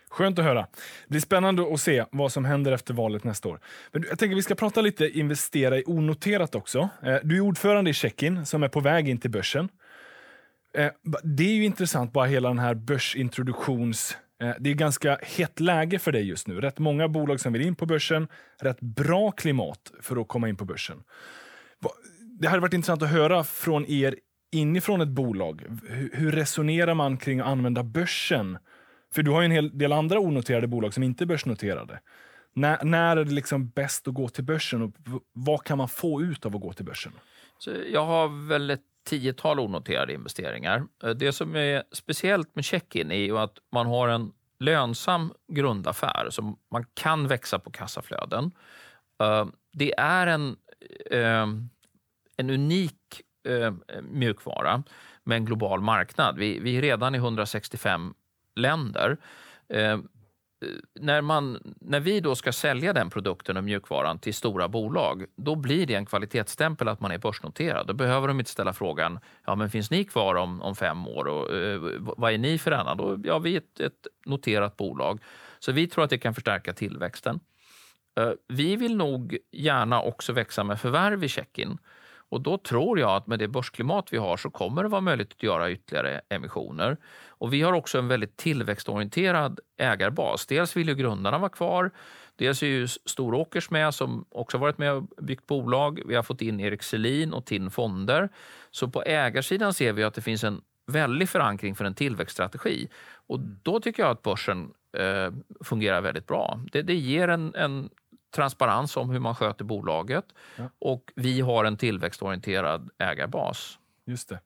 Skönt 0.09 0.39
att 0.39 0.45
höra. 0.45 0.61
Det 0.61 1.09
blir 1.09 1.21
spännande 1.21 1.75
att 1.75 1.81
se 1.81 2.05
vad 2.11 2.33
som 2.33 2.45
händer 2.45 2.73
efter 2.73 2.95
valet 2.95 3.25
nästa 3.25 3.49
år. 3.49 3.61
Men 3.93 4.05
jag 4.09 4.19
tänker 4.19 4.37
vi 4.37 4.43
ska 4.43 4.55
prata 4.55 4.81
lite 4.81 5.19
investera 5.19 5.79
i 5.79 5.85
onoterat 5.87 6.55
också. 6.55 6.89
Eh, 7.03 7.17
du 7.23 7.37
är 7.37 7.41
ordförande 7.41 7.91
i 7.91 7.95
Checkin 7.95 8.47
som 8.47 8.63
är 8.63 8.69
på 8.69 8.81
väg 8.81 9.09
in 9.09 9.19
till 9.19 9.31
börsen. 9.31 9.69
Eh, 10.75 10.93
det 11.23 11.45
är 11.45 11.55
ju 11.55 11.65
intressant, 11.65 12.13
bara 12.13 12.27
hela 12.27 12.49
den 12.49 12.59
här 12.59 12.75
börsintroduktions 12.75 14.17
Eh, 14.43 14.55
det 14.61 14.71
är 14.71 14.75
ganska 14.75 15.19
hett 15.23 15.61
läge 15.61 15.99
för 15.99 16.13
dig 16.13 16.29
just 16.29 16.49
nu. 16.49 16.61
Rätt 16.61 16.79
många 16.79 17.09
bolag 17.09 17.41
som 17.41 17.53
vill 17.53 17.63
in 17.63 17.77
på 17.77 17.87
börsen. 17.87 18.29
Rätt 18.61 18.81
bra 18.81 19.31
klimat 19.31 19.93
för 20.03 20.21
att 20.21 20.29
komma 20.29 20.49
in 20.49 20.57
på 20.57 20.65
börsen. 20.65 21.03
Det 22.41 22.49
hade 22.49 22.61
varit 22.61 22.75
intressant 22.75 23.03
att 23.03 23.11
höra 23.11 23.45
från 23.45 23.87
er 23.87 24.17
inifrån 24.53 25.01
ett 25.01 25.09
bolag. 25.09 25.63
Hur 26.13 26.33
resonerar 26.33 26.95
man 26.95 27.17
kring 27.17 27.41
att 27.41 27.47
använda 27.47 27.83
börsen? 27.83 28.59
För 29.15 29.23
du 29.23 29.31
har 29.31 29.41
ju 29.41 29.45
en 29.45 29.51
hel 29.51 29.79
del 29.79 29.93
andra 29.93 30.21
onoterade 30.21 30.67
bolag 30.67 30.95
som 30.95 31.03
inte 31.03 31.25
är 31.25 31.27
börsnoterade. 31.27 32.01
När, 32.55 32.85
när 32.85 33.17
är 33.17 33.25
det 33.25 33.33
liksom 33.33 33.69
bäst 33.69 34.09
att 34.09 34.15
gå 34.15 34.29
till 34.29 34.45
börsen 34.45 34.83
och 34.83 34.93
vad 35.33 35.65
kan 35.65 35.79
man 35.79 35.89
få 35.89 36.23
ut 36.23 36.47
av 36.47 36.57
att 36.57 36.63
gå 36.63 36.73
till 36.73 36.85
börsen? 36.85 37.13
Så 37.59 37.71
jag 37.93 38.07
har 38.07 38.49
väldigt 38.49 38.85
tiotal 39.07 39.61
onoterade 39.61 40.13
investeringar. 40.13 40.87
Eh, 41.03 41.11
det 41.11 41.33
som 41.33 41.57
är 41.57 41.83
speciellt 41.93 42.55
med 42.55 42.65
Checkin 42.65 43.11
är 43.11 43.25
ju 43.25 43.39
att 43.39 43.59
man 43.73 43.87
har 43.87 44.09
en 44.09 44.33
lönsam 44.61 45.33
grundaffär 45.53 46.27
som 46.31 46.59
man 46.73 46.85
kan 46.95 47.29
växa 47.29 47.59
på 47.59 47.71
kassaflöden. 47.71 48.51
Eh, 49.23 49.47
det 49.73 49.95
är 49.99 50.27
en, 50.27 50.57
ehm, 51.11 51.69
en 52.37 52.51
unik 52.51 53.23
eh, 53.49 53.73
mjukvara 54.03 54.83
med 55.25 55.37
en 55.37 55.45
global 55.45 55.81
marknad. 55.81 56.39
Vi, 56.39 56.59
vi 56.59 56.77
är 56.77 56.83
redan 56.83 57.15
i 57.15 57.19
165 57.19 58.15
länder 58.57 59.17
Eh, 60.63 60.69
när, 61.01 61.23
man, 61.23 61.75
när 61.81 62.01
vi 62.01 62.21
då 62.21 62.35
ska 62.35 62.53
sälja 62.53 62.93
den 62.93 63.11
produkten 63.11 63.57
och 63.57 63.65
mjukvaran 63.65 64.19
till 64.19 64.35
stora 64.35 64.69
bolag, 64.69 65.25
då 65.37 65.55
blir 65.55 65.87
det 65.87 65.95
en 65.95 66.07
kvalitetsstämpel 66.07 66.89
att 66.89 67.01
man 67.01 67.11
är 67.11 67.19
börsnoterad. 67.19 67.87
Då 67.87 67.95
behöver 67.95 68.29
de 68.29 68.39
inte 68.39 68.51
ställa 68.51 68.73
frågan, 68.73 69.19
ja 69.47 69.55
men 69.55 69.71
finns 69.71 69.91
ni 69.91 70.05
kvar 70.05 70.35
om, 70.35 70.63
om 70.63 70.77
fem 70.77 71.07
år 71.07 71.25
och 71.29 71.55
uh, 71.55 71.99
vad 72.01 72.33
är 72.33 72.39
ni 72.39 72.59
för 72.59 72.73
annan? 72.73 72.97
Då, 72.97 73.19
ja, 73.25 73.39
vi 73.39 73.53
är 73.53 73.59
ett, 73.59 73.81
ett, 73.81 74.07
noterat 74.27 74.77
bolag. 74.77 75.21
Så 75.59 75.73
vi 75.73 75.87
tror 75.87 76.05
att 76.05 76.11
det 76.11 76.19
kan 76.19 76.35
förstärka 76.35 76.73
tillväxten. 76.73 77.41
Uh, 78.21 78.33
vi 78.49 78.77
vill 78.77 78.97
nog 78.97 79.39
gärna 79.53 80.03
också 80.03 80.33
växa 80.33 80.65
med 80.65 80.81
förvärv 80.81 81.25
i 81.25 81.29
Checkin. 81.29 81.79
Och 82.29 82.41
då 82.41 82.59
tror 82.59 82.99
jag 82.99 83.11
att 83.11 83.27
med 83.27 83.39
det 83.39 83.49
börsklimat 83.49 84.13
vi 84.13 84.17
har 84.17 84.37
så 84.37 84.51
kommer 84.51 84.83
det 84.83 84.89
vara 84.89 85.01
möjligt 85.01 85.33
att 85.33 85.43
göra 85.43 85.71
ytterligare 85.71 86.21
emissioner. 86.29 86.97
Och 87.29 87.53
vi 87.53 87.63
har 87.63 87.73
också 87.73 87.99
en 87.99 88.09
väldigt 88.09 88.37
tillväxtorienterad 88.37 89.61
ägarbas. 89.77 90.47
Dels 90.47 90.77
vill 90.77 90.89
ju 90.89 90.95
grundarna 90.95 91.39
vara 91.39 91.51
kvar. 91.51 91.91
Dels 92.37 92.63
är 92.63 92.67
ju 92.67 92.89
Storåkers 92.89 93.71
med 93.71 93.95
som 93.95 94.25
också 94.29 94.59
varit 94.59 94.79
med 94.79 94.93
och 94.93 95.03
byggt 95.03 95.47
bolag. 95.47 96.03
Vi 96.07 96.15
har 96.15 96.23
fått 96.23 96.43
in 96.43 96.61
Erik 96.61 96.83
Selin 96.83 97.33
och 97.33 97.45
TIN 97.45 97.71
Fonder. 97.71 98.29
Så 98.71 98.89
på 98.89 99.03
ägarsidan 99.03 99.75
ser 99.75 99.93
vi 99.93 100.05
att 100.05 100.15
det 100.15 100.23
finns 100.23 100.45
en 100.45 100.61
väldig 100.87 101.29
förankring 101.29 101.75
för 101.75 101.85
en 101.85 101.95
tillväxtstrategi. 101.95 102.89
Och 103.27 103.41
då 103.41 103.81
tycker 103.81 104.03
jag 104.03 104.11
att 104.11 104.23
börsen 104.23 104.71
eh, 104.99 105.33
fungerar 105.65 106.01
väldigt 106.01 106.27
bra. 106.27 106.61
Det, 106.73 106.83
det 106.83 106.95
ger 106.95 107.29
en, 107.29 107.55
en 107.55 107.91
transparens 108.37 108.97
om 108.97 109.11
hur 109.11 109.19
man 109.19 109.35
sköter 109.35 109.65
bolaget 109.65 110.25
ja. 110.57 110.65
och 110.79 111.13
vi 111.15 111.41
har 111.41 111.65
en 111.65 111.77
tillväxtorienterad 111.77 112.91
ägarbas. 112.99 113.79
Just 114.05 114.29
det. 114.29 114.41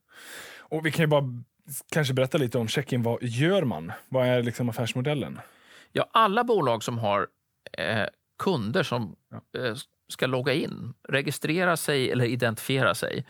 Och 0.59 0.87
vi 0.87 0.93
kan 0.93 1.03
ju 1.03 1.07
bara 1.07 1.43
kanske 1.93 2.15
berätta 2.15 2.39
lite 2.39 2.59
om 2.59 2.69
check-in. 2.69 3.03
Vad 3.03 3.23
gör 3.23 3.63
man? 3.63 3.93
Vad 4.09 4.27
är 4.27 4.43
liksom 4.43 4.69
affärsmodellen? 4.69 5.41
Ja, 5.93 6.09
alla 6.13 6.45
bolag 6.45 6.83
som 6.83 6.99
har 6.99 7.27
eh, 7.73 8.07
kunder 8.39 8.83
som 8.83 9.17
ja. 9.31 9.61
eh, 9.61 9.75
ska 10.09 10.27
logga 10.27 10.53
in, 10.53 10.95
registrera 11.09 11.77
sig 11.77 12.11
eller 12.11 12.25
identifiera 12.25 12.95
sig 12.95 13.25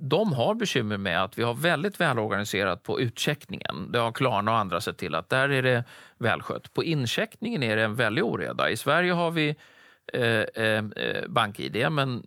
de 0.00 0.32
har 0.32 0.54
bekymmer 0.54 0.96
med 0.96 1.22
att 1.22 1.38
vi 1.38 1.42
har 1.42 1.54
väldigt 1.54 2.00
välorganiserat 2.00 2.82
på 2.82 3.00
utcheckningen. 3.00 3.92
Det 3.92 3.98
har 3.98 4.12
Klarna 4.12 4.50
och 4.50 4.58
andra 4.58 4.80
sett 4.80 4.98
till 4.98 5.14
att 5.14 5.28
där 5.28 5.48
är 5.48 5.62
det 5.62 5.84
välskött. 6.18 6.72
På 6.74 6.84
incheckningen 6.84 7.62
är 7.62 7.76
det 7.76 7.82
en 7.82 7.94
väldig 7.94 8.24
oreda. 8.24 8.70
I 8.70 8.76
Sverige 8.76 9.12
har 9.12 9.30
vi 9.30 9.56
eh, 10.14 10.64
eh, 10.64 10.84
eh 10.96 11.28
bank-id, 11.28 11.92
men 11.92 12.24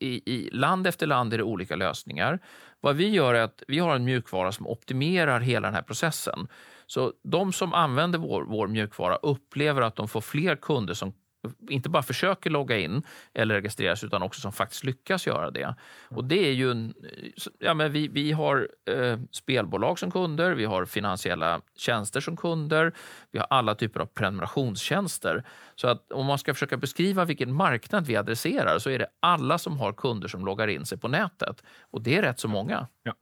i, 0.00 0.32
i, 0.34 0.50
land 0.52 0.86
efter 0.86 1.06
land 1.06 1.34
är 1.34 1.38
det 1.38 1.44
olika 1.44 1.76
lösningar. 1.76 2.38
Vad 2.80 2.96
vi 2.96 3.08
gör 3.08 3.34
är 3.34 3.42
att 3.42 3.62
vi 3.68 3.78
har 3.78 3.96
en 3.96 4.04
mjukvara 4.04 4.52
som 4.52 4.66
optimerar 4.66 5.40
hela 5.40 5.68
den 5.68 5.74
här 5.74 5.82
processen. 5.82 6.48
Så 6.86 7.12
de 7.22 7.52
som 7.52 7.72
använder 7.72 8.18
vår, 8.18 8.42
vår 8.42 8.66
mjukvara 8.66 9.16
upplever 9.16 9.82
att 9.82 9.96
de 9.96 10.08
får 10.08 10.20
fler 10.20 10.56
kunder 10.56 10.94
som 10.94 11.12
inte 11.68 11.88
bara 11.88 12.02
försöker 12.02 12.50
logga 12.50 12.78
in 12.78 13.02
eller 13.34 13.54
registreras 13.54 14.04
utan 14.04 14.22
också 14.22 14.40
som 14.40 14.52
faktiskt 14.52 14.84
lyckas 14.84 15.26
göra 15.26 15.50
det. 15.50 15.74
Och 16.08 16.24
det 16.24 16.48
är 16.48 16.52
ju 16.52 16.70
en, 16.70 16.94
ja, 17.58 17.74
men 17.74 17.92
vi, 17.92 18.08
vi 18.08 18.32
har 18.32 18.68
eh, 18.90 19.18
spelbolag 19.30 19.98
som 19.98 20.10
kunder, 20.10 20.52
vi 20.52 20.64
har 20.64 20.84
finansiella 20.84 21.60
tjänster 21.76 22.20
som 22.20 22.36
kunder, 22.36 22.92
vi 23.30 23.38
har 23.38 23.46
alla 23.50 23.74
typer 23.74 24.00
av 24.00 24.06
prenumerationstjänster. 24.06 25.44
Så 25.74 25.88
att 25.88 26.12
om 26.12 26.26
man 26.26 26.38
ska 26.38 26.54
försöka 26.54 26.76
beskriva 26.76 27.24
vilken 27.24 27.54
marknad 27.54 28.06
vi 28.06 28.16
adresserar 28.16 28.78
så 28.78 28.90
är 28.90 28.98
det 28.98 29.06
alla 29.20 29.58
som 29.58 29.78
har 29.78 29.92
kunder 29.92 30.28
som 30.28 30.44
loggar 30.44 30.68
in 30.68 30.86
sig 30.86 30.98
på 30.98 31.08
nätet. 31.08 31.62
Och 31.80 32.02
det 32.02 32.16
är 32.16 32.22
rätt 32.22 32.40
så 32.40 32.48
många. 32.48 32.86
Ja. 33.02 33.14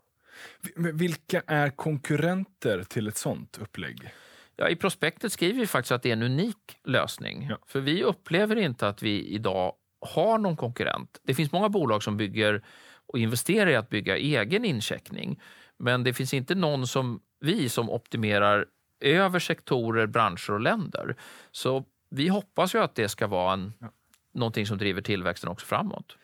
Vilka 0.76 1.42
är 1.46 1.70
konkurrenter 1.70 2.82
till 2.82 3.08
ett 3.08 3.16
sånt 3.16 3.58
upplägg? 3.62 4.10
Ja, 4.56 4.68
I 4.68 4.76
prospektet 4.76 5.32
skriver 5.32 5.60
vi 5.60 5.66
faktiskt 5.66 5.92
att 5.92 6.02
det 6.02 6.08
är 6.08 6.12
en 6.12 6.22
unik 6.22 6.78
lösning. 6.84 7.46
Ja. 7.50 7.58
För 7.66 7.80
vi 7.80 8.02
upplever 8.02 8.56
inte 8.56 8.88
att 8.88 9.02
vi 9.02 9.26
idag 9.26 9.72
har 10.00 10.38
någon 10.38 10.56
konkurrent. 10.56 11.20
Det 11.22 11.34
finns 11.34 11.52
många 11.52 11.68
bolag 11.68 12.02
som 12.02 12.16
bygger 12.16 12.62
och 13.06 13.18
investerar 13.18 13.70
i 13.70 13.76
att 13.76 13.88
bygga 13.88 14.16
egen 14.16 14.64
incheckning. 14.64 15.40
Men 15.78 16.04
det 16.04 16.14
finns 16.14 16.34
inte 16.34 16.54
någon 16.54 16.86
som 16.86 17.20
vi 17.40 17.68
som 17.68 17.90
optimerar 17.90 18.66
över 19.00 19.38
sektorer, 19.38 20.06
branscher 20.06 20.50
och 20.50 20.60
länder. 20.60 21.16
Så 21.50 21.84
vi 22.10 22.28
hoppas 22.28 22.74
ju 22.74 22.78
att 22.78 22.94
det 22.94 23.08
ska 23.08 23.26
vara 23.26 23.52
en, 23.52 23.72
ja. 23.78 23.92
någonting 24.32 24.66
som 24.66 24.78
driver 24.78 25.02
tillväxten 25.02 25.50
också 25.50 25.66
framåt. 25.66 26.16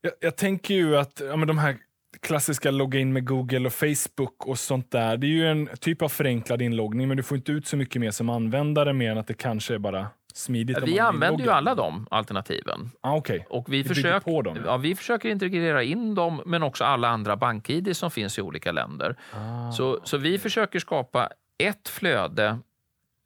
Jag, 0.00 0.12
jag 0.20 0.36
tänker 0.36 0.74
ju 0.74 0.96
att 0.96 1.20
ja, 1.24 1.36
men 1.36 1.48
de 1.48 1.58
här 1.58 1.76
klassiska 2.20 2.70
logga 2.70 2.98
in 2.98 3.12
med 3.12 3.26
Google 3.26 3.66
och 3.66 3.72
Facebook 3.72 4.46
och 4.46 4.58
sånt 4.58 4.90
där. 4.90 5.16
Det 5.16 5.26
är 5.26 5.28
ju 5.28 5.46
en 5.46 5.68
typ 5.80 6.02
av 6.02 6.08
förenklad 6.08 6.62
inloggning, 6.62 7.08
men 7.08 7.16
du 7.16 7.22
får 7.22 7.36
inte 7.36 7.52
ut 7.52 7.66
så 7.66 7.76
mycket 7.76 8.00
mer 8.00 8.10
som 8.10 8.30
användare 8.30 8.92
mer 8.92 9.10
än 9.10 9.18
att 9.18 9.26
det 9.26 9.34
kanske 9.34 9.74
är 9.74 9.78
bara 9.78 10.06
smidigt. 10.34 10.78
Vi 10.82 10.98
använder 10.98 11.44
ju 11.44 11.50
alla 11.50 11.74
de 11.74 12.06
alternativen. 12.10 12.90
Ah, 13.00 13.16
okay. 13.16 13.40
Och 13.48 13.72
vi, 13.72 13.84
försök, 13.84 14.24
på 14.24 14.42
dem, 14.42 14.58
ja. 14.64 14.76
vi 14.76 14.94
försöker 14.94 15.28
integrera 15.28 15.82
in 15.82 16.14
dem, 16.14 16.42
men 16.46 16.62
också 16.62 16.84
alla 16.84 17.08
andra 17.08 17.36
bank-id 17.36 17.96
som 17.96 18.10
finns 18.10 18.38
i 18.38 18.42
olika 18.42 18.72
länder. 18.72 19.16
Ah. 19.32 19.72
Så, 19.72 20.00
så 20.04 20.16
vi 20.16 20.38
försöker 20.38 20.78
skapa 20.78 21.28
ett 21.58 21.88
flöde 21.88 22.58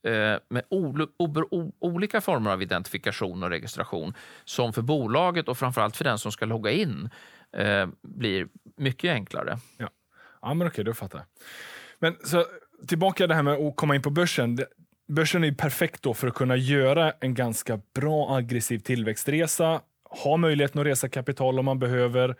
eh, 0.06 0.36
med 0.48 0.62
olika 1.80 2.20
former 2.20 2.50
av 2.50 2.62
identifikation 2.62 3.42
och 3.42 3.50
registration 3.50 4.14
som 4.44 4.72
för 4.72 4.82
bolaget 4.82 5.48
och 5.48 5.58
framförallt 5.58 5.96
för 5.96 6.04
den 6.04 6.18
som 6.18 6.32
ska 6.32 6.46
logga 6.46 6.70
in 6.70 7.10
eh, 7.56 7.86
blir 8.02 8.48
mycket 8.76 9.10
enklare. 9.10 9.58
Ja, 9.76 9.88
ja 10.42 10.54
men 10.54 10.66
okej, 10.66 10.84
då 10.84 10.94
fattar 10.94 11.18
jag. 11.18 11.26
Men 11.98 12.16
så 12.24 12.46
tillbaka 12.86 13.26
det 13.26 13.34
här 13.34 13.42
med 13.42 13.54
att 13.54 13.76
komma 13.76 13.94
in 13.94 14.02
på 14.02 14.10
börsen. 14.10 14.58
Börsen 15.08 15.44
är 15.44 15.52
perfekt 15.52 16.02
då 16.02 16.14
för 16.14 16.28
att 16.28 16.34
kunna 16.34 16.56
göra 16.56 17.12
en 17.20 17.34
ganska 17.34 17.80
bra 17.94 18.36
aggressiv 18.36 18.78
tillväxtresa, 18.78 19.80
ha 20.10 20.36
möjligheten 20.36 20.80
att 20.80 20.86
resa 20.86 21.08
kapital 21.08 21.58
om 21.58 21.64
man 21.64 21.78
behöver, 21.78 22.36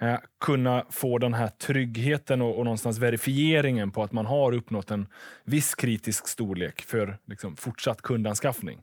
eh, 0.00 0.18
kunna 0.40 0.84
få 0.90 1.18
den 1.18 1.34
här 1.34 1.48
tryggheten 1.48 2.42
och, 2.42 2.58
och 2.58 2.64
någonstans 2.64 2.98
verifieringen 2.98 3.90
på 3.90 4.02
att 4.02 4.12
man 4.12 4.26
har 4.26 4.52
uppnått 4.52 4.90
en 4.90 5.06
viss 5.44 5.74
kritisk 5.74 6.28
storlek 6.28 6.82
för 6.82 7.18
liksom, 7.26 7.56
fortsatt 7.56 8.02
kundanskaffning. 8.02 8.82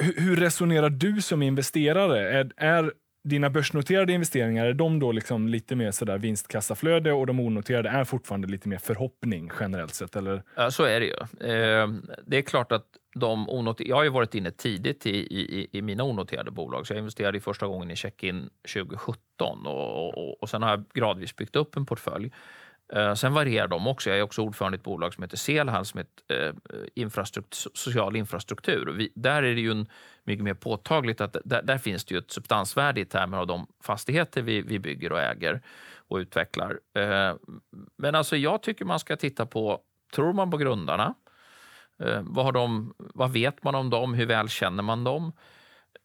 Hur, 0.00 0.20
hur 0.20 0.36
resonerar 0.36 0.90
du 0.90 1.22
som 1.22 1.42
investerare? 1.42 2.38
Är, 2.38 2.52
är 2.56 2.92
dina 3.24 3.50
börsnoterade 3.50 4.12
investeringar, 4.12 4.66
är 4.66 4.74
de 4.74 4.98
då 4.98 5.12
liksom 5.12 5.48
lite 5.48 5.76
mer 5.76 5.90
sådär 5.90 6.18
vinstkassaflöde 6.18 7.12
och 7.12 7.26
de 7.26 7.40
onoterade 7.40 7.88
är 7.88 8.04
fortfarande 8.04 8.48
lite 8.48 8.68
mer 8.68 8.78
förhoppning 8.78 9.50
generellt 9.60 9.94
sett? 9.94 10.16
Eller? 10.16 10.42
Ja, 10.56 10.70
så 10.70 10.84
är 10.84 11.00
det 11.00 11.06
ju. 11.06 11.48
Eh, 11.50 11.88
det 12.26 12.36
är 12.36 12.42
klart 12.42 12.72
att 12.72 12.86
de 13.14 13.48
onoterade, 13.48 13.88
jag 13.88 13.96
har 13.96 14.04
ju 14.04 14.10
varit 14.10 14.34
inne 14.34 14.50
tidigt 14.50 15.06
i, 15.06 15.16
i, 15.16 15.68
i 15.72 15.82
mina 15.82 16.04
onoterade 16.04 16.50
bolag, 16.50 16.86
så 16.86 16.92
jag 16.92 16.98
investerade 16.98 17.40
första 17.40 17.66
gången 17.66 17.90
i 17.90 17.96
Checkin 17.96 18.50
2017 18.74 19.66
och, 19.66 20.18
och, 20.18 20.42
och 20.42 20.50
sen 20.50 20.62
har 20.62 20.70
jag 20.70 20.84
gradvis 20.94 21.36
byggt 21.36 21.56
upp 21.56 21.76
en 21.76 21.86
portfölj. 21.86 22.30
Eh, 22.92 23.14
sen 23.14 23.34
varierar 23.34 23.68
de 23.68 23.86
också. 23.86 24.10
Jag 24.10 24.18
är 24.18 24.22
också 24.22 24.42
ordförande 24.42 24.76
i 24.76 24.78
ett 24.78 24.84
bolag 24.84 25.14
som 25.14 25.22
heter 25.22 25.36
Selhall 25.36 25.84
som 25.84 26.00
är 26.00 26.04
ett 26.04 26.22
eh, 26.28 26.78
infrastruktur, 26.94 27.70
social 27.74 28.16
infrastruktur. 28.16 28.92
Vi, 28.92 29.12
där 29.14 29.42
är 29.42 29.54
det 29.54 29.60
ju 29.60 29.70
en, 29.70 29.86
mycket 30.24 30.44
mer 30.44 30.54
påtagligt 30.54 31.20
att 31.20 31.36
där, 31.44 31.62
där, 31.62 31.78
finns 31.78 32.04
det 32.04 32.14
ju 32.14 32.18
ett 32.18 32.30
substansvärde 32.30 33.00
i 33.00 33.04
termer 33.04 33.38
av 33.38 33.46
de 33.46 33.66
fastigheter 33.82 34.42
vi, 34.42 34.62
vi 34.62 34.78
bygger 34.78 35.12
och 35.12 35.20
äger 35.20 35.62
och 36.08 36.16
utvecklar. 36.16 36.80
Eh, 36.96 37.34
men 37.96 38.14
alltså 38.14 38.36
jag 38.36 38.62
tycker 38.62 38.84
man 38.84 39.00
ska 39.00 39.16
titta 39.16 39.46
på, 39.46 39.80
tror 40.14 40.32
man 40.32 40.50
på 40.50 40.56
grundarna? 40.56 41.14
Eh, 41.98 42.20
vad, 42.22 42.44
har 42.44 42.52
de, 42.52 42.94
vad 42.98 43.32
vet 43.32 43.64
man 43.64 43.74
om 43.74 43.90
dem? 43.90 44.14
Hur 44.14 44.26
väl 44.26 44.48
känner 44.48 44.82
man 44.82 45.04
dem? 45.04 45.32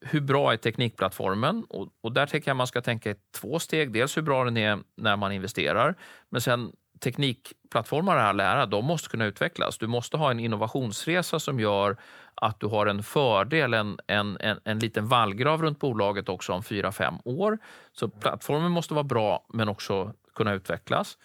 Hur 0.01 0.21
bra 0.21 0.53
är 0.53 0.57
teknikplattformen? 0.57 1.65
Och, 1.69 1.87
och, 2.01 2.11
där 2.11 2.25
tycker 2.25 2.49
jag 2.49 2.57
man 2.57 2.67
ska 2.67 2.81
tänka 2.81 3.11
i 3.11 3.15
två 3.41 3.59
steg. 3.59 3.93
Dels 3.93 4.17
hur 4.17 4.21
bra 4.21 4.43
den 4.43 4.57
är 4.57 4.79
när 4.97 5.15
man 5.15 5.31
investerar, 5.31 5.95
men 6.29 6.41
sen 6.41 6.71
teknikplattformar 6.99 8.17
i 8.17 8.19
all 8.19 8.37
lära, 8.37 8.65
de 8.65 8.85
måste 8.85 9.09
kunna 9.09 9.25
utvecklas. 9.25 9.77
Du 9.77 9.87
måste 9.87 10.17
ha 10.17 10.31
en 10.31 10.39
innovationsresa 10.39 11.39
som 11.39 11.59
gör 11.59 11.97
att 12.35 12.59
du 12.59 12.67
har 12.67 12.85
en 12.85 13.03
fördel, 13.03 13.73
en, 13.73 13.97
en, 14.07 14.37
en, 14.39 14.59
en 14.63 14.79
liten 14.79 15.07
vallgrav 15.07 15.61
runt 15.61 15.79
bolaget 15.79 16.29
också 16.29 16.53
om 16.53 16.63
fyra 16.63 16.91
fem 16.91 17.15
år. 17.25 17.57
Så 17.91 18.09
plattformen 18.09 18.71
måste 18.71 18.93
vara 18.93 19.03
bra, 19.03 19.45
men 19.53 19.69
också 19.69 20.13
kunna 20.35 20.53
utvecklas. 20.53 21.17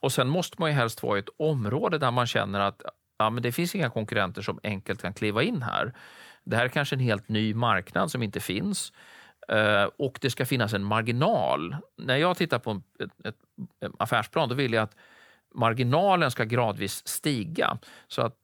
Och 0.00 0.12
sen 0.12 0.28
måste 0.28 0.56
man 0.58 0.70
ju 0.70 0.76
helst 0.76 1.02
vara 1.02 1.16
i 1.16 1.20
ett 1.20 1.28
område 1.36 1.98
där 1.98 2.10
man 2.10 2.26
känner 2.26 2.60
att 2.60 2.82
ja, 3.18 3.30
men 3.30 3.42
det 3.42 3.52
finns 3.52 3.74
inga 3.74 3.90
konkurrenter 3.90 4.42
som 4.42 4.60
enkelt 4.62 5.02
kan 5.02 5.14
kliva 5.14 5.42
in 5.42 5.62
här. 5.62 5.92
Det 6.44 6.56
här 6.56 6.64
är 6.64 6.68
kanske 6.68 6.96
en 6.96 7.00
helt 7.00 7.28
ny 7.28 7.54
marknad 7.54 8.10
som 8.10 8.22
inte 8.22 8.40
finns. 8.40 8.92
Uh, 9.52 9.84
och 9.96 10.18
det 10.20 10.30
ska 10.30 10.46
finnas 10.46 10.72
en 10.72 10.84
marginal. 10.84 11.76
När 11.98 12.16
jag 12.16 12.36
tittar 12.36 12.58
på 12.58 12.70
en, 12.70 12.82
ett, 12.98 13.36
ett, 13.80 13.92
affärsplan 13.98 14.48
då 14.48 14.54
vill 14.54 14.72
jag 14.72 14.82
att 14.82 14.96
marginalen 15.54 16.30
ska 16.30 16.44
gradvis 16.44 17.08
stiga. 17.08 17.78
Så 18.08 18.22
att 18.22 18.36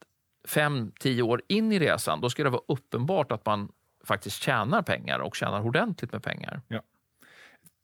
fem, 0.49 0.93
tio 1.01 1.23
år 1.23 1.43
in 1.49 1.73
i 1.73 1.79
resan, 1.79 2.21
då 2.21 2.31
ska 2.31 2.45
det 2.45 2.51
vara 2.51 2.63
uppenbart 2.69 3.33
att 3.33 3.47
man 3.47 3.73
faktiskt 4.05 4.43
tjänar 4.43 4.83
pengar 4.83 5.19
och 5.19 5.37
tjänar 5.37 5.67
ordentligt 5.67 6.13
med 6.13 6.23
pengar. 6.23 6.61
Ja. 6.69 6.83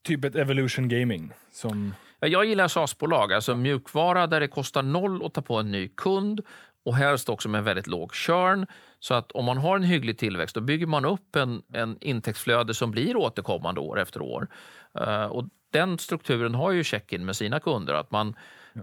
Typ 0.02 0.24
ett 0.24 0.36
evolution 0.36 0.88
gaming? 0.88 1.32
Som... 1.52 1.94
Jag 2.20 2.44
gillar 2.44 2.68
SaaS-bolag, 2.68 3.32
alltså 3.32 3.56
mjukvara 3.56 4.26
där 4.26 4.40
det 4.40 4.48
kostar 4.48 4.82
noll 4.82 5.26
att 5.26 5.34
ta 5.34 5.42
på 5.42 5.56
en 5.56 5.70
ny 5.70 5.88
kund 5.88 6.40
och 6.84 6.96
helst 6.96 7.28
också 7.28 7.48
med 7.48 7.64
väldigt 7.64 7.86
låg 7.86 8.14
churn. 8.14 8.66
Så 9.00 9.14
att 9.14 9.32
om 9.32 9.44
man 9.44 9.58
har 9.58 9.76
en 9.76 9.82
hygglig 9.82 10.18
tillväxt 10.18 10.54
då 10.54 10.60
bygger 10.60 10.86
man 10.86 11.04
upp 11.04 11.36
en, 11.36 11.62
en 11.72 11.98
intäktsflöde 12.00 12.74
som 12.74 12.90
blir 12.90 13.16
återkommande 13.16 13.80
år 13.80 14.00
efter 14.00 14.22
år. 14.22 14.48
Uh, 15.00 15.24
och 15.24 15.44
den 15.72 15.98
strukturen 15.98 16.54
har 16.54 16.70
ju 16.70 16.84
Checkin 16.84 17.24
med 17.24 17.36
sina 17.36 17.60
kunder. 17.60 17.94
att 17.94 18.10
man, 18.10 18.36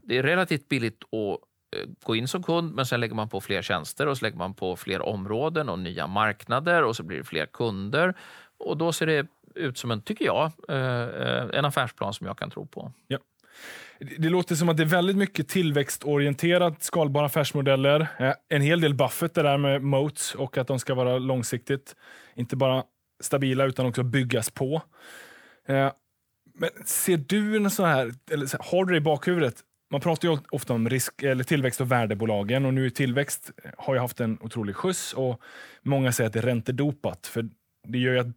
Det 0.03 0.17
är 0.17 0.23
relativt 0.23 0.69
billigt 0.69 1.03
att 1.03 1.39
uh, 1.79 1.93
gå 2.03 2.15
in 2.15 2.27
som 2.27 2.43
kund 2.43 2.75
men 2.75 2.85
sen 2.85 2.99
lägger 2.99 3.15
man 3.15 3.29
på 3.29 3.41
fler 3.41 3.61
tjänster 3.61 4.07
och 4.07 4.17
så 4.17 4.25
lägger 4.25 4.37
man 4.37 4.53
på 4.53 4.75
fler 4.75 5.01
områden 5.01 5.69
och 5.69 5.79
nya 5.79 6.07
marknader 6.07 6.83
och 6.83 6.95
så 6.95 7.03
blir 7.03 7.17
det 7.17 7.23
fler 7.23 7.45
kunder. 7.45 8.13
Och 8.57 8.77
då 8.77 8.91
ser 8.91 9.05
det 9.05 9.27
ut 9.55 9.77
som 9.77 9.91
en, 9.91 10.01
tycker 10.01 10.25
jag, 10.25 10.51
en 11.53 11.65
affärsplan 11.65 12.13
som 12.13 12.27
jag 12.27 12.37
kan 12.37 12.51
tro 12.51 12.65
på. 12.65 12.91
Ja. 13.07 13.17
Det 14.17 14.29
låter 14.29 14.55
som 14.55 14.69
att 14.69 14.77
det 14.77 14.83
är 14.83 14.87
väldigt 14.87 15.17
mycket 15.17 15.47
tillväxtorienterat, 15.47 16.83
skalbara 16.83 17.25
affärsmodeller. 17.25 18.07
Eh, 18.19 18.33
en 18.49 18.61
hel 18.61 18.81
del 18.81 18.93
Buffett 18.93 19.33
det 19.33 19.41
där 19.41 19.57
med 19.57 19.83
moats 19.83 20.35
och 20.35 20.57
att 20.57 20.67
de 20.67 20.79
ska 20.79 20.93
vara 20.93 21.17
långsiktigt, 21.19 21.95
inte 22.35 22.55
bara 22.55 22.83
stabila 23.21 23.65
utan 23.65 23.85
också 23.85 24.03
byggas 24.03 24.49
på. 24.49 24.81
Eh, 25.67 25.91
men 26.53 26.69
ser 26.85 27.17
du 27.17 27.55
en 27.55 27.71
sån 27.71 27.85
här, 27.85 28.13
eller 28.31 28.71
har 28.71 28.85
du 28.85 28.91
det 28.93 28.97
i 28.97 29.01
bakhuvudet, 29.01 29.55
man 29.91 30.01
pratar 30.01 30.27
ju 30.27 30.37
ofta 30.51 30.73
om 30.73 30.89
risk, 30.89 31.23
eller 31.23 31.43
tillväxt 31.43 31.81
och 31.81 31.91
värdebolagen 31.91 32.65
och 32.65 32.73
nu 32.73 32.89
tillväxt 32.89 33.51
har 33.77 33.93
ju 33.93 33.99
haft 33.99 34.19
en 34.19 34.37
otrolig 34.41 34.75
skjuts 34.75 35.13
och 35.13 35.41
många 35.81 36.11
säger 36.11 36.27
att 36.27 36.33
det 36.33 36.39
är 36.39 36.43
räntedopat 36.43 37.27
för 37.27 37.49
det 37.87 37.97
gör 37.97 38.13
ju 38.13 38.19
att 38.19 38.27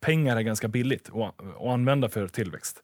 pengar 0.00 0.36
är 0.36 0.42
ganska 0.42 0.68
billigt 0.68 1.08
att, 1.08 1.40
att 1.40 1.66
använda 1.66 2.08
för 2.08 2.28
tillväxt. 2.28 2.82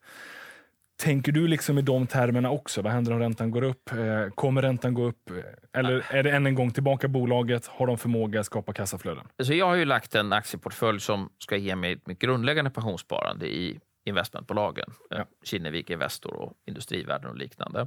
Tänker 1.01 1.33
du 1.33 1.49
liksom 1.49 1.79
i 1.79 1.83
de 1.83 2.07
termerna 2.07 2.51
också? 2.51 2.83
Vad 2.83 2.93
händer 2.93 3.13
om 3.13 3.19
räntan 3.19 3.51
går 3.51 3.63
upp? 3.63 3.93
Eh, 3.93 4.31
kommer 4.35 4.63
räntan 4.63 4.95
gå 4.95 5.05
upp? 5.05 5.31
Eller 5.73 6.15
är 6.15 6.23
det 6.23 6.31
än 6.31 6.47
en 6.47 6.55
gång 6.55 6.71
tillbaka 6.71 7.09
bolaget? 7.09 7.67
Har 7.67 7.87
de 7.87 7.99
förmåga 7.99 8.41
att 8.41 8.47
skapa 8.47 8.73
kassaflöden? 8.73 9.25
Alltså 9.39 9.55
jag 9.55 9.67
har 9.67 9.75
ju 9.75 9.85
lagt 9.85 10.15
en 10.15 10.33
aktieportfölj 10.33 11.01
som 11.01 11.31
ska 11.39 11.57
ge 11.57 11.77
mig 11.77 12.01
mitt 12.05 12.19
grundläggande 12.19 12.71
pensionssparande 12.71 13.47
i 13.47 13.81
investmentbolagen. 14.05 14.91
Ja. 15.11 15.17
Eh, 15.17 15.25
Kinnevik 15.45 15.91
Investor 15.91 16.35
och 16.35 16.53
Industrivärden 16.67 17.31
och 17.31 17.37
liknande. 17.37 17.87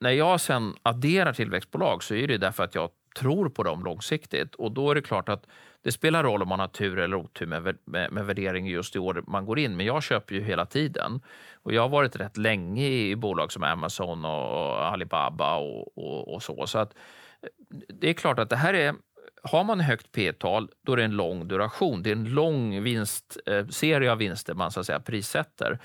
När 0.00 0.10
jag 0.10 0.40
sen 0.40 0.74
adderar 0.82 1.32
tillväxtbolag 1.32 2.02
så 2.02 2.14
är 2.14 2.28
det 2.28 2.38
därför 2.38 2.64
att 2.64 2.74
jag 2.74 2.90
tror 3.18 3.48
på 3.48 3.62
dem 3.62 3.84
långsiktigt. 3.84 4.54
Och 4.54 4.72
då 4.72 4.90
är 4.90 4.94
det 4.94 5.02
klart 5.02 5.28
att 5.28 5.46
det 5.86 5.92
spelar 5.92 6.22
roll 6.22 6.42
om 6.42 6.48
man 6.48 6.60
har 6.60 6.68
tur 6.68 6.98
eller 6.98 7.16
otur 7.16 7.46
med, 7.46 7.78
med, 7.84 8.12
med 8.12 8.26
värdering 8.26 8.66
just 8.66 8.96
i 8.96 8.98
år 8.98 9.24
man 9.26 9.46
går 9.46 9.58
in. 9.58 9.76
Men 9.76 9.86
jag 9.86 10.02
köper 10.02 10.34
ju 10.34 10.42
hela 10.42 10.66
tiden. 10.66 11.20
Och 11.62 11.72
jag 11.72 11.82
har 11.82 11.88
varit 11.88 12.16
rätt 12.16 12.36
länge 12.36 12.88
i 12.88 13.16
bolag 13.16 13.52
som 13.52 13.62
Amazon 13.62 14.24
och 14.24 14.86
Alibaba 14.86 15.56
och, 15.56 15.98
och, 15.98 16.34
och 16.34 16.42
så. 16.42 16.66
Så 16.66 16.78
att 16.78 16.94
eh, 17.42 17.48
det 17.88 18.10
är 18.10 18.14
klart 18.14 18.38
att 18.38 18.50
det 18.50 18.56
här 18.56 18.74
är 18.74 18.94
har 19.42 19.64
man 19.64 19.80
högt 19.80 20.12
P-tal, 20.12 20.70
då 20.82 20.92
är 20.92 20.96
det 20.96 21.04
en 21.04 21.16
lång 21.16 21.48
duration. 21.48 22.02
Det 22.02 22.10
är 22.10 22.16
en 22.16 22.34
lång 22.34 22.82
vinst, 22.82 23.36
eh, 23.46 23.66
serie 23.66 24.12
av 24.12 24.18
vinster 24.18 24.54
man 24.54 24.70
så 24.70 24.80
att 24.80 24.86
säga 24.86 25.00
prissätter. 25.00 25.78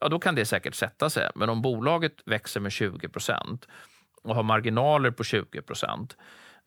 Ja, 0.00 0.08
då 0.08 0.18
kan 0.18 0.34
det 0.34 0.44
säkert 0.44 0.74
sätta 0.74 1.10
sig. 1.10 1.30
Men 1.34 1.48
om 1.48 1.62
bolaget 1.62 2.14
växer 2.26 2.60
med 2.60 2.72
20 2.72 3.08
procent 3.08 3.68
och 4.22 4.34
har 4.34 4.42
marginaler 4.42 5.10
på 5.10 5.24
20 5.24 5.62
procent 5.62 6.16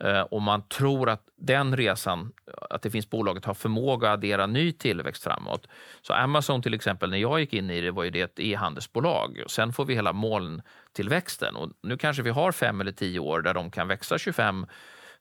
Eh, 0.04 0.22
och 0.22 0.42
man 0.42 0.68
tror 0.68 1.10
att 1.10 1.24
den 1.36 1.78
resan, 1.78 2.32
att 2.70 2.82
det 2.82 2.90
finns 2.90 3.10
bolaget 3.10 3.46
har 3.46 3.54
förmåga 3.54 4.08
att 4.08 4.14
addera 4.14 4.48
ny 4.48 4.72
tillväxt 4.72 5.24
framåt. 5.24 5.68
Så 6.02 6.14
Amazon 6.14 6.62
till 6.62 6.74
exempel, 6.74 7.10
när 7.10 7.18
jag 7.18 7.40
gick 7.40 7.54
in 7.54 7.70
i 7.70 7.82
det 7.82 7.92
var 7.92 8.04
ju 8.04 8.10
det 8.10 8.22
ett 8.22 8.40
e-handelsbolag. 8.40 9.44
Sen 9.48 9.74
får 9.74 9.86
vi 9.86 9.96
hela 9.96 10.14
molntillväxten 10.14 11.56
och 11.56 11.72
nu 11.84 11.98
kanske 11.98 12.24
vi 12.24 12.30
har 12.30 12.52
fem 12.52 12.82
eller 12.82 12.92
tio 12.92 13.20
år 13.20 13.42
där 13.42 13.54
de 13.54 13.72
kan 13.72 13.88
växa 13.88 14.18
25 14.18 14.66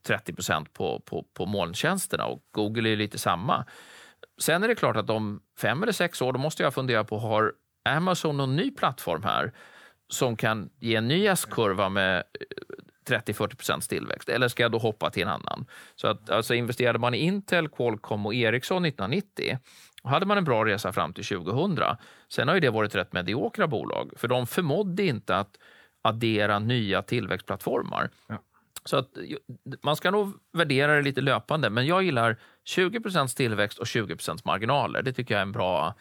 30 0.07 0.33
procent 0.33 0.73
på, 0.73 1.01
på, 1.01 1.27
på 1.35 1.47
molntjänsterna 1.47 2.27
och 2.27 2.43
Google 2.51 2.91
är 2.91 2.97
lite 2.97 3.19
samma. 3.19 3.65
Sen 4.39 4.63
är 4.63 4.69
det 4.69 4.75
klart 4.75 4.97
att 4.97 5.11
om 5.11 5.41
fem 5.59 5.83
eller 5.83 5.93
sex 5.93 6.23
år 6.23 6.33
då 6.33 6.39
måste 6.39 6.63
jag 6.63 6.75
fundera 6.75 7.05
på 7.05 7.19
har 7.19 7.53
Amazon 7.85 8.37
någon 8.37 8.57
ny 8.57 8.71
plattform 8.71 9.23
här 9.23 9.53
som 10.09 10.37
kan 10.37 10.71
ge 10.81 10.97
en 10.97 11.09
ny 11.09 11.27
S-kurva 11.27 11.89
med 11.89 12.17
eh, 12.17 12.23
30-40 13.09 13.43
eh, 13.43 13.47
procents 13.49 13.89
tillväxt? 13.89 14.29
Eller 14.29 14.49
ska 14.49 14.63
jag 14.63 14.73
då 14.73 14.79
hoppa 14.79 15.11
till 15.11 15.23
en 15.23 15.29
annan? 15.29 15.67
Så 15.97 16.09
att, 16.09 16.31
alltså, 16.31 16.55
investerade 16.55 16.99
man 16.99 17.15
i 17.15 17.19
Intel, 17.19 17.69
Qualcomm 17.69 18.27
och 18.27 18.35
Ericsson 18.35 18.85
1990 18.85 19.59
hade 20.05 20.27
man 20.27 20.39
en 20.39 20.45
bra 20.45 20.65
resa 20.65 20.93
fram 20.93 21.13
till 21.13 21.25
2000. 21.25 21.79
Sen 22.29 22.49
har 22.49 22.55
ju 22.55 22.61
det 22.61 22.71
varit 22.71 22.95
rätt 22.95 23.13
mediokra 23.13 23.67
bolag, 23.67 24.13
för 24.17 24.29
de 24.29 24.47
förmådde 24.47 25.03
inte 25.03 25.37
att 25.37 25.59
addera 26.03 26.59
nya 26.59 27.03
tillväxtplattformar. 27.03 28.11
Ja. 28.27 28.39
Så 28.85 28.97
att, 28.97 29.09
man 29.83 29.97
ska 29.97 30.11
nog 30.11 30.33
värdera 30.53 30.97
det 30.97 31.03
lite 31.03 31.21
löpande, 31.21 31.71
men 31.71 31.87
jag 31.87 32.03
gillar 32.03 32.37
20% 32.77 33.37
tillväxt 33.37 33.79
och 33.79 33.87
20% 33.87 34.41
marginaler. 34.45 35.03
Det 35.03 35.13
tycker 35.13 35.35
jag 35.35 35.39
är 35.39 35.43
en 35.43 35.53
bra 35.53 35.95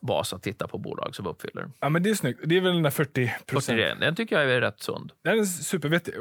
bas 0.00 0.32
att 0.32 0.42
titta 0.42 0.68
på 0.68 0.78
bolag 0.78 1.14
som 1.14 1.26
uppfyller. 1.26 1.70
Ja, 1.80 1.88
men 1.88 2.02
det 2.02 2.10
är 2.10 2.14
snyggt. 2.14 2.40
Det 2.44 2.56
är 2.56 2.60
väl 2.60 2.72
den 2.72 2.82
där 2.82 2.90
40 2.90 3.34
procent. 3.46 4.00
Den 4.00 4.14
tycker 4.14 4.40
jag 4.40 4.52
är 4.52 4.60
rätt 4.60 4.80
sund. 4.80 5.12
Den 5.24 5.38
är 5.38 5.44
supervettig. 5.44 6.14
Eh, 6.14 6.20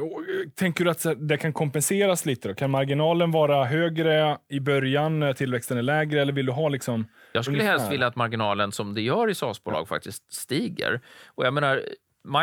tänker 0.55 0.85
du 0.85 0.91
att 0.91 1.05
det 1.17 1.37
kan 1.37 1.53
kompenseras 1.53 2.25
lite? 2.25 2.47
Då? 2.47 2.55
Kan 2.55 2.71
marginalen 2.71 3.31
vara 3.31 3.65
högre 3.65 4.37
i 4.49 4.59
början 4.59 5.19
när 5.19 5.33
tillväxten 5.33 5.77
är 5.77 5.81
lägre? 5.81 6.21
Eller 6.21 6.33
vill 6.33 6.45
du 6.45 6.51
ha 6.51 6.69
liksom 6.69 7.07
jag 7.31 7.43
skulle 7.43 7.57
ungefär? 7.57 7.77
helst 7.77 7.91
vilja 7.91 8.07
att 8.07 8.15
marginalen, 8.15 8.71
som 8.71 8.93
det 8.93 9.01
gör 9.01 9.29
i 9.29 9.35
SAS-bolag, 9.35 9.81
ja. 9.81 9.85
faktiskt 9.85 10.33
stiger. 10.33 11.01
Och 11.25 11.45
jag 11.45 11.53
menar, 11.53 11.83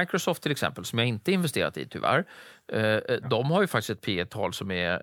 Microsoft 0.00 0.42
till 0.42 0.52
exempel, 0.52 0.84
som 0.84 0.98
jag 0.98 1.08
inte 1.08 1.32
investerat 1.32 1.76
i 1.76 1.88
tyvärr, 1.88 2.24
eh, 2.72 2.82
eh 2.84 3.00
de 3.30 3.50
har 3.50 3.60
ju 3.60 3.66
faktiskt 3.66 3.90
ett 3.90 4.00
P 4.00 4.24
tal 4.24 4.52
som 4.52 4.70
är 4.70 5.02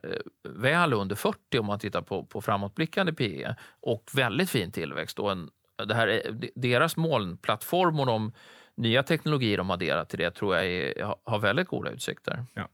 väl 0.50 0.94
under 0.94 1.16
40 1.16 1.60
om 1.60 1.66
man 1.66 1.80
tittar 1.80 2.02
på, 2.02 2.26
på 2.26 2.42
framåtblickande 2.42 3.14
PE 3.14 3.56
och 3.82 4.10
väldigt 4.14 4.50
fin 4.50 4.72
tillväxt. 4.72 5.20
Och 5.20 5.32
en, 5.32 5.50
det 5.86 5.96
här 5.96 6.08
är, 6.08 6.50
deras 6.56 6.98
molnplattform 6.98 8.00
och 8.00 8.06
de 8.06 8.32
nya 8.76 9.04
teknologier 9.04 9.58
de 9.58 9.72
adderat 9.72 10.10
till 10.10 10.20
det 10.20 10.32
tror 10.32 10.56
jag 10.56 10.66
är, 10.66 11.16
har 11.24 11.40
väldigt 11.40 11.68
goda 11.68 11.92
utsikter. 11.92 12.46
Ja. 12.54 12.68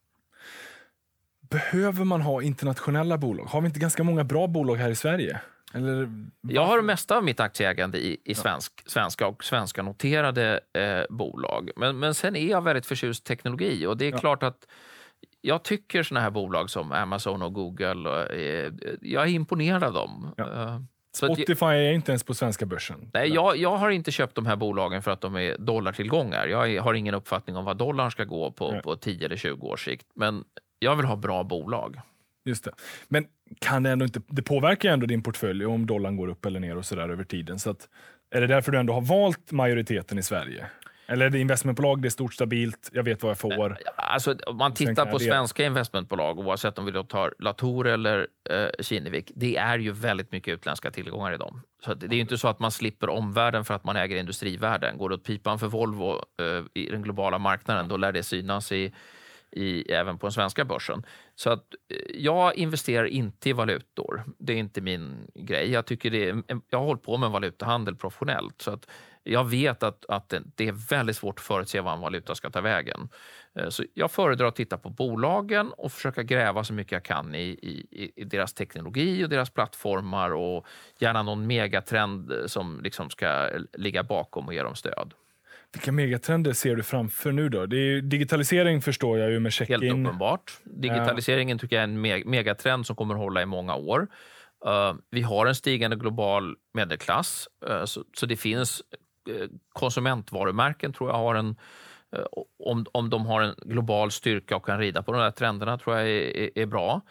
Behöver 1.50 2.06
man 2.06 2.22
ha 2.22 2.42
internationella 2.42 3.18
bolag? 3.18 3.46
Har 3.46 3.62
vi 3.62 3.68
inte 3.68 3.80
ganska 3.80 4.04
många 4.04 4.24
bra 4.24 4.48
bolag 4.48 4.76
här 4.76 4.90
i 4.90 4.96
Sverige? 4.96 5.40
Eller, 5.74 6.10
jag 6.42 6.66
har 6.66 6.78
det 6.78 6.84
mesta 6.84 7.18
av 7.18 7.24
mitt 7.24 7.40
aktieägande 7.40 7.98
i, 7.98 8.18
i 8.24 8.36
svensk, 8.36 8.84
svenska 8.86 9.28
och 9.28 9.44
svenska 9.44 9.84
noterade 9.84 10.60
eh, 10.74 11.16
bolag. 11.16 11.70
Men, 11.76 12.00
men 12.00 12.14
sen 12.14 12.36
är 12.36 12.50
jag 12.50 12.62
väldigt 12.62 12.86
förtjust 12.86 13.24
i 13.24 13.28
teknologi 13.28 13.86
och 13.86 13.98
det 13.98 14.06
är 14.06 14.12
ja. 14.12 14.18
klart 14.18 14.44
att 14.44 14.68
jag 15.42 15.64
tycker 15.64 16.04
såna 16.04 16.20
här 16.20 16.30
bolag 16.30 16.70
som 16.70 16.92
Amazon 16.92 17.42
och 17.42 17.54
Google, 17.54 18.26
eh, 18.26 18.74
jag 19.02 19.24
är 19.24 19.28
imponerad 19.28 19.84
av 19.84 19.94
dem. 19.94 20.34
Ja. 20.38 20.82
Spotify 21.18 21.66
är 21.66 21.94
inte 21.94 22.12
ens 22.12 22.24
på 22.24 22.34
svenska 22.34 22.66
börsen. 22.66 23.12
Nej, 23.14 23.30
jag, 23.30 23.58
jag, 23.58 23.78
har 23.78 23.90
inte 23.90 24.12
köpt 24.12 24.36
de 24.36 24.46
här 24.46 24.56
bolagen 24.56 25.02
för 25.02 25.12
att 25.12 25.22
de 25.22 25.36
är 25.36 25.58
dollartillgångar. 25.58 26.48
Jag 26.48 26.82
har 26.82 26.94
ingen 26.94 27.14
uppfattning 27.14 27.56
om 27.56 27.66
vad 27.66 27.78
dollarn 27.78 28.12
ska 28.12 28.24
gå 28.24 28.52
på, 28.52 28.82
på 28.84 28.96
10 28.96 29.26
eller 29.26 29.38
20 29.38 29.68
års 29.68 29.86
sikt. 29.86 30.06
Men 30.16 30.44
jag 30.80 30.96
vill 30.96 31.06
ha 31.06 31.16
bra 31.16 31.44
bolag. 31.44 32.02
Just 32.46 32.64
det. 32.64 32.72
Men 33.08 33.26
kan 33.60 33.84
det 33.84 33.90
ändå 33.90 34.06
inte, 34.06 34.22
det 34.28 34.42
påverkar 34.42 34.90
ändå 34.90 35.06
din 35.06 35.24
portfölj 35.24 35.66
om 35.66 35.86
dollarn 35.86 36.18
går 36.18 36.28
upp 36.28 36.46
eller 36.46 36.60
ner 36.60 36.78
och 36.78 36.86
sådär 36.86 37.10
över 37.10 37.24
tiden. 37.24 37.60
Så 37.60 37.70
att, 37.70 37.90
är 38.36 38.42
det 38.42 38.48
därför 38.48 38.72
du 38.72 38.78
ändå 38.78 38.94
har 38.94 39.02
valt 39.02 39.52
majoriteten 39.52 40.20
i 40.20 40.24
Sverige? 40.24 40.66
Eller 41.10 41.30
det 41.30 41.40
investmentbolag, 41.40 42.02
det 42.02 42.08
är 42.08 42.10
stort 42.10 42.34
stabilt, 42.34 42.90
jag 42.94 43.04
vet 43.04 43.24
vad 43.24 43.30
jag 43.30 43.38
får? 43.38 43.78
Alltså, 43.96 44.36
om 44.46 44.58
man 44.58 44.74
tittar 44.74 45.06
på 45.06 45.20
svenska 45.20 45.66
investmentbolag, 45.66 46.40
oavsett 46.40 46.80
om 46.80 46.86
vi 46.86 46.92
då 46.92 47.04
tar 47.04 47.34
Latour 47.40 47.88
eller 47.88 48.28
eh, 48.50 48.68
Kinnevik, 48.80 49.32
det 49.36 49.58
är 49.58 49.80
ju 49.80 49.92
väldigt 49.92 50.32
mycket 50.32 50.54
utländska 50.54 50.92
tillgångar 50.92 51.34
i 51.34 51.38
dem. 51.38 51.62
Så 51.86 51.94
det 51.94 52.06
är 52.06 52.14
ju 52.14 52.22
inte 52.22 52.38
så 52.38 52.48
att 52.48 52.60
man 52.60 52.72
slipper 52.72 53.10
omvärlden 53.10 53.66
för 53.66 53.74
att 53.74 53.84
man 53.84 53.96
äger 53.96 54.16
industrivärden. 54.18 54.98
Går 54.98 55.10
det 55.10 55.16
åt 55.16 55.24
pipan 55.24 55.60
för 55.60 55.68
Volvo 55.68 56.12
eh, 56.14 56.64
i 56.74 56.90
den 56.90 57.02
globala 57.02 57.38
marknaden, 57.38 57.88
då 57.88 57.98
lär 57.98 58.12
det 58.12 58.24
synas 58.24 58.72
i 58.72 58.94
i, 59.52 59.92
även 59.92 60.18
på 60.18 60.26
den 60.26 60.32
svenska 60.32 60.66
börsen. 60.66 61.06
Så 61.36 61.50
att 61.50 61.66
eh, 61.90 62.22
jag 62.22 62.56
investerar 62.56 63.06
inte 63.06 63.50
i 63.50 63.54
valutor. 63.54 64.24
Det 64.38 64.54
är 64.54 64.58
inte 64.58 64.82
min 64.82 65.28
grej. 65.36 65.72
Jag, 65.72 65.86
tycker 65.86 66.12
det 66.12 66.30
är, 66.30 66.44
jag 66.70 66.80
har 66.80 66.86
hållit 66.86 67.04
på 67.04 67.18
med 67.18 67.30
valutahandel 67.30 67.96
professionellt. 67.96 68.62
Så 68.62 68.72
att 68.72 68.88
jag 69.28 69.50
vet 69.50 69.84
att, 69.84 70.06
att 70.06 70.34
det 70.56 70.68
är 70.68 70.90
väldigt 70.90 71.16
svårt 71.16 71.40
att 71.40 71.46
förutse 71.46 71.82
vad 71.82 71.94
en 71.94 72.00
valuta 72.00 72.36
ska 72.36 72.50
ta 72.50 72.62
vägen. 72.62 73.10
Eh, 73.56 73.70
så 73.70 73.84
jag 73.94 74.12
föredrar 74.12 74.48
att 74.48 74.56
titta 74.56 74.78
på 74.78 74.90
bolagen 74.90 75.72
och 75.78 75.92
försöka 75.92 76.24
gräva 76.24 76.64
så 76.64 76.74
mycket 76.74 76.92
jag 76.92 77.04
kan 77.04 77.36
i, 77.36 77.42
i, 77.42 78.12
i 78.16 78.24
deras 78.24 78.54
teknologi 78.54 79.26
och 79.26 79.30
deras 79.30 79.50
plattformar 79.50 80.32
och 80.34 80.68
gärna 81.00 81.24
någon 81.24 81.48
megatrend 81.48 82.34
som 82.46 82.82
liksom 82.84 83.10
ska 83.10 83.50
ligga 83.74 84.04
bakom 84.04 84.48
och 84.48 84.54
ge 84.54 84.64
dem 84.64 84.76
stöd. 84.76 85.14
Vilka 85.74 85.92
megatrender 85.92 86.54
ser 86.54 86.76
du 86.76 86.84
framför 86.84 87.32
nu 87.32 87.50
då? 87.50 87.66
Det 87.66 87.78
är 87.78 88.02
digitalisering 88.02 88.82
förstår 88.82 89.20
jag 89.20 89.32
ju 89.32 89.40
med 89.40 89.54
check-in. 89.54 89.82
Helt 89.82 89.94
uppenbart. 89.94 90.54
Digitaliseringen 90.64 91.60
tycker 91.60 91.76
jag 91.76 91.84
är 91.84 91.88
en 91.88 92.30
megatrend 92.30 92.86
som 92.86 92.96
kommer 92.96 93.14
att 93.14 93.20
hålla 93.20 93.42
i 93.42 93.46
många 93.46 93.76
år. 93.76 94.08
Vi 95.12 95.22
har 95.22 95.46
en 95.46 95.56
stigande 95.56 95.98
global 95.98 96.56
medelklass, 96.74 97.48
så, 98.14 98.26
det 98.26 98.38
finns 98.38 98.82
Eh, 99.28 99.48
konsumentvarumärken 99.74 100.94
tror 100.94 101.10
jag 101.10 101.18
har 101.18 101.36
en 101.36 101.56
eh, 102.16 102.26
om, 102.60 102.86
om 102.92 103.10
de 103.10 103.26
har 103.26 103.42
en 103.42 103.56
global 103.62 104.12
styrka 104.12 104.56
och 104.56 104.66
kan 104.66 104.80
rida 104.80 105.04
på 105.04 105.12
de 105.12 105.22
där 105.22 105.32
trenderna 105.32 105.78
tror 105.78 105.98
jag 105.98 106.10
är, 106.10 106.38
är, 106.38 106.50
är 106.56 106.66
bra. 106.66 107.02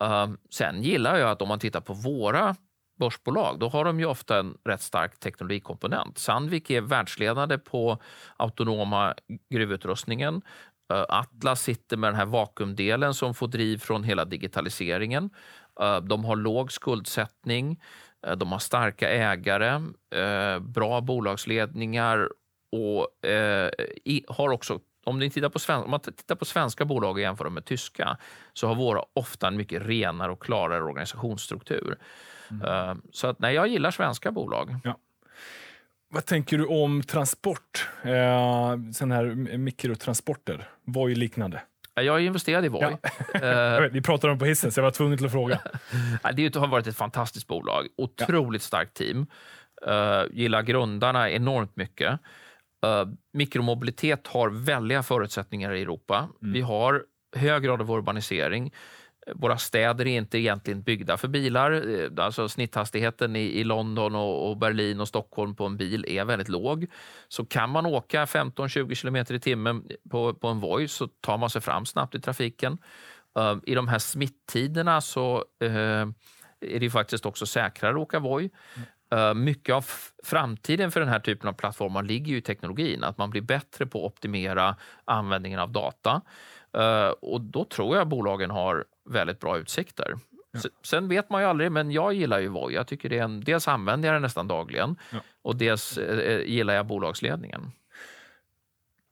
Ehm, 0.00 0.38
sen 0.50 0.82
gillar 0.82 1.16
jag 1.16 1.30
att 1.30 1.42
om 1.42 1.48
man 1.48 1.58
tittar 1.58 1.80
på 1.80 1.92
våra 1.92 2.56
börsbolag, 2.98 3.58
då 3.58 3.68
har 3.68 3.84
de 3.84 4.00
ju 4.00 4.06
ofta 4.06 4.38
en 4.38 4.58
rätt 4.64 4.82
stark 4.82 5.20
teknologikomponent. 5.20 6.18
Sandvik 6.18 6.70
är 6.70 6.80
världsledande 6.80 7.58
på 7.58 7.98
autonoma 8.36 9.14
gruvutrustningen. 9.50 10.42
Eh, 10.92 11.04
Atlas 11.08 11.62
sitter 11.62 11.96
med 11.96 12.08
den 12.08 12.16
här 12.16 12.26
vakuumdelen 12.26 13.14
som 13.14 13.34
får 13.34 13.48
driv 13.48 13.78
från 13.78 14.04
hela 14.04 14.24
digitaliseringen. 14.24 15.30
De 16.02 16.24
har 16.24 16.36
låg 16.36 16.72
skuldsättning. 16.72 17.80
Eh, 18.26 18.36
de 18.36 18.52
har 18.52 18.58
starka 18.58 19.10
ägare, 19.10 19.82
eh, 20.14 20.60
bra 20.60 21.00
bolagsledningar 21.00 22.28
och 22.72 23.28
eh, 23.28 23.70
har 24.28 24.48
också 24.48 24.80
om, 25.04 25.18
ni 25.18 25.30
tittar 25.30 25.48
på 25.48 25.58
sven, 25.58 25.82
om 25.82 25.90
man 25.90 26.00
tittar 26.00 26.34
på 26.34 26.44
svenska 26.44 26.84
bolag 26.84 27.10
och 27.10 27.20
jämför 27.20 27.44
dem 27.44 27.54
med 27.54 27.64
tyska 27.64 28.16
så 28.52 28.66
har 28.66 28.74
våra 28.74 29.02
ofta 29.12 29.48
en 29.48 29.56
mycket 29.56 29.82
renare 29.82 30.32
och 30.32 30.42
klarare 30.42 30.82
organisationsstruktur. 30.82 31.98
Mm. 32.50 33.02
Så 33.12 33.26
att, 33.26 33.38
nej, 33.38 33.54
jag 33.54 33.68
gillar 33.68 33.90
svenska 33.90 34.32
bolag. 34.32 34.76
Ja. 34.84 34.98
Vad 36.08 36.26
tänker 36.26 36.58
du 36.58 36.66
om 36.66 37.02
transport? 37.02 37.88
Eh, 38.02 38.10
här 38.10 39.34
mikrotransporter, 39.56 40.68
Voi-liknande? 40.84 41.62
Jag 42.02 42.16
är 42.16 42.20
investerad 42.20 42.64
i 42.64 42.68
Voi. 42.68 42.96
Ja. 43.32 43.80
Uh, 43.84 43.90
vi 43.92 44.02
pratade 44.02 44.32
om 44.32 44.38
på 44.38 44.44
hissen, 44.44 44.72
så 44.72 44.80
jag 44.80 44.84
var 44.84 44.90
tvungen 44.90 45.18
till 45.18 45.26
att 45.26 45.32
fråga. 45.32 45.60
det 46.34 46.56
har 46.56 46.66
varit 46.66 46.86
ett 46.86 46.96
fantastiskt 46.96 47.46
bolag. 47.46 47.86
Otroligt 47.96 48.62
ja. 48.62 48.66
starkt 48.66 48.94
team. 48.94 49.26
Uh, 49.88 50.36
gillar 50.36 50.62
grundarna 50.62 51.30
enormt 51.30 51.76
mycket. 51.76 52.20
Uh, 52.86 53.12
mikromobilitet 53.32 54.26
har 54.26 54.50
väldiga 54.50 55.02
förutsättningar 55.02 55.72
i 55.72 55.82
Europa. 55.82 56.28
Mm. 56.42 56.52
Vi 56.52 56.60
har 56.60 57.02
hög 57.36 57.62
grad 57.62 57.80
av 57.80 57.90
urbanisering. 57.90 58.72
Våra 59.34 59.58
städer 59.58 60.06
är 60.06 60.18
inte 60.18 60.38
egentligen 60.38 60.82
byggda 60.82 61.16
för 61.16 61.28
bilar. 61.28 61.72
Eh, 61.72 62.24
alltså 62.24 62.48
snitthastigheten 62.48 63.36
i, 63.36 63.40
i 63.40 63.64
London 63.64 64.14
och, 64.14 64.50
och, 64.50 64.56
Berlin 64.56 65.00
och 65.00 65.08
Stockholm 65.08 65.54
på 65.54 65.66
en 65.66 65.76
bil 65.76 66.04
är 66.08 66.24
väldigt 66.24 66.48
låg. 66.48 66.86
Så 67.28 67.44
kan 67.44 67.70
man 67.70 67.86
åka 67.86 68.24
15-20 68.24 68.94
km 69.00 69.36
i 69.36 69.40
timmen 69.40 69.88
på, 70.10 70.34
på 70.34 70.48
en 70.48 70.60
Voi 70.60 70.88
så 70.88 71.06
tar 71.06 71.38
man 71.38 71.50
sig 71.50 71.60
fram 71.60 71.86
snabbt 71.86 72.14
i 72.14 72.20
trafiken. 72.20 72.78
Uh, 73.38 73.56
I 73.62 73.74
de 73.74 73.88
här 73.88 73.98
smittiderna 73.98 75.00
så 75.00 75.44
uh, 75.64 75.70
är 76.60 76.80
det 76.80 76.90
faktiskt 76.90 77.26
också 77.26 77.46
säkrare 77.46 77.92
att 77.92 77.98
åka 77.98 78.18
Voi. 78.18 78.50
Uh, 79.14 79.34
mycket 79.34 79.74
av 79.74 79.84
framtiden 80.24 80.90
för 80.90 81.00
den 81.00 81.08
här 81.08 81.20
typen 81.20 81.48
av 81.48 81.52
plattformar 81.52 82.02
ligger 82.02 82.36
i 82.36 82.40
teknologin. 82.40 83.04
Att 83.04 83.18
man 83.18 83.30
blir 83.30 83.42
bättre 83.42 83.86
på 83.86 84.06
att 84.06 84.12
optimera 84.12 84.76
användningen 85.04 85.60
av 85.60 85.72
data. 85.72 86.22
Uh, 86.78 87.08
och 87.08 87.40
då 87.40 87.64
tror 87.64 87.96
jag 87.96 88.08
bolagen 88.08 88.50
har 88.50 88.84
väldigt 89.06 89.40
bra 89.40 89.58
utsikter. 89.58 90.14
Ja. 90.52 90.60
Sen 90.82 91.08
vet 91.08 91.30
man 91.30 91.42
ju 91.42 91.48
aldrig, 91.48 91.72
men 91.72 91.90
jag 91.90 92.14
gillar 92.14 92.38
ju 92.38 92.48
Voi. 92.48 92.74
Jag 92.74 92.86
tycker 92.86 93.08
det 93.08 93.18
är 93.18 93.22
en, 93.22 93.40
dels 93.40 93.68
använder 93.68 94.08
jag 94.08 94.14
den 94.14 94.22
nästan 94.22 94.48
dagligen 94.48 94.96
ja. 95.10 95.18
och 95.42 95.56
dels 95.56 95.98
eh, 95.98 96.40
gillar 96.40 96.74
jag 96.74 96.86
bolagsledningen. 96.86 97.72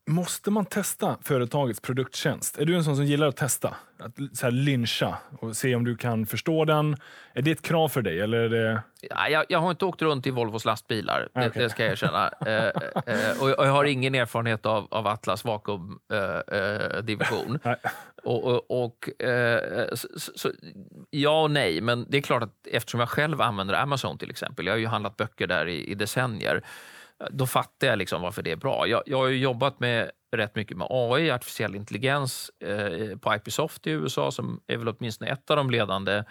Måste 0.07 0.51
man 0.51 0.65
testa 0.65 1.19
företagets 1.23 1.81
produkttjänst? 1.81 2.59
Är 2.59 2.65
du 2.65 2.77
en 2.77 2.85
sån 2.85 2.97
som 2.97 3.05
gillar 3.05 3.27
att 3.27 3.37
testa? 3.37 3.75
Att 3.99 4.13
så 4.33 4.47
här 4.47 4.51
lyncha 4.51 5.19
och 5.39 5.57
se 5.57 5.75
om 5.75 5.85
du 5.85 5.97
kan 5.97 6.27
förstå 6.27 6.65
den? 6.65 6.97
Är 7.33 7.43
det 7.43 7.51
ett 7.51 7.63
krav 7.63 7.89
för 7.89 8.03
dig? 8.03 8.21
Eller 8.21 8.49
det... 8.49 8.83
ja, 9.01 9.29
jag, 9.29 9.45
jag, 9.49 9.59
har 9.59 9.71
inte 9.71 9.85
åkt 9.85 10.03
runt 10.03 10.27
i 10.27 10.31
Volvos 10.31 10.65
lastbilar, 10.65 11.29
det, 11.35 11.49
okay. 11.49 11.63
det 11.63 11.71
ska 11.71 11.83
jag 11.83 11.93
erkänna. 11.93 12.29
eh, 12.47 12.67
eh, 13.07 13.43
och 13.43 13.67
jag 13.67 13.73
har 13.73 13.85
ingen 13.85 14.15
erfarenhet 14.15 14.67
av, 14.67 14.89
av 14.91 15.07
Atlas 15.07 15.45
vakuumdivision. 15.45 17.59
Eh, 17.65 17.71
eh 17.71 17.77
och, 18.25 18.45
och, 18.45 18.85
och 18.85 19.23
eh, 19.23 19.89
så, 19.93 20.09
så, 20.17 20.51
ja 21.11 21.43
och 21.43 21.51
nej, 21.51 21.81
men 21.81 22.07
det 22.09 22.17
är 22.17 22.23
klart 22.23 22.43
att 22.43 22.67
eftersom 22.67 23.01
jag 23.01 23.09
själv 23.09 23.41
använder 23.41 23.75
Amazon 23.75 24.19
till 24.19 24.31
exempel, 24.31 24.67
jag 24.67 24.73
har 24.73 24.79
ju 24.79 24.87
handlat 24.87 25.17
böcker 25.17 25.47
där 25.47 25.67
i, 25.67 25.91
i 25.91 25.95
decennier, 25.95 26.63
då 27.31 27.47
fattar 27.47 27.87
jag 27.87 27.99
liksom 27.99 28.23
varför 28.23 28.43
det 28.43 28.51
är 28.51 28.57
bra. 28.57 28.87
Jag, 28.87 29.03
jag 29.07 29.19
har 29.19 29.29
jobbat 29.29 29.81
med 29.81 30.11
rätt 30.37 30.55
mycket 30.57 30.77
med 30.77 30.87
AI, 30.91 31.31
artificiell 31.31 31.75
intelligens, 31.75 32.51
eh, 32.61 33.19
på 33.19 33.35
Ipisoft 33.35 33.87
i 33.87 33.91
USA 33.91 34.31
som 34.31 34.61
är 34.67 34.77
väl 34.77 34.89
åtminstone 34.89 35.31
ett 35.31 35.51
av 35.51 35.57
de 35.57 35.71
ledande 35.71 36.25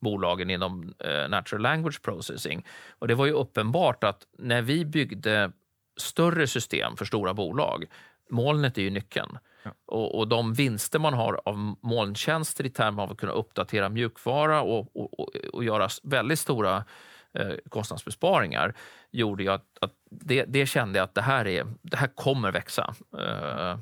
bolagen 0.00 0.50
inom 0.50 0.94
eh, 0.98 1.28
natural 1.28 1.62
language 1.62 2.02
processing. 2.02 2.66
Och 2.98 3.08
det 3.08 3.14
var 3.14 3.26
ju 3.26 3.32
uppenbart 3.32 4.04
att 4.04 4.26
när 4.38 4.62
vi 4.62 4.84
byggde 4.84 5.52
större 5.96 6.46
system 6.46 6.96
för 6.96 7.04
stora 7.04 7.34
bolag, 7.34 7.84
molnet 8.30 8.78
är 8.78 8.82
ju 8.82 8.90
nyckeln. 8.90 9.38
Ja. 9.62 9.70
Och, 9.86 10.18
och, 10.18 10.28
de 10.28 10.54
vinster 10.54 10.98
man 10.98 11.14
har 11.14 11.40
av 11.44 11.74
molntjänster 11.80 12.66
i 12.66 12.70
termer 12.70 13.02
av 13.02 13.10
att 13.10 13.18
kunna 13.18 13.32
uppdatera 13.32 13.88
mjukvara 13.88 14.62
och, 14.62 14.96
och, 14.96 15.20
och, 15.20 15.28
och 15.52 15.64
göra 15.64 15.88
väldigt 16.02 16.38
stora 16.38 16.84
eh, 17.32 17.52
kostnadsbesparingar 17.68 18.74
gjorde 19.10 19.42
ju 19.42 19.48
att, 19.48 19.78
att 19.80 19.92
det, 20.10 20.44
det, 20.44 20.66
kände 20.66 20.98
jag 20.98 21.04
att 21.04 21.14
det 21.14 21.22
här, 21.22 21.46
är, 21.46 21.66
det 21.82 21.96
här 21.96 22.06
kommer 22.06 22.52
växa. 22.52 22.94
Eh. 23.18 23.78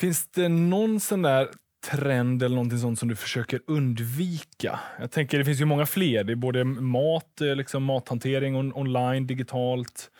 Finns 0.00 0.28
det 0.28 0.48
någon 0.48 1.00
sån 1.00 1.22
där 1.22 1.48
trend 1.90 2.42
eller 2.42 2.54
någonting 2.54 2.78
sånt 2.78 2.98
som 2.98 3.08
du 3.08 3.16
försöker 3.16 3.60
undvika? 3.66 4.80
Jag 4.98 5.10
tänker 5.10 5.38
det 5.38 5.44
finns 5.44 5.60
ju 5.60 5.64
många 5.64 5.86
fler. 5.86 6.24
Det 6.24 6.32
är 6.32 6.36
både 6.36 6.64
mat, 6.64 7.40
eh, 7.40 7.56
liksom 7.56 7.84
mathantering 7.84 8.56
on, 8.56 8.72
online, 8.74 9.26
digitalt, 9.26 10.10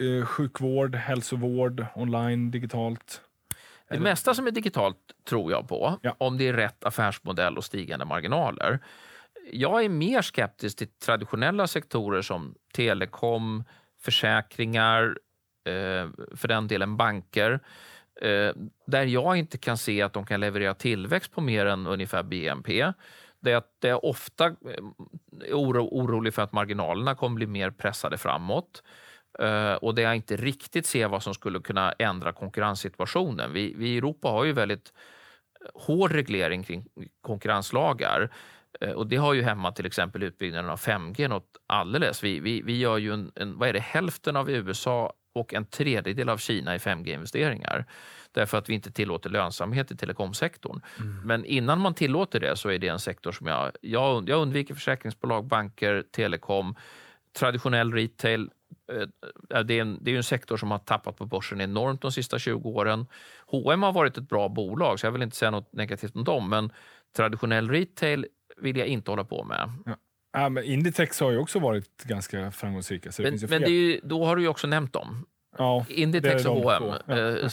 eh, 0.00 0.26
sjukvård, 0.26 0.94
hälsovård, 0.94 1.86
online, 1.94 2.50
digitalt. 2.50 3.20
Det 3.88 4.00
mesta 4.00 4.34
som 4.34 4.46
är 4.46 4.50
digitalt 4.50 4.96
tror 5.28 5.52
jag 5.52 5.68
på, 5.68 5.98
ja. 6.02 6.14
om 6.18 6.38
det 6.38 6.48
är 6.48 6.52
rätt 6.52 6.84
affärsmodell 6.84 7.56
och 7.56 7.64
stigande 7.64 8.04
marginaler 8.04 8.80
jag 9.52 9.84
är 9.84 9.88
mer 9.88 10.22
skeptisk 10.22 10.78
till 10.78 10.88
traditionella 10.88 11.66
sektorer 11.66 12.22
som 12.22 12.54
telekom, 12.74 13.64
försäkringar, 14.02 15.18
eh, 15.64 16.08
för 16.36 16.48
den 16.48 16.68
delen 16.68 16.96
banker, 16.96 17.60
eh, 18.20 18.52
där 18.86 19.04
jag 19.04 19.36
inte 19.36 19.58
kan 19.58 19.78
se 19.78 20.02
att 20.02 20.12
de 20.12 20.26
kan 20.26 20.40
leverera 20.40 20.74
tillväxt 20.74 21.32
på 21.32 21.40
mer 21.40 21.66
än 21.66 21.86
ungefär 21.86 22.22
BNP. 22.22 22.92
Det 23.40 23.52
är, 23.52 23.62
det 23.78 23.88
är 23.88 24.04
ofta 24.04 24.46
eh, 24.46 24.54
oro, 25.52 25.88
orolig 25.90 26.34
för 26.34 26.42
att 26.42 26.52
marginalerna 26.52 27.14
kommer 27.14 27.36
bli 27.36 27.46
mer 27.46 27.70
pressade 27.70 28.18
framåt 28.18 28.82
eh, 29.38 29.74
och 29.74 29.94
där 29.94 30.02
jag 30.02 30.16
inte 30.16 30.36
riktigt 30.36 30.86
ser 30.86 31.08
vad 31.08 31.22
som 31.22 31.34
skulle 31.34 31.60
kunna 31.60 31.92
ändra 31.92 32.32
konkurrenssituationen. 32.32 33.52
Vi, 33.52 33.74
vi 33.76 33.88
i 33.88 33.98
Europa 33.98 34.28
har 34.28 34.44
ju 34.44 34.52
väldigt 34.52 34.92
eh, 35.60 35.66
hård 35.74 36.12
reglering 36.12 36.64
kring 36.64 36.86
konkurrenslagar 37.20 38.30
och 38.94 39.06
det 39.06 39.16
har 39.16 39.34
ju 39.34 39.42
hämmat 39.42 39.76
till 39.76 39.86
exempel 39.86 40.22
utbyggnaden 40.22 40.70
av 40.70 40.78
5G 40.78 41.28
något 41.28 41.56
alldeles. 41.66 42.24
Vi, 42.24 42.40
vi, 42.40 42.62
vi 42.62 42.78
gör 42.78 42.98
ju 42.98 43.12
en, 43.12 43.32
en, 43.34 43.58
vad 43.58 43.68
är 43.68 43.72
det, 43.72 43.80
hälften 43.80 44.36
av 44.36 44.50
USA 44.50 45.12
och 45.32 45.54
en 45.54 45.66
tredjedel 45.66 46.28
av 46.28 46.38
Kina 46.38 46.74
i 46.74 46.78
5G-investeringar. 46.78 47.84
Därför 48.32 48.58
att 48.58 48.68
vi 48.68 48.74
inte 48.74 48.92
tillåter 48.92 49.30
lönsamhet 49.30 49.90
i 49.90 49.96
telekomsektorn. 49.96 50.80
Mm. 51.00 51.26
Men 51.26 51.44
innan 51.44 51.80
man 51.80 51.94
tillåter 51.94 52.40
det 52.40 52.56
så 52.56 52.68
är 52.68 52.78
det 52.78 52.88
en 52.88 52.98
sektor 52.98 53.32
som 53.32 53.46
jag, 53.46 53.72
jag, 53.80 54.28
jag 54.28 54.42
undviker 54.42 54.74
försäkringsbolag, 54.74 55.44
banker, 55.46 56.04
telekom, 56.10 56.74
traditionell 57.38 57.92
retail. 57.92 58.50
Eh, 58.92 59.64
det 59.64 59.74
är, 59.74 59.80
en, 59.80 59.98
det 60.00 60.12
är 60.12 60.16
en 60.16 60.22
sektor 60.22 60.56
som 60.56 60.70
har 60.70 60.78
tappat 60.78 61.16
på 61.16 61.26
börsen 61.26 61.60
enormt 61.60 62.02
de 62.02 62.12
sista 62.12 62.38
20 62.38 62.68
åren. 62.68 63.06
H&M 63.46 63.82
har 63.82 63.92
varit 63.92 64.18
ett 64.18 64.28
bra 64.28 64.48
bolag, 64.48 65.00
så 65.00 65.06
jag 65.06 65.12
vill 65.12 65.22
inte 65.22 65.36
säga 65.36 65.50
något 65.50 65.72
negativt 65.72 66.16
om 66.16 66.24
dem, 66.24 66.48
men 66.48 66.72
traditionell 67.16 67.70
retail 67.70 68.26
vill 68.60 68.76
jag 68.76 68.86
inte 68.86 69.10
hålla 69.10 69.24
på 69.24 69.44
med. 69.44 69.72
Ja. 69.86 69.96
Ja, 70.32 70.48
men 70.48 70.64
Inditex 70.64 71.20
har 71.20 71.30
ju 71.30 71.38
också 71.38 71.58
varit 71.58 72.04
ganska 72.04 72.50
framgångsrika. 72.50 73.12
Så 73.12 73.22
men 73.22 73.38
men 73.48 73.70
ju, 73.72 74.00
då 74.02 74.24
har 74.24 74.36
du 74.36 74.42
ju 74.42 74.48
också 74.48 74.66
nämnt 74.66 74.92
dem. 74.92 75.26
Ja, 75.58 75.86
Inditex 75.88 76.44
och 76.44 76.56
H&M. 76.56 76.82
Ja. 77.06 77.18
Eh, 77.18 77.50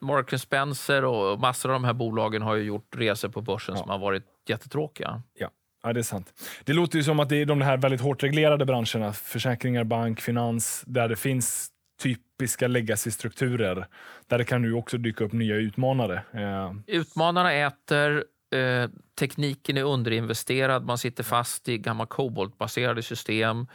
Mark 0.00 0.40
Spencer 0.40 1.04
och 1.04 1.40
massor 1.40 1.68
av 1.68 1.72
de 1.72 1.84
här 1.84 1.92
bolagen 1.92 2.42
har 2.42 2.54
ju 2.54 2.62
gjort 2.62 2.96
resor 2.96 3.28
på 3.28 3.40
börsen 3.40 3.74
ja. 3.74 3.80
som 3.80 3.90
har 3.90 3.98
varit 3.98 4.24
jättetråkiga. 4.48 5.22
Ja. 5.34 5.50
Ja, 5.82 5.92
det 5.92 6.00
är 6.00 6.02
sant. 6.02 6.32
Det 6.64 6.72
låter 6.72 6.98
ju 6.98 7.04
som 7.04 7.20
att 7.20 7.28
det 7.28 7.36
är 7.36 7.46
de 7.46 7.60
här 7.60 7.76
väldigt 7.76 8.00
hårt 8.00 8.22
reglerade 8.22 8.64
branscherna, 8.64 9.12
försäkringar, 9.12 9.84
bank, 9.84 10.20
finans, 10.20 10.84
där 10.86 11.08
det 11.08 11.16
finns 11.16 11.68
typiska 12.02 12.68
legacy-strukturer. 12.68 13.86
Där 14.26 14.38
det 14.38 14.44
kan 14.44 14.62
nu 14.62 14.72
också 14.72 14.98
dyka 14.98 15.24
upp 15.24 15.32
nya 15.32 15.56
utmanare. 15.56 16.22
Eh. 16.32 16.72
Utmanarna 16.86 17.52
äter, 17.52 18.24
Eh, 18.50 18.90
tekniken 19.18 19.76
är 19.76 19.82
underinvesterad, 19.82 20.84
man 20.84 20.98
sitter 20.98 21.24
fast 21.24 21.68
i 21.68 21.78
gamla 21.78 22.06
koboltbaserade 22.06 23.02
system. 23.02 23.66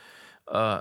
Uh, 0.56 0.80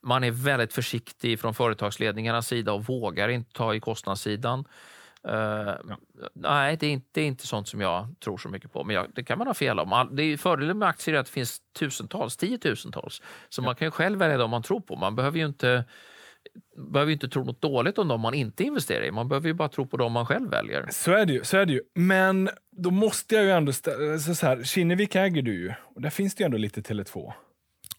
man 0.00 0.24
är 0.24 0.30
väldigt 0.30 0.72
försiktig 0.72 1.40
från 1.40 1.54
företagsledningarnas 1.54 2.46
sida 2.46 2.72
och 2.72 2.84
vågar 2.84 3.28
inte 3.28 3.52
ta 3.52 3.74
i 3.74 3.80
kostnadssidan. 3.80 4.64
Uh, 5.28 5.34
ja. 5.34 5.98
Nej, 6.32 6.76
det 6.76 6.86
är, 6.86 6.90
inte, 6.90 7.08
det 7.12 7.20
är, 7.20 7.26
inte, 7.26 7.46
sånt 7.46 7.68
som 7.68 7.80
jag 7.80 8.14
tror 8.20 8.38
så 8.38 8.48
mycket 8.48 8.72
på. 8.72 8.84
Men 8.84 8.96
jag, 8.96 9.06
det 9.14 9.24
kan 9.24 9.38
man 9.38 9.46
ha 9.46 9.54
fel 9.54 9.78
om. 9.78 10.08
Det 10.12 10.22
är 10.22 10.36
fördelen 10.36 10.78
med 10.78 10.88
aktier 10.88 11.14
är 11.14 11.18
att 11.18 11.26
det 11.26 11.32
finns 11.32 11.60
tusentals, 11.78 12.36
tiotusentals. 12.36 13.22
Så 13.48 13.60
ja. 13.60 13.64
man 13.64 13.74
kan 13.74 13.90
själv 13.90 14.18
välja 14.18 14.36
dem 14.36 14.50
man 14.50 14.62
tror 14.62 14.80
på. 14.80 14.96
Man 14.96 15.16
behöver 15.16 15.38
ju 15.38 15.46
inte 15.46 15.84
behöver 16.92 17.12
inte 17.12 17.28
tro 17.28 17.44
något 17.44 17.62
dåligt 17.62 17.98
om 17.98 18.08
dem 18.08 18.20
man 18.20 18.34
inte 18.34 18.64
investerar 18.64 19.04
i. 19.04 19.10
Man 19.10 19.28
behöver 19.28 19.48
ju 19.48 19.54
bara 19.54 19.68
tro 19.68 19.86
på 19.86 19.96
dem 19.96 20.12
man 20.12 20.26
själv 20.26 20.50
väljer. 20.50 20.86
Så 20.90 21.12
är 21.12 21.26
det 21.26 21.32
ju. 21.32 21.44
Så 21.44 21.56
är 21.56 21.66
det 21.66 21.72
ju. 21.72 21.80
Men 21.94 22.50
då 22.70 22.90
måste 22.90 23.34
jag 23.34 23.44
ju 23.44 23.50
ändå... 23.50 23.72
Så, 23.72 24.34
så 24.34 24.46
här, 24.46 24.62
Kinnevik 24.64 25.14
äger 25.14 25.42
du 25.42 25.54
ju. 25.54 25.72
Och 25.94 26.02
där 26.02 26.10
finns 26.10 26.34
det 26.34 26.42
ju 26.42 26.44
ändå 26.44 26.58
lite 26.58 26.80
Tele2. 26.80 27.32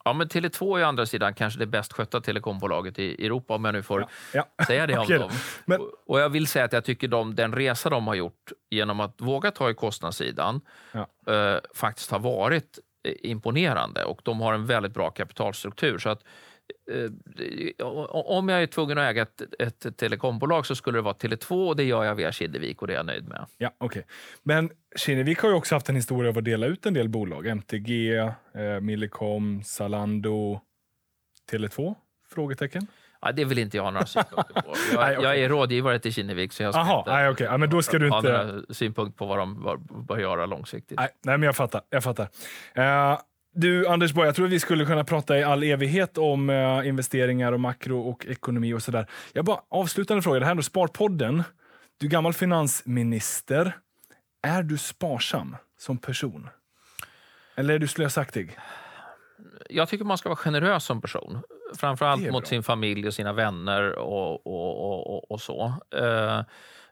Ja, 0.05 0.13
men 0.13 0.27
Tele2 0.27 0.77
är 0.77 0.83
å 0.83 0.87
andra 0.87 1.05
sidan 1.05 1.33
kanske 1.33 1.59
det 1.59 1.65
bäst 1.65 1.93
skötta 1.93 2.21
telekombolaget 2.21 2.99
i 2.99 3.25
Europa, 3.25 3.55
om 3.55 3.65
jag 3.65 3.73
nu 3.73 3.83
får 3.83 4.01
ja. 4.01 4.45
Ja. 4.57 4.65
säga 4.65 4.87
det 4.87 4.97
om 4.97 4.99
okay. 5.03 5.17
dem. 5.17 5.31
Men... 5.65 5.81
Och 6.05 6.19
jag 6.19 6.29
vill 6.29 6.47
säga 6.47 6.65
att 6.65 6.73
jag 6.73 6.85
tycker 6.85 7.07
de, 7.07 7.35
den 7.35 7.53
resa 7.53 7.89
de 7.89 8.07
har 8.07 8.15
gjort 8.15 8.51
genom 8.69 8.99
att 8.99 9.21
våga 9.21 9.51
ta 9.51 9.69
i 9.69 9.73
kostnadssidan 9.73 10.61
ja. 10.91 11.33
eh, 11.33 11.59
faktiskt 11.73 12.11
har 12.11 12.19
varit 12.19 12.79
eh, 13.07 13.13
imponerande 13.31 14.03
och 14.03 14.21
de 14.23 14.41
har 14.41 14.53
en 14.53 14.65
väldigt 14.65 14.93
bra 14.93 15.09
kapitalstruktur. 15.09 15.97
Så 15.97 16.09
att, 16.09 16.23
om 18.09 18.49
jag 18.49 18.63
är 18.63 18.67
tvungen 18.67 18.97
att 18.97 19.09
äga 19.09 19.21
ett, 19.21 19.41
ett 19.59 19.97
telekombolag 19.97 20.65
så 20.65 20.75
skulle 20.75 20.97
det 20.97 21.01
vara 21.01 21.13
Tele2 21.13 21.67
och 21.67 21.75
det 21.75 21.83
gör 21.83 22.03
jag 22.03 22.15
via 22.15 22.31
Kinnevik 22.31 22.81
och 22.81 22.87
det 22.87 22.93
är 22.93 22.97
jag 22.97 23.05
nöjd 23.05 23.27
med. 23.27 23.45
Ja, 23.57 23.71
okay. 23.79 24.03
Men 24.43 24.69
Kinnevik 24.95 25.39
har 25.39 25.49
ju 25.49 25.55
också 25.55 25.75
haft 25.75 25.89
en 25.89 25.95
historia 25.95 26.29
av 26.29 26.37
att 26.37 26.45
dela 26.45 26.65
ut 26.65 26.85
en 26.85 26.93
del 26.93 27.09
bolag. 27.09 27.47
MTG, 27.47 28.17
eh, 28.17 28.29
Millicom, 28.81 29.63
Zalando, 29.63 30.61
Tele2? 31.51 31.95
Frågetecken. 32.29 32.87
Ja, 33.21 33.31
det 33.31 33.45
vill 33.45 33.57
inte 33.57 33.77
jag 33.77 33.83
ha 33.83 33.91
några 33.91 34.05
synpunkter 34.05 34.61
på. 34.61 34.73
Jag, 34.91 34.99
nej, 34.99 35.17
okay. 35.17 35.29
jag 35.29 35.43
är 35.43 35.49
rådgivare 35.49 35.99
till 35.99 36.13
Kinnevik 36.13 36.53
så 36.53 36.63
jag 36.63 36.73
ska 36.73 36.81
Aha, 36.81 36.99
inte 36.99 37.11
nej, 37.11 37.29
okay. 37.29 37.47
ja, 37.47 37.57
men 37.57 37.69
då 37.69 37.81
ska 37.81 37.99
du 37.99 38.09
ha 38.09 38.17
inte... 38.17 38.31
några 38.31 38.73
synpunkter 38.73 39.17
på 39.17 39.25
vad 39.25 39.37
de 39.37 39.79
bör 40.07 40.17
göra 40.17 40.45
långsiktigt. 40.45 40.97
Nej, 40.97 41.09
nej, 41.23 41.37
men 41.37 41.45
jag 41.45 41.55
fattar. 41.55 41.81
Jag 41.89 42.03
fattar. 42.03 42.23
Uh, 42.77 43.19
du, 43.53 43.87
Anders 43.87 44.13
Borg, 44.13 44.27
jag 44.27 44.35
tror 44.35 44.45
att 44.45 44.51
vi 44.51 44.59
skulle 44.59 44.85
kunna 44.85 45.03
prata 45.03 45.39
i 45.39 45.43
all 45.43 45.63
evighet 45.63 46.17
om 46.17 46.49
uh, 46.49 46.87
investeringar 46.87 47.51
och 47.51 47.59
makro 47.59 48.09
och 48.09 48.25
ekonomi 48.25 48.73
och 48.73 48.83
sådär. 48.83 49.07
Jag 49.33 49.45
bara 49.45 49.59
avslutande 49.69 50.21
fråga. 50.21 50.39
Det 50.39 50.45
här 50.45 50.55
är 50.55 50.61
Sparpodden. 50.61 51.43
Du 51.97 52.05
är 52.05 52.11
gammal 52.11 52.33
finansminister. 52.33 53.77
Är 54.41 54.63
du 54.63 54.77
sparsam 54.77 55.55
som 55.79 55.97
person? 55.97 56.49
Eller 57.55 57.73
är 57.73 57.79
du 57.79 57.87
slösaktig? 57.87 58.57
Jag 59.69 59.89
tycker 59.89 60.05
man 60.05 60.17
ska 60.17 60.29
vara 60.29 60.37
generös 60.37 60.83
som 60.83 61.01
person 61.01 61.41
framförallt 61.75 62.31
mot 62.31 62.47
sin 62.47 62.63
familj 62.63 63.07
och 63.07 63.13
sina 63.13 63.33
vänner 63.33 63.95
och, 63.95 64.47
och, 64.47 65.09
och, 65.13 65.31
och 65.31 65.41
så. 65.41 65.73
Eh, 65.95 66.41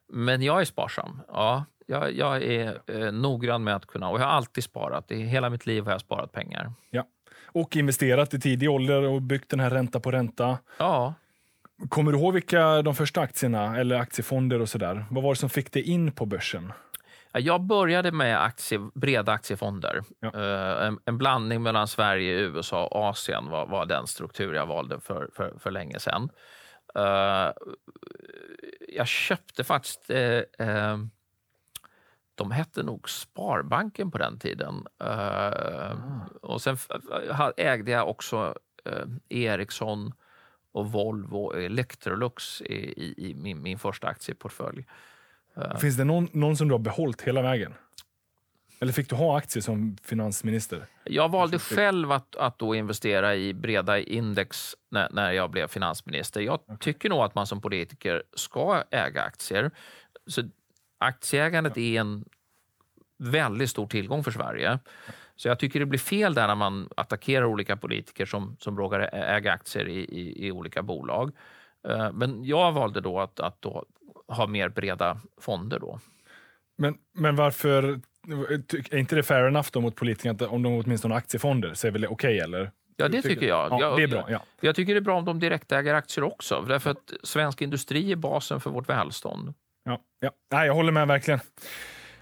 men 0.07 0.41
jag 0.41 0.61
är 0.61 0.65
sparsam. 0.65 1.21
Ja, 1.27 1.65
jag, 1.91 2.13
jag 2.13 2.43
är 2.43 2.81
eh, 2.87 3.11
noggrann 3.11 3.63
med 3.63 3.75
att 3.75 3.85
kunna... 3.85 4.09
Och 4.09 4.19
jag 4.19 4.25
har 4.25 4.31
alltid 4.31 4.63
sparat. 4.63 5.11
I 5.11 5.23
hela 5.23 5.49
mitt 5.49 5.65
liv 5.65 5.83
har 5.83 5.91
jag 5.91 6.01
sparat 6.01 6.31
pengar. 6.31 6.71
Ja. 6.89 7.07
Och 7.45 7.75
investerat 7.75 8.33
i 8.33 8.39
tidig 8.39 8.69
ålder 8.69 9.01
och 9.03 9.21
byggt 9.21 9.49
den 9.49 9.59
här 9.59 9.69
ränta 9.69 9.99
på 9.99 10.11
ränta. 10.11 10.57
Ja. 10.77 11.13
Kommer 11.89 12.11
du 12.11 12.17
ihåg 12.17 12.33
vilka 12.33 12.81
de 12.81 12.95
första 12.95 13.21
aktierna 13.21 13.77
eller 13.77 13.95
aktiefonder 13.95 14.61
och 14.61 14.69
sådär? 14.69 15.05
Vad 15.09 15.23
var 15.23 15.33
det 15.33 15.39
som 15.39 15.49
fick 15.49 15.71
dig 15.71 15.89
in 15.89 16.11
på 16.11 16.25
börsen? 16.25 16.73
Jag 17.33 17.61
började 17.61 18.11
med 18.11 18.43
aktie, 18.43 18.89
breda 18.93 19.31
aktiefonder. 19.31 20.01
Ja. 20.19 20.31
Uh, 20.35 20.87
en, 20.87 20.99
en, 21.05 21.17
blandning 21.17 21.63
mellan 21.63 21.87
Sverige, 21.87 22.39
USA 22.39 22.85
och 22.85 22.95
Asien 22.95 23.49
var, 23.49 23.65
var 23.65 23.85
den 23.85 24.07
struktur 24.07 24.53
jag 24.53 24.65
valde 24.65 24.99
för, 24.99 25.29
för, 25.33 25.53
för 25.59 25.71
länge 25.71 25.99
sedan. 25.99 26.29
Uh, 26.97 27.51
jag 28.87 29.07
köpte 29.07 29.63
faktiskt... 29.63 30.11
De 32.41 32.51
hette 32.51 32.83
nog 32.83 33.09
Sparbanken 33.09 34.11
på 34.11 34.17
den 34.17 34.39
tiden. 34.39 34.87
Mm. 34.99 36.19
Och 36.41 36.61
Sen 36.61 36.77
ägde 37.57 37.91
jag 37.91 38.09
också 38.09 38.55
Ericsson 39.29 40.13
och 40.71 40.91
Volvo 40.91 41.37
och 41.37 41.61
Electrolux 41.61 42.61
i, 42.61 42.73
i, 42.73 43.29
i 43.29 43.33
min, 43.33 43.61
min 43.61 43.79
första 43.79 44.07
aktieportfölj. 44.07 44.85
Finns 45.81 45.97
det 45.97 46.03
någon, 46.03 46.27
någon 46.31 46.57
som 46.57 46.67
du 46.67 46.73
har 46.73 46.79
behållit 46.79 47.21
hela 47.21 47.41
vägen? 47.41 47.73
Eller 48.79 48.93
fick 48.93 49.09
du 49.09 49.15
ha 49.15 49.37
aktier 49.37 49.61
som 49.61 49.97
finansminister? 50.03 50.85
Jag 51.03 51.29
valde 51.29 51.59
själv 51.59 52.11
att, 52.11 52.35
att 52.35 52.59
då 52.59 52.75
investera 52.75 53.35
i 53.35 53.53
breda 53.53 53.99
index 53.99 54.75
när, 54.89 55.09
när 55.11 55.31
jag 55.31 55.51
blev 55.51 55.67
finansminister. 55.67 56.41
Jag 56.41 56.53
okay. 56.53 56.77
tycker 56.79 57.09
nog 57.09 57.19
att 57.19 57.35
man 57.35 57.47
som 57.47 57.61
politiker 57.61 58.23
ska 58.33 58.83
äga 58.91 59.23
aktier. 59.23 59.71
Så 60.27 60.41
aktieägandet 61.01 61.77
är 61.77 61.99
en 61.99 62.25
väldigt 63.17 63.69
stor 63.69 63.87
tillgång 63.87 64.23
för 64.23 64.31
Sverige. 64.31 64.79
Så 65.35 65.47
jag 65.47 65.59
tycker 65.59 65.79
det 65.79 65.85
blir 65.85 65.99
fel 65.99 66.33
där 66.33 66.47
när 66.47 66.55
man 66.55 66.89
attackerar 66.95 67.45
olika 67.45 67.77
politiker 67.77 68.25
som, 68.25 68.55
som 68.59 68.77
råkar 68.77 68.99
äga 69.13 69.51
aktier 69.51 69.87
i, 69.87 69.99
i, 69.99 70.47
i 70.47 70.51
olika 70.51 70.81
bolag. 70.81 71.31
Eh, 71.87 72.11
men 72.13 72.43
jag 72.45 72.71
valde 72.71 73.01
då 73.01 73.19
att, 73.19 73.39
att 73.39 73.61
då 73.61 73.85
ha 74.27 74.47
mer 74.47 74.69
breda 74.69 75.21
fonder 75.37 75.79
då. 75.79 75.99
Men, 76.77 76.97
men 77.13 77.35
varför 77.35 77.99
är 78.91 78.97
inte 78.97 79.15
det 79.15 79.23
fair 79.23 79.47
enough 79.47 79.69
då 79.71 79.81
mot 79.81 79.95
politikerna 79.95 80.33
att 80.33 80.41
om 80.41 80.63
de 80.63 80.73
åtminstone 80.73 81.13
har 81.13 81.17
aktiefonder 81.17 81.73
så 81.73 81.87
är 81.87 81.91
väl 81.91 82.01
det 82.01 82.07
okej 82.07 82.35
okay, 82.35 82.39
eller? 82.39 82.71
Ja, 82.95 83.07
det 83.07 83.21
tycker 83.21 83.47
jag. 83.47 83.71
Ja, 83.71 83.79
jag, 83.79 83.97
det 83.97 84.03
är 84.03 84.07
bra. 84.07 84.25
Ja. 84.29 84.43
Jag 84.61 84.75
tycker 84.75 84.93
det 84.93 84.99
är 84.99 85.01
bra 85.01 85.17
om 85.17 85.25
de 85.25 85.39
direktäger 85.39 85.93
aktier 85.93 86.23
också, 86.23 86.65
därför 86.67 86.89
att 86.89 87.13
svensk 87.23 87.61
industri 87.61 88.11
är 88.11 88.15
basen 88.15 88.59
för 88.61 88.69
vårt 88.69 88.89
välstånd. 88.89 89.53
Ja, 89.83 89.99
ja. 90.19 90.31
Nej, 90.51 90.67
jag 90.67 90.73
håller 90.73 90.91
med 90.91 91.07
verkligen. 91.07 91.39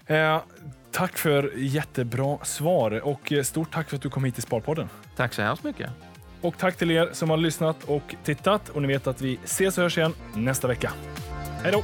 Eh, 0.06 0.42
tack 0.90 1.18
för 1.18 1.52
jättebra 1.56 2.38
svar 2.44 3.00
och 3.00 3.32
stort 3.42 3.72
tack 3.72 3.88
för 3.88 3.96
att 3.96 4.02
du 4.02 4.10
kom 4.10 4.24
hit 4.24 4.34
till 4.34 4.42
Sparpodden. 4.42 4.88
Tack 5.16 5.34
så 5.34 5.42
hemskt 5.42 5.64
mycket. 5.64 5.90
Och 6.40 6.58
tack 6.58 6.76
till 6.76 6.90
er 6.90 7.08
som 7.12 7.30
har 7.30 7.36
lyssnat 7.36 7.84
och 7.84 8.14
tittat. 8.24 8.68
Och 8.68 8.82
ni 8.82 8.88
vet 8.88 9.06
att 9.06 9.22
vi 9.22 9.38
ses 9.44 9.78
och 9.78 9.82
hörs 9.82 9.98
igen 9.98 10.14
nästa 10.34 10.68
vecka. 10.68 10.92
Hej 11.62 11.72
då! 11.72 11.82